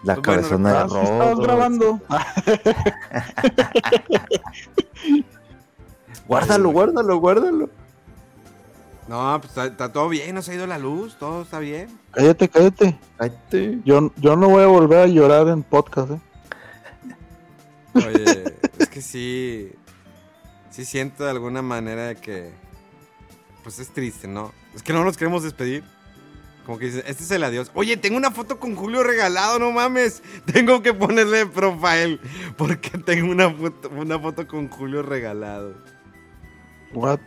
La 0.03 0.15
Pues 0.15 0.25
bueno, 0.27 0.41
cabezona 0.41 0.71
de 0.71 0.77
Ah, 0.77 0.85
sí, 0.87 0.93
robo. 0.95 1.03
estabas 1.03 1.39
grabando. 1.39 1.99
Guárdalo, 6.29 6.69
guárdalo, 6.69 7.17
guárdalo. 7.17 7.69
No, 9.07 9.35
pues 9.41 9.49
está, 9.49 9.65
está 9.65 9.91
todo 9.91 10.09
bien, 10.09 10.35
no 10.35 10.43
se 10.43 10.51
ha 10.51 10.55
ido 10.55 10.67
la 10.67 10.77
luz, 10.77 11.17
todo 11.17 11.41
está 11.41 11.57
bien. 11.57 11.89
Cállate, 12.11 12.47
cállate. 12.47 12.99
Cállate. 13.17 13.79
Yo, 13.83 14.11
yo 14.15 14.35
no 14.35 14.47
voy 14.47 14.61
a 14.61 14.67
volver 14.67 14.99
a 14.99 15.07
llorar 15.07 15.47
en 15.47 15.63
podcast, 15.63 16.11
¿eh? 16.11 16.19
Oye, 17.95 18.43
es 18.77 18.89
que 18.89 19.01
sí, 19.01 19.71
sí 20.69 20.85
siento 20.85 21.23
de 21.23 21.31
alguna 21.31 21.63
manera 21.63 22.09
de 22.09 22.15
que, 22.17 22.51
pues 23.63 23.79
es 23.79 23.89
triste, 23.89 24.27
¿no? 24.27 24.51
Es 24.75 24.83
que 24.83 24.93
no 24.93 25.03
nos 25.03 25.17
queremos 25.17 25.41
despedir. 25.41 25.83
Como 26.67 26.77
que 26.77 26.85
dices, 26.85 27.03
este 27.07 27.23
es 27.23 27.31
el 27.31 27.43
adiós. 27.43 27.71
Oye, 27.73 27.97
tengo 27.97 28.17
una 28.17 28.29
foto 28.29 28.59
con 28.59 28.75
Julio 28.75 29.01
regalado, 29.01 29.57
no 29.57 29.71
mames. 29.71 30.21
Tengo 30.45 30.83
que 30.83 30.93
ponerle 30.93 31.47
profile 31.47 32.19
porque 32.55 32.99
tengo 32.99 33.31
una 33.31 33.49
foto, 33.49 33.89
una 33.89 34.19
foto 34.19 34.47
con 34.47 34.69
Julio 34.69 35.01
regalado. 35.01 35.73
What? 36.93 37.19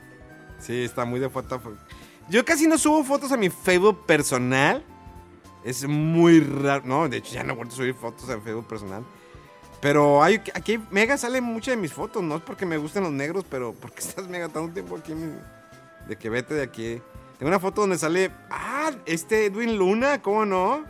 Sí, 0.59 0.83
está 0.85 1.05
muy 1.05 1.21
de 1.21 1.29
foto. 1.29 1.61
Yo 2.29 2.45
casi 2.45 2.67
no 2.67 2.79
subo 2.79 3.03
fotos 3.05 3.33
a 3.33 3.37
mi 3.37 3.51
Facebook 3.51 4.07
personal. 4.07 4.85
Es 5.65 5.87
muy 5.87 6.41
raro. 6.41 6.83
No, 6.85 7.09
de 7.09 7.19
hecho 7.19 7.35
ya 7.35 7.45
no 7.45 7.53
he 7.53 7.57
vuelto 7.57 7.75
a 7.75 7.77
subir 7.79 7.95
fotos 7.95 8.29
a 8.31 8.41
Facebook 8.41 8.67
personal. 8.67 9.05
Pero 9.81 10.23
hay, 10.23 10.41
aquí 10.55 10.81
Mega 10.91 11.17
sale 11.19 11.41
muchas 11.41 11.75
de 11.75 11.81
mis 11.81 11.93
fotos. 11.93 12.23
No 12.23 12.37
es 12.37 12.43
porque 12.43 12.65
me 12.67 12.77
gusten 12.77 13.03
los 13.03 13.13
negros, 13.13 13.45
pero 13.49 13.73
porque 13.75 13.99
estás 14.01 14.29
Mega 14.29 14.49
tanto 14.49 14.73
tiempo 14.73 14.97
aquí. 14.97 15.15
mi- 15.15 15.37
De 16.09 16.17
que 16.17 16.31
vete 16.31 16.55
de 16.55 16.63
aquí. 16.63 17.01
Tengo 17.39 17.49
una 17.51 17.59
foto 17.61 17.81
donde 17.81 17.99
sale. 17.99 18.31
Ah, 18.51 18.93
este 19.07 19.47
Edwin 19.47 19.77
Luna, 19.77 20.23
¿cómo 20.23 20.45
no? 20.47 20.85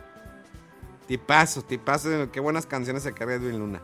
Tipazo, 1.07 1.63
tipazo. 1.63 2.31
Qué 2.31 2.39
buenas 2.39 2.65
canciones 2.67 3.03
se 3.03 3.13
carga 3.13 3.33
Edwin 3.35 3.57
Luna. 3.59 3.81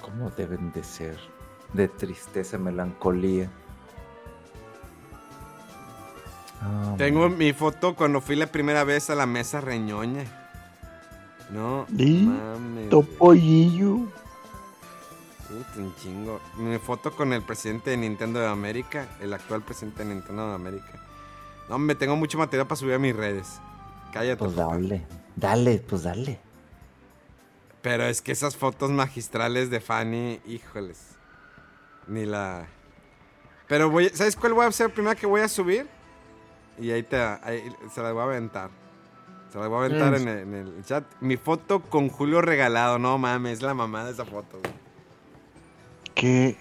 ¿Cómo 0.00 0.30
deben 0.30 0.72
de 0.72 0.82
ser? 0.84 1.18
De 1.76 1.88
tristeza, 1.88 2.56
melancolía. 2.56 3.50
Ah, 6.62 6.94
Tengo 6.96 7.28
mi 7.28 7.52
foto 7.52 7.94
cuando 7.94 8.20
fui 8.20 8.34
la 8.36 8.46
primera 8.46 8.82
vez 8.84 9.10
a 9.10 9.14
la 9.14 9.26
mesa 9.26 9.60
reñoña. 9.60 10.24
No, 11.50 11.86
¿Y? 11.96 12.22
mames. 12.22 12.88
Topollillo. 12.88 13.98
Puta, 15.46 15.78
un 15.78 15.94
chingo. 15.96 16.40
Mi 16.56 16.78
foto 16.78 17.12
con 17.14 17.32
el 17.32 17.42
presidente 17.42 17.90
de 17.90 17.96
Nintendo 17.98 18.40
de 18.40 18.48
América, 18.48 19.06
el 19.20 19.32
actual 19.34 19.62
presidente 19.62 20.02
de 20.04 20.14
Nintendo 20.14 20.48
de 20.48 20.54
América. 20.54 21.00
No, 21.68 21.78
me 21.78 21.94
tengo 21.94 22.16
mucho 22.16 22.38
material 22.38 22.66
para 22.66 22.76
subir 22.76 22.94
a 22.94 22.98
mis 22.98 23.14
redes. 23.14 23.60
Cállate. 24.12 24.38
Pues 24.38 24.54
papá. 24.54 24.72
dale, 24.74 25.06
dale, 25.36 25.78
pues 25.86 26.02
dale. 26.04 26.40
Pero 27.82 28.04
es 28.04 28.22
que 28.22 28.32
esas 28.32 28.56
fotos 28.56 28.90
magistrales 28.90 29.70
de 29.70 29.80
Fanny, 29.80 30.40
híjoles. 30.46 31.15
Ni 32.06 32.24
la. 32.26 32.66
Pero 33.68 33.90
voy, 33.90 34.10
¿sabes 34.14 34.36
cuál 34.36 34.54
voy 34.54 34.64
a 34.64 34.68
hacer 34.68 34.90
primero 34.92 35.16
que 35.16 35.26
voy 35.26 35.40
a 35.40 35.48
subir? 35.48 35.86
Y 36.78 36.90
ahí 36.90 37.02
te 37.02 37.16
ahí 37.16 37.72
se 37.94 38.02
la 38.02 38.12
voy 38.12 38.20
a 38.20 38.24
aventar. 38.24 38.70
Se 39.52 39.58
la 39.58 39.66
voy 39.68 39.76
a 39.82 39.86
aventar 39.86 40.14
en, 40.14 40.28
el, 40.28 40.38
en 40.38 40.54
el 40.54 40.84
chat. 40.84 41.04
Mi 41.20 41.36
foto 41.36 41.80
con 41.80 42.08
Julio 42.08 42.42
regalado, 42.42 42.98
no 42.98 43.16
mames, 43.18 43.54
es 43.54 43.62
la 43.62 43.74
mamada 43.74 44.10
esa 44.10 44.24
foto. 44.24 44.58
güey. 44.60 44.74
¿Qué 46.14 46.56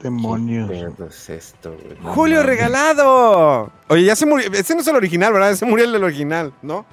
demonios? 0.00 0.70
¿Qué 0.70 0.76
pedo 0.96 1.06
es 1.08 1.30
esto, 1.30 1.72
güey? 1.82 1.98
No 2.00 2.12
¡Julio 2.14 2.36
mames. 2.40 2.46
regalado! 2.56 3.72
Oye, 3.88 4.04
ya 4.04 4.16
se 4.16 4.26
murió. 4.26 4.50
Ese 4.52 4.74
no 4.74 4.80
es 4.80 4.88
el 4.88 4.96
original, 4.96 5.32
¿verdad? 5.32 5.54
Se 5.54 5.64
murió 5.66 5.84
el 5.86 5.92
del 5.92 6.04
original, 6.04 6.52
¿no? 6.62 6.84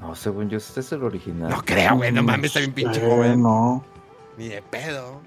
No, 0.00 0.14
según 0.16 0.48
yo, 0.50 0.58
este 0.58 0.80
es 0.80 0.90
el 0.92 1.04
original. 1.04 1.48
No 1.50 1.62
creo, 1.64 1.96
güey. 1.96 2.10
No 2.12 2.22
mames, 2.22 2.46
está 2.46 2.58
bien 2.60 2.72
pinche 2.72 3.00
Eh, 3.00 3.08
joven. 3.08 3.40
No. 3.42 3.84
Ni 4.36 4.48
de 4.48 4.60
pedo. 4.62 5.20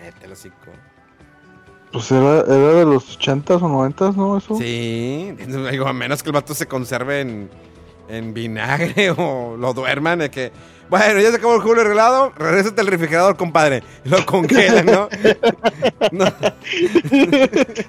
Cállate 0.00 0.32
hocico. 0.32 0.56
Pues 1.92 2.10
era, 2.10 2.40
era 2.40 2.74
de 2.74 2.84
los 2.86 3.18
80s 3.18 3.60
o 3.62 3.68
90s, 3.68 4.14
¿no? 4.14 4.38
Eso. 4.38 4.56
Sí, 4.56 5.36
digo, 5.70 5.86
a 5.86 5.92
menos 5.92 6.22
que 6.22 6.30
el 6.30 6.34
vato 6.34 6.54
se 6.54 6.66
conserve 6.66 7.20
en, 7.20 7.50
en 8.08 8.32
vinagre 8.32 9.10
o 9.16 9.56
lo 9.58 9.74
duerman, 9.74 10.20
de 10.20 10.30
que, 10.30 10.52
bueno, 10.88 11.20
ya 11.20 11.30
se 11.30 11.36
acabó 11.36 11.56
el 11.56 11.60
julio 11.60 11.82
regalado, 11.84 12.32
regrésate 12.36 12.80
al 12.80 12.86
refrigerador, 12.86 13.36
compadre. 13.36 13.82
Lo 14.04 14.24
congelan, 14.24 14.86
¿no? 14.86 15.08
No, 16.12 16.24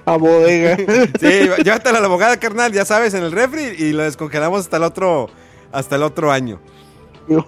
A 0.04 0.16
bodega. 0.16 0.76
Sí, 1.18 1.48
llévatela 1.64 1.98
a 1.98 2.00
la 2.00 2.06
abogada, 2.08 2.36
carnal, 2.38 2.72
ya 2.72 2.84
sabes, 2.84 3.14
en 3.14 3.22
el 3.22 3.32
refri 3.32 3.62
y 3.62 3.92
lo 3.92 4.02
descongelamos 4.02 4.60
hasta 4.60 4.76
el 4.76 4.82
otro, 4.82 5.30
hasta 5.72 5.96
el 5.96 6.02
otro 6.02 6.30
año. 6.30 6.60
Oye, 7.28 7.44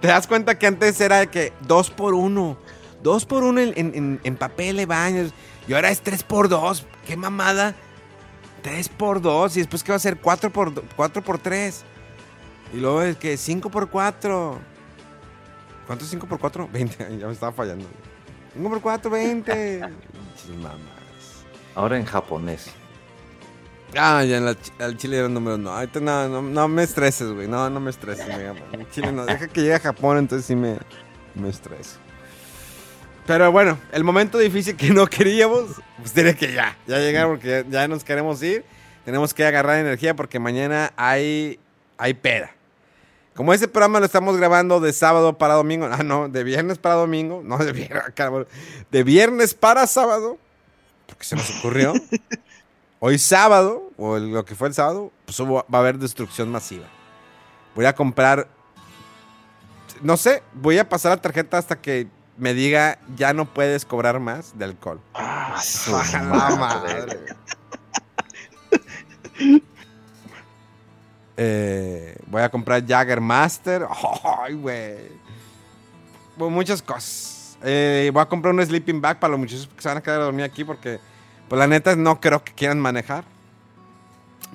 ¿te 0.00 0.08
das 0.08 0.26
cuenta 0.26 0.58
que 0.58 0.66
antes 0.66 1.00
era 1.00 1.18
de 1.18 1.26
que 1.28 1.52
dos 1.60 1.90
por 1.90 2.14
uno? 2.14 2.56
Dos 3.02 3.24
por 3.24 3.42
uno 3.42 3.60
en, 3.60 3.72
en- 3.76 4.20
en- 4.22 4.36
papel 4.36 4.76
de 4.76 4.86
baños. 4.86 5.32
Y 5.66 5.72
ahora 5.74 5.90
es 5.90 6.00
tres 6.00 6.22
por 6.22 6.48
dos. 6.48 6.86
¡Qué 7.06 7.16
mamada! 7.16 7.74
Tres 8.62 8.88
por 8.88 9.20
dos. 9.20 9.56
Y 9.56 9.60
después, 9.60 9.82
¿qué 9.82 9.92
va 9.92 9.96
a 9.96 10.00
ser? 10.00 10.18
Cuatro 10.18 10.50
por, 10.50 10.82
cuatro 10.96 11.22
por 11.22 11.38
tres. 11.38 11.82
Y 12.74 12.76
luego 12.78 13.02
es 13.02 13.16
que 13.16 13.36
cinco 13.36 13.70
por 13.70 13.88
cuatro. 13.88 14.58
¿Cuánto 15.86 16.04
es 16.04 16.10
cinco 16.10 16.26
por 16.26 16.38
cuatro? 16.38 16.68
Veinte. 16.72 17.06
Ya 17.18 17.26
me 17.26 17.32
estaba 17.32 17.52
fallando. 17.52 17.86
Cinco 18.54 18.68
por 18.68 18.80
cuatro, 18.80 19.10
veinte. 19.10 19.80
Ahora 21.74 21.96
en 21.98 22.04
japonés. 22.04 22.70
Ah, 23.96 24.24
ya 24.24 24.38
en 24.38 24.46
al 24.46 24.96
chile 24.96 25.18
eran 25.18 25.34
números. 25.34 25.58
No, 25.58 25.70
ahorita 25.70 26.00
no, 26.00 26.28
no, 26.28 26.42
no 26.42 26.68
me 26.68 26.82
estreses, 26.82 27.30
güey. 27.32 27.48
No, 27.48 27.68
no 27.70 27.80
me 27.80 27.90
estreses, 27.90 28.26
Man. 28.28 28.56
En 28.72 28.90
Chile 28.90 29.12
no. 29.12 29.26
Deja 29.26 29.48
que 29.48 29.60
llegue 29.60 29.74
a 29.74 29.80
Japón, 29.80 30.18
entonces 30.18 30.46
sí 30.46 30.54
me, 30.54 30.78
me 31.34 31.48
estreso. 31.48 31.98
Pero 33.26 33.52
bueno, 33.52 33.78
el 33.92 34.04
momento 34.04 34.38
difícil 34.38 34.76
que 34.76 34.90
no 34.90 35.06
queríamos, 35.06 35.80
pues 35.98 36.12
tiene 36.12 36.34
que 36.34 36.52
ya, 36.52 36.76
ya 36.86 36.98
llegar 36.98 37.26
porque 37.28 37.64
ya, 37.68 37.86
nos 37.88 38.04
queremos 38.04 38.42
ir. 38.42 38.64
Tenemos 39.04 39.34
que 39.34 39.44
agarrar 39.44 39.78
energía 39.78 40.14
porque 40.14 40.38
mañana 40.38 40.92
hay, 40.96 41.58
hay 41.96 42.14
peda. 42.14 42.50
Como 43.34 43.54
ese 43.54 43.68
programa 43.68 44.00
lo 44.00 44.06
estamos 44.06 44.36
grabando 44.36 44.80
de 44.80 44.92
sábado 44.92 45.38
para 45.38 45.54
domingo, 45.54 45.88
ah, 45.90 46.02
no, 46.02 46.28
de 46.28 46.44
viernes 46.44 46.78
para 46.78 46.96
domingo, 46.96 47.42
no, 47.44 47.58
de 47.58 47.72
viernes, 47.72 48.02
de 48.90 49.02
viernes 49.04 49.54
para 49.54 49.86
sábado, 49.86 50.36
porque 51.06 51.24
se 51.24 51.36
nos 51.36 51.58
ocurrió. 51.58 51.94
Hoy 53.02 53.18
sábado, 53.18 53.90
o 53.96 54.18
lo 54.18 54.44
que 54.44 54.54
fue 54.54 54.68
el 54.68 54.74
sábado, 54.74 55.10
pues 55.24 55.40
va 55.40 55.64
a 55.72 55.78
haber 55.78 55.96
destrucción 55.98 56.50
masiva. 56.50 56.86
Voy 57.74 57.86
a 57.86 57.94
comprar, 57.94 58.46
no 60.02 60.18
sé, 60.18 60.42
voy 60.52 60.76
a 60.76 60.86
pasar 60.86 61.12
la 61.12 61.16
tarjeta 61.16 61.56
hasta 61.56 61.80
que 61.80 62.08
me 62.36 62.52
diga 62.52 62.98
ya 63.16 63.32
no 63.32 63.46
puedes 63.46 63.86
cobrar 63.86 64.20
más 64.20 64.58
de 64.58 64.66
alcohol. 64.66 65.00
Su 65.62 65.96
¡A 65.96 66.04
la 66.12 66.56
madre. 66.56 67.18
Eh, 71.42 72.18
voy 72.26 72.42
a 72.42 72.50
comprar 72.50 72.86
Jagger 72.86 73.18
Master. 73.18 73.86
¡Ay, 74.42 74.52
güey! 74.52 75.08
Bueno, 76.36 76.54
muchas 76.54 76.82
cosas. 76.82 77.56
Eh, 77.62 78.10
voy 78.12 78.20
a 78.20 78.26
comprar 78.26 78.52
un 78.52 78.62
sleeping 78.62 79.00
bag 79.00 79.18
para 79.18 79.30
los 79.30 79.40
muchachos 79.40 79.66
que 79.74 79.80
se 79.80 79.88
van 79.88 79.96
a 79.96 80.02
quedar 80.02 80.20
a 80.20 80.24
dormir 80.24 80.44
aquí 80.44 80.64
porque, 80.64 81.00
pues 81.50 81.58
la 81.58 81.66
neta, 81.66 81.96
no 81.96 82.20
creo 82.20 82.42
que 82.44 82.52
quieran 82.54 82.78
manejar. 82.80 83.24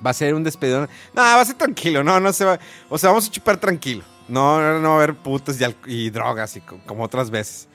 Va 0.04 0.10
a 0.10 0.14
ser 0.14 0.34
un 0.34 0.42
despedidón. 0.42 0.88
No, 1.14 1.20
va 1.22 1.40
a 1.40 1.44
ser 1.44 1.56
tranquilo. 1.56 2.02
No, 2.02 2.18
no 2.20 2.32
se 2.32 2.44
va. 2.46 2.58
O 2.88 2.96
sea, 2.98 3.10
vamos 3.10 3.28
a 3.28 3.30
chupar 3.30 3.58
tranquilo. 3.58 4.02
No, 4.28 4.80
no, 4.80 4.88
va 4.88 4.94
a 4.94 4.96
haber 5.04 5.14
putos 5.14 5.58
y, 5.60 5.64
y 5.86 6.10
drogas 6.10 6.56
y 6.56 6.62
co- 6.62 6.80
como 6.86 7.04
otras 7.04 7.30
veces. 7.30 7.68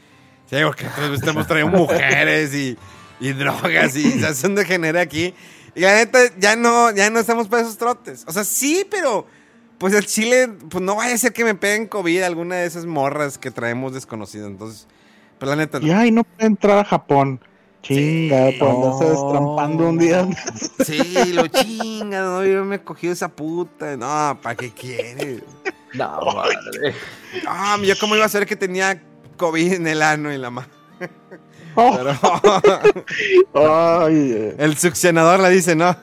Sí, 0.49 0.57
porque 0.65 0.87
otras 0.87 1.11
veces 1.11 1.27
hemos 1.27 1.45
traído 1.47 1.67
mujeres 1.69 2.53
y, 2.55 2.77
y 3.19 3.31
drogas 3.33 3.95
y 3.95 4.19
se 4.19 4.25
hace 4.27 4.47
un 4.47 4.55
degenere 4.55 4.99
aquí. 4.99 5.33
Y 5.75 5.81
la 5.81 5.93
neta, 5.93 6.19
ya 6.39 6.55
no, 6.55 6.91
ya 6.91 7.09
no 7.11 7.19
estamos 7.19 7.47
para 7.47 7.61
esos 7.61 7.77
trotes. 7.77 8.25
O 8.27 8.33
sea, 8.33 8.43
sí, 8.43 8.85
pero 8.89 9.27
pues 9.77 9.93
el 9.93 10.05
chile, 10.07 10.49
pues 10.69 10.83
no 10.83 10.95
vaya 10.95 11.13
a 11.13 11.17
ser 11.19 11.31
que 11.31 11.45
me 11.45 11.55
peguen 11.55 11.87
COVID 11.87 12.23
alguna 12.23 12.55
de 12.55 12.65
esas 12.65 12.85
morras 12.87 13.37
que 13.37 13.51
traemos 13.51 13.93
desconocidas. 13.93 14.47
Entonces, 14.47 14.87
pues 15.39 15.47
la 15.49 15.55
neta, 15.55 15.79
no. 15.79 15.87
Y 15.87 15.91
ay, 15.91 16.11
no 16.11 16.23
puede 16.23 16.47
entrar 16.47 16.79
a 16.79 16.83
Japón. 16.85 17.39
Chinga, 17.81 18.51
por 18.59 18.69
andarse 18.69 19.03
no. 19.03 19.09
destrampando 19.09 19.89
un 19.89 19.97
día. 19.97 20.27
Sí, 20.85 21.33
lo 21.33 21.47
chinga, 21.47 22.21
no, 22.21 22.45
yo 22.45 22.63
me 22.63 22.75
he 22.75 22.83
cogido 22.83 23.13
esa 23.13 23.29
puta. 23.29 23.97
No, 23.97 24.39
¿para 24.41 24.55
qué 24.55 24.71
quiere? 24.71 25.43
No, 25.93 26.21
madre. 26.21 26.93
Ah, 27.47 27.77
yo 27.83 27.95
cómo 27.99 28.15
iba 28.15 28.25
a 28.25 28.29
saber 28.29 28.47
que 28.47 28.55
tenía 28.55 29.01
COVID 29.37 29.73
en 29.73 29.87
el 29.87 30.01
ano 30.01 30.31
y 30.31 30.37
la 30.37 30.51
mano. 30.51 30.67
Oh, 31.75 31.97
Pero 33.53 33.55
ay, 34.05 34.31
eh. 34.35 34.55
el 34.59 34.77
succionador 34.77 35.39
le 35.39 35.49
dice, 35.49 35.75
no. 35.75 35.95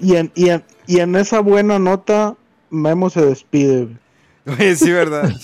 y, 0.00 0.16
en, 0.16 0.30
y, 0.34 0.50
en, 0.50 0.64
y 0.86 1.00
en 1.00 1.16
esa 1.16 1.40
buena 1.40 1.78
nota, 1.78 2.36
Memo 2.70 3.10
se 3.10 3.24
despide. 3.24 3.88
Oye, 4.46 4.76
sí, 4.76 4.92
¿verdad? 4.92 5.28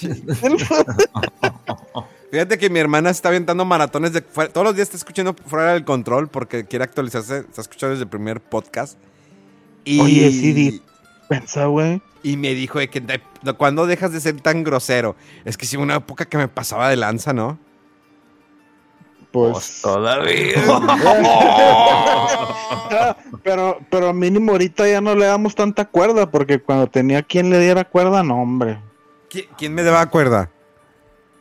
Fíjate 2.33 2.57
que 2.57 2.71
mi 2.71 2.79
hermana 2.81 3.11
está 3.11 3.29
aventando 3.29 3.63
maratones 3.67 4.15
de... 4.15 4.23
fuera- 4.23 4.51
Todos 4.51 4.65
los 4.69 4.75
días 4.75 4.89
está 4.89 4.97
escuchando 4.97 5.37
fuera 5.47 5.75
del 5.75 5.85
control 5.85 6.29
porque 6.29 6.65
quiere 6.65 6.83
actualizarse. 6.85 7.41
Está 7.41 7.61
escuchando 7.61 7.91
desde 7.91 8.05
el 8.05 8.09
primer 8.09 8.41
podcast. 8.41 8.99
Y, 9.85 10.01
Oye, 10.01 10.31
sí, 10.31 10.53
di- 10.55 10.83
Pensa, 11.29 11.67
güey. 11.67 12.01
Y 12.23 12.39
me 12.39 12.55
dijo 12.55 12.79
de 12.79 12.89
que... 12.89 13.01
de- 13.03 13.21
de- 13.43 13.53
¿Cuándo 13.53 13.85
dejas 13.87 14.13
de 14.13 14.21
ser 14.21 14.41
tan 14.41 14.65
grosero? 14.65 15.15
Es 15.45 15.59
que 15.59 15.67
sí, 15.67 15.77
una 15.77 15.97
época 15.97 16.25
que 16.25 16.39
me 16.39 16.49
pasaba 16.49 16.89
de 16.89 16.97
lanza, 16.97 17.35
¿no? 17.35 17.59
Pues 19.31 19.53
Pues. 19.53 19.81
todavía. 19.83 20.55
pero, 23.43 23.79
pero 23.91 24.15
mínimo 24.15 24.53
ahorita 24.53 24.89
ya 24.89 25.03
no 25.03 25.15
le 25.15 25.27
damos 25.27 25.55
tanta 25.55 25.85
cuerda, 25.85 26.31
porque 26.31 26.61
cuando 26.61 26.87
tenía 26.87 27.23
quien 27.23 27.51
le 27.51 27.59
diera 27.61 27.85
cuerda, 27.85 28.23
no, 28.23 28.41
hombre. 28.41 28.79
¿Qui- 29.31 29.49
¿Quién 29.59 29.75
me 29.75 29.83
daba 29.83 30.09
cuerda? 30.09 30.49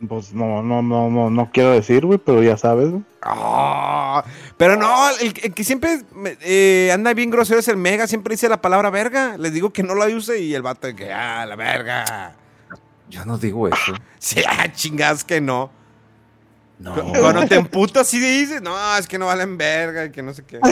Pues 0.07 0.33
no, 0.33 0.63
no, 0.63 0.81
no, 0.81 1.09
no, 1.11 1.29
no 1.29 1.51
quiero 1.51 1.71
decir, 1.71 2.05
güey, 2.05 2.17
pero 2.17 2.41
ya 2.41 2.57
sabes, 2.57 2.89
güey. 2.89 3.03
Ah, 3.21 4.23
pero 4.57 4.75
no, 4.75 5.09
el, 5.19 5.27
el 5.43 5.53
que 5.53 5.63
siempre 5.63 6.01
eh, 6.41 6.89
anda 6.91 7.13
bien 7.13 7.29
grosero 7.29 7.59
es 7.59 7.67
el 7.67 7.77
Mega, 7.77 8.07
siempre 8.07 8.33
dice 8.33 8.49
la 8.49 8.61
palabra 8.61 8.89
verga. 8.89 9.37
Les 9.37 9.53
digo 9.53 9.71
que 9.71 9.83
no 9.83 9.93
la 9.93 10.07
use 10.07 10.39
y 10.39 10.55
el 10.55 10.63
vato 10.63 10.87
de 10.87 10.95
que, 10.95 11.13
ah, 11.13 11.45
la 11.45 11.55
verga. 11.55 12.33
Yo 13.09 13.25
no 13.25 13.37
digo 13.37 13.67
eso. 13.67 13.93
Sí, 14.19 14.41
ah, 14.47 14.71
chingas 14.71 15.23
que 15.23 15.39
no. 15.41 15.69
No. 16.79 16.95
Cu- 16.95 17.13
Cuando 17.19 17.45
te 17.47 17.55
emputas 17.55 18.07
así 18.07 18.19
dices, 18.19 18.61
no, 18.61 18.75
es 18.97 19.07
que 19.07 19.19
no 19.19 19.27
valen 19.27 19.55
verga 19.57 20.05
y 20.05 20.11
que 20.11 20.23
no 20.23 20.33
sé 20.33 20.43
qué. 20.45 20.59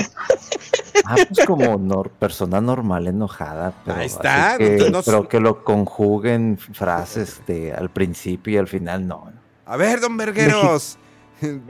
Ah, 1.05 1.15
pues 1.27 1.45
como 1.45 1.77
nor- 1.79 2.09
persona 2.11 2.61
normal 2.61 3.07
enojada. 3.07 3.73
Pero 3.85 3.97
Ahí 3.99 4.05
está, 4.07 4.55
que- 4.57 4.77
no- 4.77 4.89
no- 4.89 5.03
pero 5.03 5.27
que 5.27 5.39
lo 5.39 5.63
conjuguen 5.63 6.57
frases 6.57 7.41
de 7.47 7.73
al 7.73 7.89
principio 7.89 8.53
y 8.53 8.57
al 8.57 8.67
final 8.67 9.07
no. 9.07 9.31
A 9.65 9.77
ver, 9.77 9.99
don 9.99 10.17
Vergueros. 10.17 10.97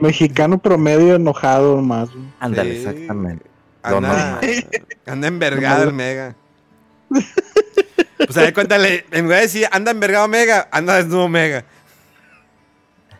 Mexicano 0.00 0.58
promedio 0.58 1.14
enojado 1.14 1.80
más, 1.80 2.10
güey. 2.10 2.24
Ándale, 2.40 2.72
Sí. 2.74 2.86
exactamente. 2.88 3.46
Anda, 3.82 4.40
anda 5.06 5.28
envergado 5.28 5.84
el 5.84 5.92
Mega. 5.94 6.34
Pues 7.08 8.36
a 8.36 8.42
ver, 8.42 8.52
cuéntale, 8.52 9.06
en 9.10 9.26
vez 9.28 9.36
de 9.38 9.42
decir 9.42 9.66
anda 9.72 9.90
envergado 9.90 10.28
Mega, 10.28 10.68
anda 10.70 10.96
desnudo 10.96 11.28
Mega. 11.28 11.64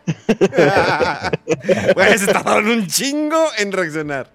Güey, 1.95 2.17
se 2.17 2.27
tardaron 2.27 2.67
un 2.69 2.87
chingo 2.87 3.45
en 3.57 3.71
reaccionar. 3.71 4.29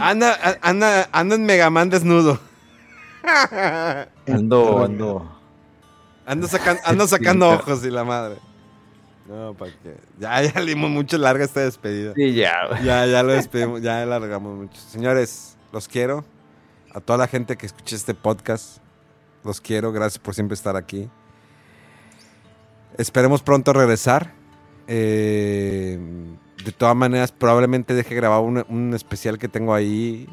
Anda, 0.00 0.58
anda, 0.62 1.08
anda 1.12 1.34
en 1.34 1.44
Megaman 1.46 1.90
desnudo. 1.90 2.38
Ando, 4.28 4.84
ando. 4.84 5.32
Ando, 6.26 6.48
sacan- 6.48 6.80
ando 6.84 7.06
sacando 7.06 7.50
ojos 7.50 7.84
y 7.84 7.90
la 7.90 8.04
madre. 8.04 8.36
No, 9.28 9.54
para 9.54 9.72
qué. 9.82 9.96
Ya, 10.18 10.40
ya 10.42 10.60
le 10.60 10.66
dimos 10.74 10.90
mucho 10.90 11.18
larga 11.18 11.44
esta 11.44 11.60
despedida. 11.60 12.12
Sí, 12.14 12.34
ya. 12.34 12.66
güey. 12.68 12.84
Ya, 12.84 13.06
ya 13.06 13.22
lo 13.22 13.32
despedimos, 13.32 13.82
ya 13.82 14.02
alargamos 14.02 14.56
mucho. 14.56 14.80
Señores, 14.80 15.56
los 15.72 15.88
quiero. 15.88 16.24
A 16.94 17.00
toda 17.00 17.18
la 17.18 17.26
gente 17.26 17.56
que 17.56 17.66
escuche 17.66 17.96
este 17.96 18.14
podcast, 18.14 18.78
los 19.44 19.60
quiero. 19.60 19.92
Gracias 19.92 20.18
por 20.18 20.34
siempre 20.34 20.54
estar 20.54 20.76
aquí. 20.76 21.08
Esperemos 22.98 23.42
pronto 23.42 23.72
regresar. 23.72 24.32
Eh, 24.86 25.98
de 26.64 26.72
todas 26.72 26.96
maneras, 26.96 27.32
probablemente 27.32 27.94
deje 27.94 28.14
grabado 28.14 28.42
un, 28.42 28.94
especial 28.94 29.38
que 29.38 29.48
tengo 29.48 29.74
ahí. 29.74 30.28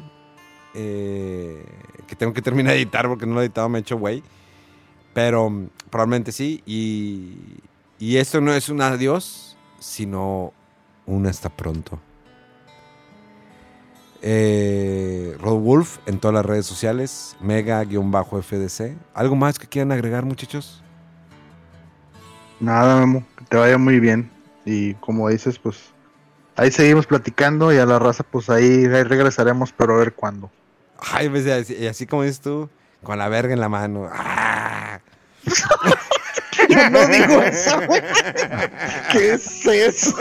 eh, 0.74 1.64
que 2.06 2.16
tengo 2.16 2.32
que 2.32 2.42
terminar 2.42 2.72
de 2.72 2.80
editar 2.80 3.08
porque 3.08 3.26
no 3.26 3.34
lo 3.34 3.40
he 3.40 3.44
editado, 3.44 3.68
me 3.68 3.78
he 3.78 3.82
hecho 3.82 3.98
güey. 3.98 4.22
Pero 5.12 5.50
mm, 5.50 5.68
probablemente 5.90 6.32
sí. 6.32 6.62
Y, 6.66 7.36
y 7.98 8.16
esto 8.16 8.40
no 8.40 8.52
es 8.52 8.68
un 8.68 8.80
adiós, 8.80 9.56
sino 9.78 10.52
un 11.06 11.26
hasta 11.26 11.48
pronto. 11.48 11.98
Eh, 14.26 15.36
Rod 15.38 15.58
Wolf 15.58 15.98
en 16.06 16.18
todas 16.18 16.34
las 16.34 16.46
redes 16.46 16.64
sociales, 16.64 17.36
mega-fdc. 17.40 18.96
¿Algo 19.12 19.36
más 19.36 19.58
que 19.58 19.66
quieran 19.66 19.92
agregar, 19.92 20.24
muchachos? 20.24 20.82
Nada, 22.58 23.00
Memo, 23.00 23.22
que 23.36 23.44
te 23.44 23.56
vaya 23.58 23.76
muy 23.76 24.00
bien. 24.00 24.30
Y 24.64 24.94
como 24.94 25.28
dices, 25.28 25.58
pues 25.58 25.93
ahí 26.56 26.70
seguimos 26.70 27.06
platicando 27.06 27.72
y 27.72 27.78
a 27.78 27.86
la 27.86 27.98
raza, 27.98 28.24
pues 28.24 28.50
ahí, 28.50 28.84
ahí 28.86 29.02
regresaremos, 29.02 29.72
pero 29.72 29.94
a 29.94 29.98
ver 29.98 30.14
cuándo. 30.14 30.50
Ay, 30.98 31.30
y 31.34 31.50
así, 31.50 31.86
así 31.86 32.06
como 32.06 32.22
dices 32.22 32.40
tú, 32.40 32.68
con 33.02 33.18
la 33.18 33.28
verga 33.28 33.52
en 33.52 33.60
la 33.60 33.68
mano. 33.68 34.08
¡Ah! 34.12 35.00
Yo 36.68 36.90
no 36.90 37.06
digo 37.08 37.42
eso. 37.42 37.78
¿Qué 39.12 39.34
es 39.34 39.66
eso? 39.66 40.16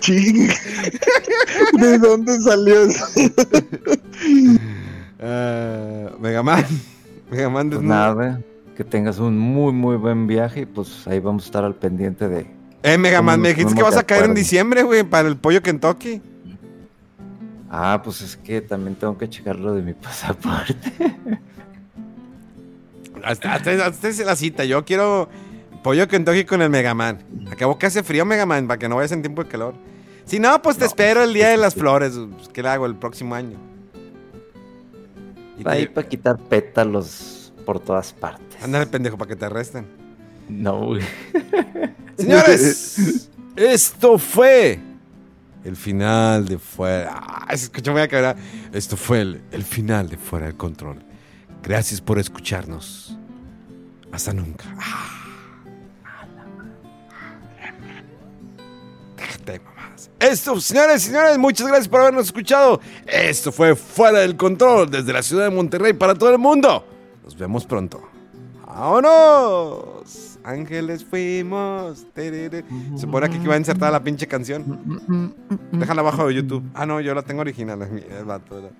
Ching. 0.00 0.48
¿De 1.74 1.98
dónde 1.98 2.40
salió 2.40 2.82
eso? 2.84 3.04
Ah, 5.20 6.10
Megaman. 6.20 6.64
Megaman 7.30 7.68
Pues 7.68 7.80
desnudo. 7.80 7.94
nada, 7.94 8.40
que 8.76 8.84
tengas 8.84 9.18
un 9.18 9.38
muy, 9.38 9.72
muy 9.72 9.96
buen 9.96 10.26
viaje 10.26 10.60
y 10.60 10.66
pues 10.66 11.06
ahí 11.06 11.18
vamos 11.20 11.42
a 11.44 11.46
estar 11.46 11.64
al 11.64 11.74
pendiente 11.74 12.28
de... 12.28 12.57
Eh, 12.82 12.96
Megaman, 12.98 13.34
¿Cómo- 13.34 13.42
me 13.42 13.48
dijiste 13.50 13.74
que 13.74 13.82
vas 13.82 13.94
te 13.94 14.00
a 14.00 14.04
caer 14.04 14.24
en 14.26 14.34
diciembre, 14.34 14.82
güey, 14.82 15.02
para 15.04 15.28
el 15.28 15.36
pollo 15.36 15.62
Kentucky. 15.62 16.22
Ah, 17.70 18.00
pues 18.02 18.22
es 18.22 18.36
que 18.36 18.60
también 18.60 18.94
tengo 18.96 19.18
que 19.18 19.28
checar 19.28 19.56
lo 19.58 19.74
de 19.74 19.82
mi 19.82 19.92
pasaporte. 19.94 20.92
Hasta, 23.24 23.54
hasta, 23.54 23.86
hasta 23.86 24.08
es 24.08 24.18
la 24.24 24.36
cita. 24.36 24.64
Yo 24.64 24.84
quiero 24.84 25.28
pollo 25.82 26.06
Kentucky 26.08 26.44
con 26.44 26.62
el 26.62 26.70
Megaman. 26.70 27.18
Acabó 27.50 27.78
que 27.78 27.86
hace 27.86 28.02
frío, 28.02 28.24
Megaman, 28.24 28.66
para 28.68 28.78
que 28.78 28.88
no 28.88 28.96
vayas 28.96 29.12
en 29.12 29.22
tiempo 29.22 29.42
de 29.44 29.50
calor. 29.50 29.74
Si 30.24 30.38
no, 30.38 30.60
pues 30.62 30.76
te 30.78 30.84
espero 30.84 31.22
el 31.24 31.32
día 31.34 31.48
de 31.48 31.56
las 31.56 31.74
flores. 31.74 32.12
Pues, 32.36 32.48
¿Qué 32.48 32.62
le 32.62 32.68
hago 32.68 32.86
el 32.86 32.94
próximo 32.94 33.34
año? 33.34 33.58
Y 35.58 35.64
te- 35.64 35.70
Ahí 35.70 35.86
para 35.88 36.08
quitar 36.08 36.38
pétalos 36.38 37.52
por 37.66 37.80
todas 37.80 38.12
partes. 38.12 38.62
Ándale, 38.62 38.86
pendejo, 38.86 39.18
para 39.18 39.28
que 39.30 39.36
te 39.36 39.44
arresten. 39.46 39.86
No, 40.48 40.86
güey. 40.86 41.02
Señores, 42.18 43.28
esto 43.56 44.18
fue 44.18 44.80
el 45.64 45.76
final 45.76 46.46
de 46.46 46.58
Fuera. 46.58 47.14
Ah, 47.14 47.56
se 47.56 47.64
escuchó 47.64 47.92
muy 47.92 48.00
acá. 48.00 48.34
Esto 48.72 48.96
fue 48.96 49.20
el, 49.20 49.42
el 49.52 49.62
final 49.62 50.08
de 50.08 50.16
Fuera 50.16 50.46
del 50.46 50.56
Control. 50.56 51.04
Gracias 51.62 52.00
por 52.00 52.18
escucharnos. 52.18 53.16
Hasta 54.10 54.32
nunca. 54.32 54.64
Déjate 59.16 59.60
mamás. 59.60 60.10
Esto, 60.18 60.60
señores 60.60 61.02
señores, 61.02 61.38
muchas 61.38 61.68
gracias 61.68 61.88
por 61.88 62.00
habernos 62.00 62.26
escuchado. 62.26 62.80
Esto 63.06 63.52
fue 63.52 63.76
Fuera 63.76 64.20
del 64.20 64.36
Control 64.36 64.90
desde 64.90 65.12
la 65.12 65.22
ciudad 65.22 65.44
de 65.44 65.50
Monterrey 65.50 65.92
para 65.92 66.16
todo 66.16 66.30
el 66.30 66.38
mundo. 66.38 66.84
Nos 67.22 67.36
vemos 67.36 67.64
pronto. 67.64 68.02
¡Vámonos! 68.66 70.27
Ángeles 70.44 71.04
fuimos. 71.04 72.06
Terere. 72.14 72.64
Se 72.96 73.06
pone 73.06 73.26
aquí 73.26 73.38
que 73.38 73.48
va 73.48 73.54
a 73.54 73.58
insertar 73.58 73.92
la 73.92 74.02
pinche 74.02 74.26
canción. 74.26 74.64
Déjala 75.72 76.00
abajo 76.00 76.26
de 76.28 76.34
YouTube. 76.34 76.62
Ah, 76.74 76.86
no, 76.86 77.00
yo 77.00 77.14
la 77.14 77.22
tengo 77.22 77.40
original. 77.42 77.80
es 77.82 77.90
mi- 77.90 78.02
el 78.18 78.24
vato, 78.24 78.70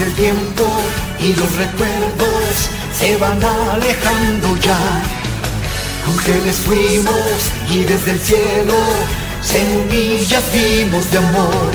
el 0.00 0.12
tiempo 0.14 0.64
y 1.20 1.32
los 1.34 1.56
recuerdos 1.56 2.70
se 2.92 3.16
van 3.16 3.42
alejando 3.42 4.54
ya. 4.56 4.78
Ángeles 6.06 6.56
fuimos 6.56 7.50
y 7.70 7.84
desde 7.84 8.10
el 8.12 8.20
cielo 8.20 8.74
semillas 9.40 10.44
vimos 10.52 11.10
de 11.10 11.18
amor. 11.18 11.70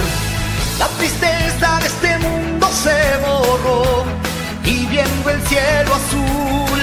La 0.79 0.87
tristeza 0.99 1.79
de 1.79 1.87
este 1.87 2.17
mundo 2.19 2.69
se 2.83 3.17
borró 3.25 4.05
y 4.63 4.85
viendo 4.87 5.29
el 5.29 5.41
cielo 5.47 5.95
azul, 5.95 6.79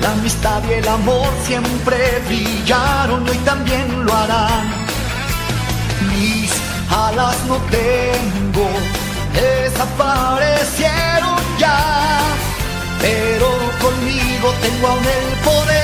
la 0.00 0.12
amistad 0.12 0.62
y 0.68 0.72
el 0.74 0.86
amor 0.88 1.28
siempre 1.46 2.22
brillaron 2.26 3.26
y 3.26 3.30
hoy 3.30 3.38
también 3.38 4.04
lo 4.04 4.12
harán. 4.12 4.68
Mis 6.10 6.52
alas 6.90 7.36
no 7.46 7.56
tengo, 7.70 8.68
desaparecieron 9.34 11.38
ya, 11.58 12.20
pero 13.00 13.48
conmigo 13.80 14.52
tengo 14.60 14.86
aún 14.88 15.04
el 15.04 15.38
poder. 15.48 15.80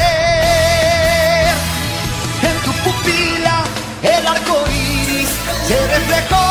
En 2.48 2.56
tu 2.64 2.72
pupila 2.84 3.64
el 4.02 4.26
arco 4.26 4.56
iris 4.70 5.30
se 5.66 5.78
reflejó 5.94 6.46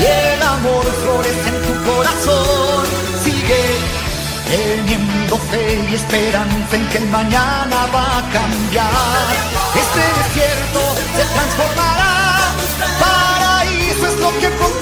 y 0.00 0.04
el 0.04 0.42
amor 0.42 0.84
florece 1.02 1.48
en 1.48 1.58
tu 1.66 1.74
corazón. 1.90 2.84
Sigue 3.24 3.62
teniendo 4.50 5.36
fe 5.50 5.64
y 5.90 5.94
esperanza 5.94 6.76
en 6.76 6.88
que 6.88 6.98
el 6.98 7.06
mañana 7.06 7.78
va 7.94 8.18
a 8.18 8.22
cambiar. 8.32 9.26
Este 9.82 10.02
desierto 10.18 10.80
se 11.16 11.24
transformará, 11.34 12.12
paraíso 13.00 14.06
es 14.06 14.16
lo 14.20 14.30
que 14.40 14.48
pronto. 14.48 14.76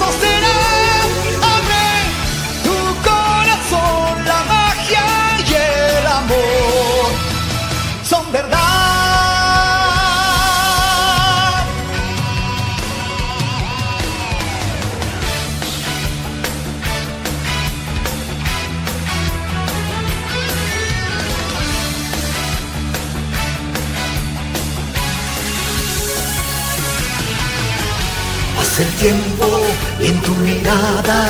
Tiempo 28.99 29.47
en 29.99 30.21
tu 30.21 30.31
mirada, 30.35 31.27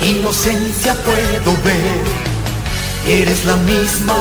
inocencia 0.00 0.94
puedo 0.94 1.52
ver. 1.62 2.04
Eres 3.06 3.44
la 3.44 3.56
misma 3.56 4.16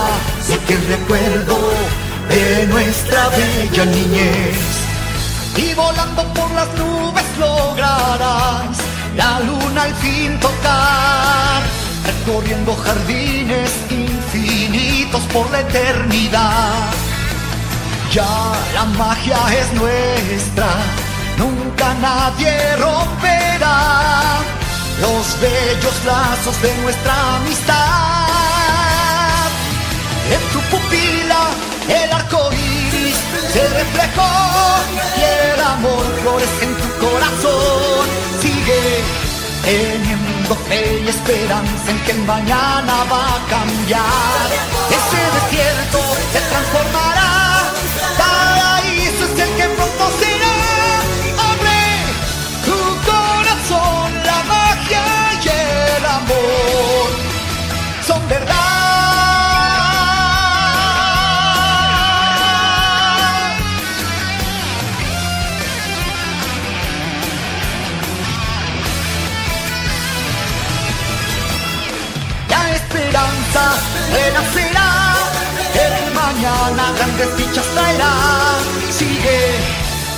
de 0.48 0.58
que 0.66 0.76
recuerdo 0.78 1.58
de 2.30 2.68
nuestra 2.68 3.30
bella 3.30 3.86
niñez. 3.86 4.58
Y 5.58 5.74
volando 5.74 6.24
por 6.34 6.50
las 6.52 6.68
nubes 6.78 7.26
lograrás 7.40 8.78
la 9.16 9.40
luna 9.42 9.84
al 9.84 9.96
fin 9.96 10.40
tocar. 10.40 11.62
Recorriendo 12.06 12.76
jardines 12.76 13.72
infinitos 13.90 15.22
por 15.34 15.50
la 15.52 15.62
eternidad. 15.62 16.90
Ya 18.12 18.52
la 18.74 18.86
magia 18.98 19.38
es 19.58 19.72
nuestra, 19.74 20.68
nunca 21.42 21.88
nadie 22.08 22.54
romperá 22.86 23.78
los 25.04 25.26
bellos 25.42 25.98
lazos 26.06 26.56
de 26.62 26.72
nuestra 26.84 27.14
amistad. 27.38 27.78
En 30.36 30.44
tu 30.54 30.60
pupila 30.72 31.42
el 32.00 32.10
arco 32.20 32.42
iris 32.54 33.20
se 33.54 33.64
reflejó 33.80 34.32
y 35.20 35.22
el 35.44 35.60
amor 35.76 36.04
florece 36.22 36.64
en 36.68 36.74
tu 36.82 36.88
corazón. 37.06 38.06
Sigue 38.42 38.82
teniendo 39.66 40.56
fe 40.68 41.02
y 41.04 41.08
esperanza 41.08 41.88
en 41.94 42.00
que 42.06 42.14
mañana 42.34 42.96
va 43.12 43.24
a 43.38 43.40
cambiar. 43.56 44.46
Ese 44.98 45.22
desierto 45.38 46.00
se 46.34 46.40
transformará, 46.52 47.32
paraíso 48.22 49.24
es 49.30 49.40
el 49.46 49.52
que 49.58 49.68
pronto 49.78 50.06
será. 50.20 50.31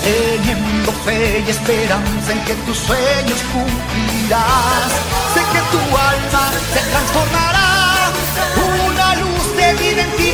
Teniendo 0.03 0.91
fe 1.05 1.43
y 1.45 1.49
esperanza 1.49 2.31
en 2.31 2.43
que 2.45 2.53
tus 2.65 2.77
sueños 2.77 3.39
cumplirás. 3.53 4.91
Sé 5.33 5.41
que 5.53 5.61
tu 5.71 5.81
alma 5.97 6.43
se 6.73 6.81
transformará, 6.91 8.11
una 8.85 9.15
luz 9.15 9.55
de 9.55 9.73
vida 9.81 10.01
en 10.03 10.11
ti 10.17 10.33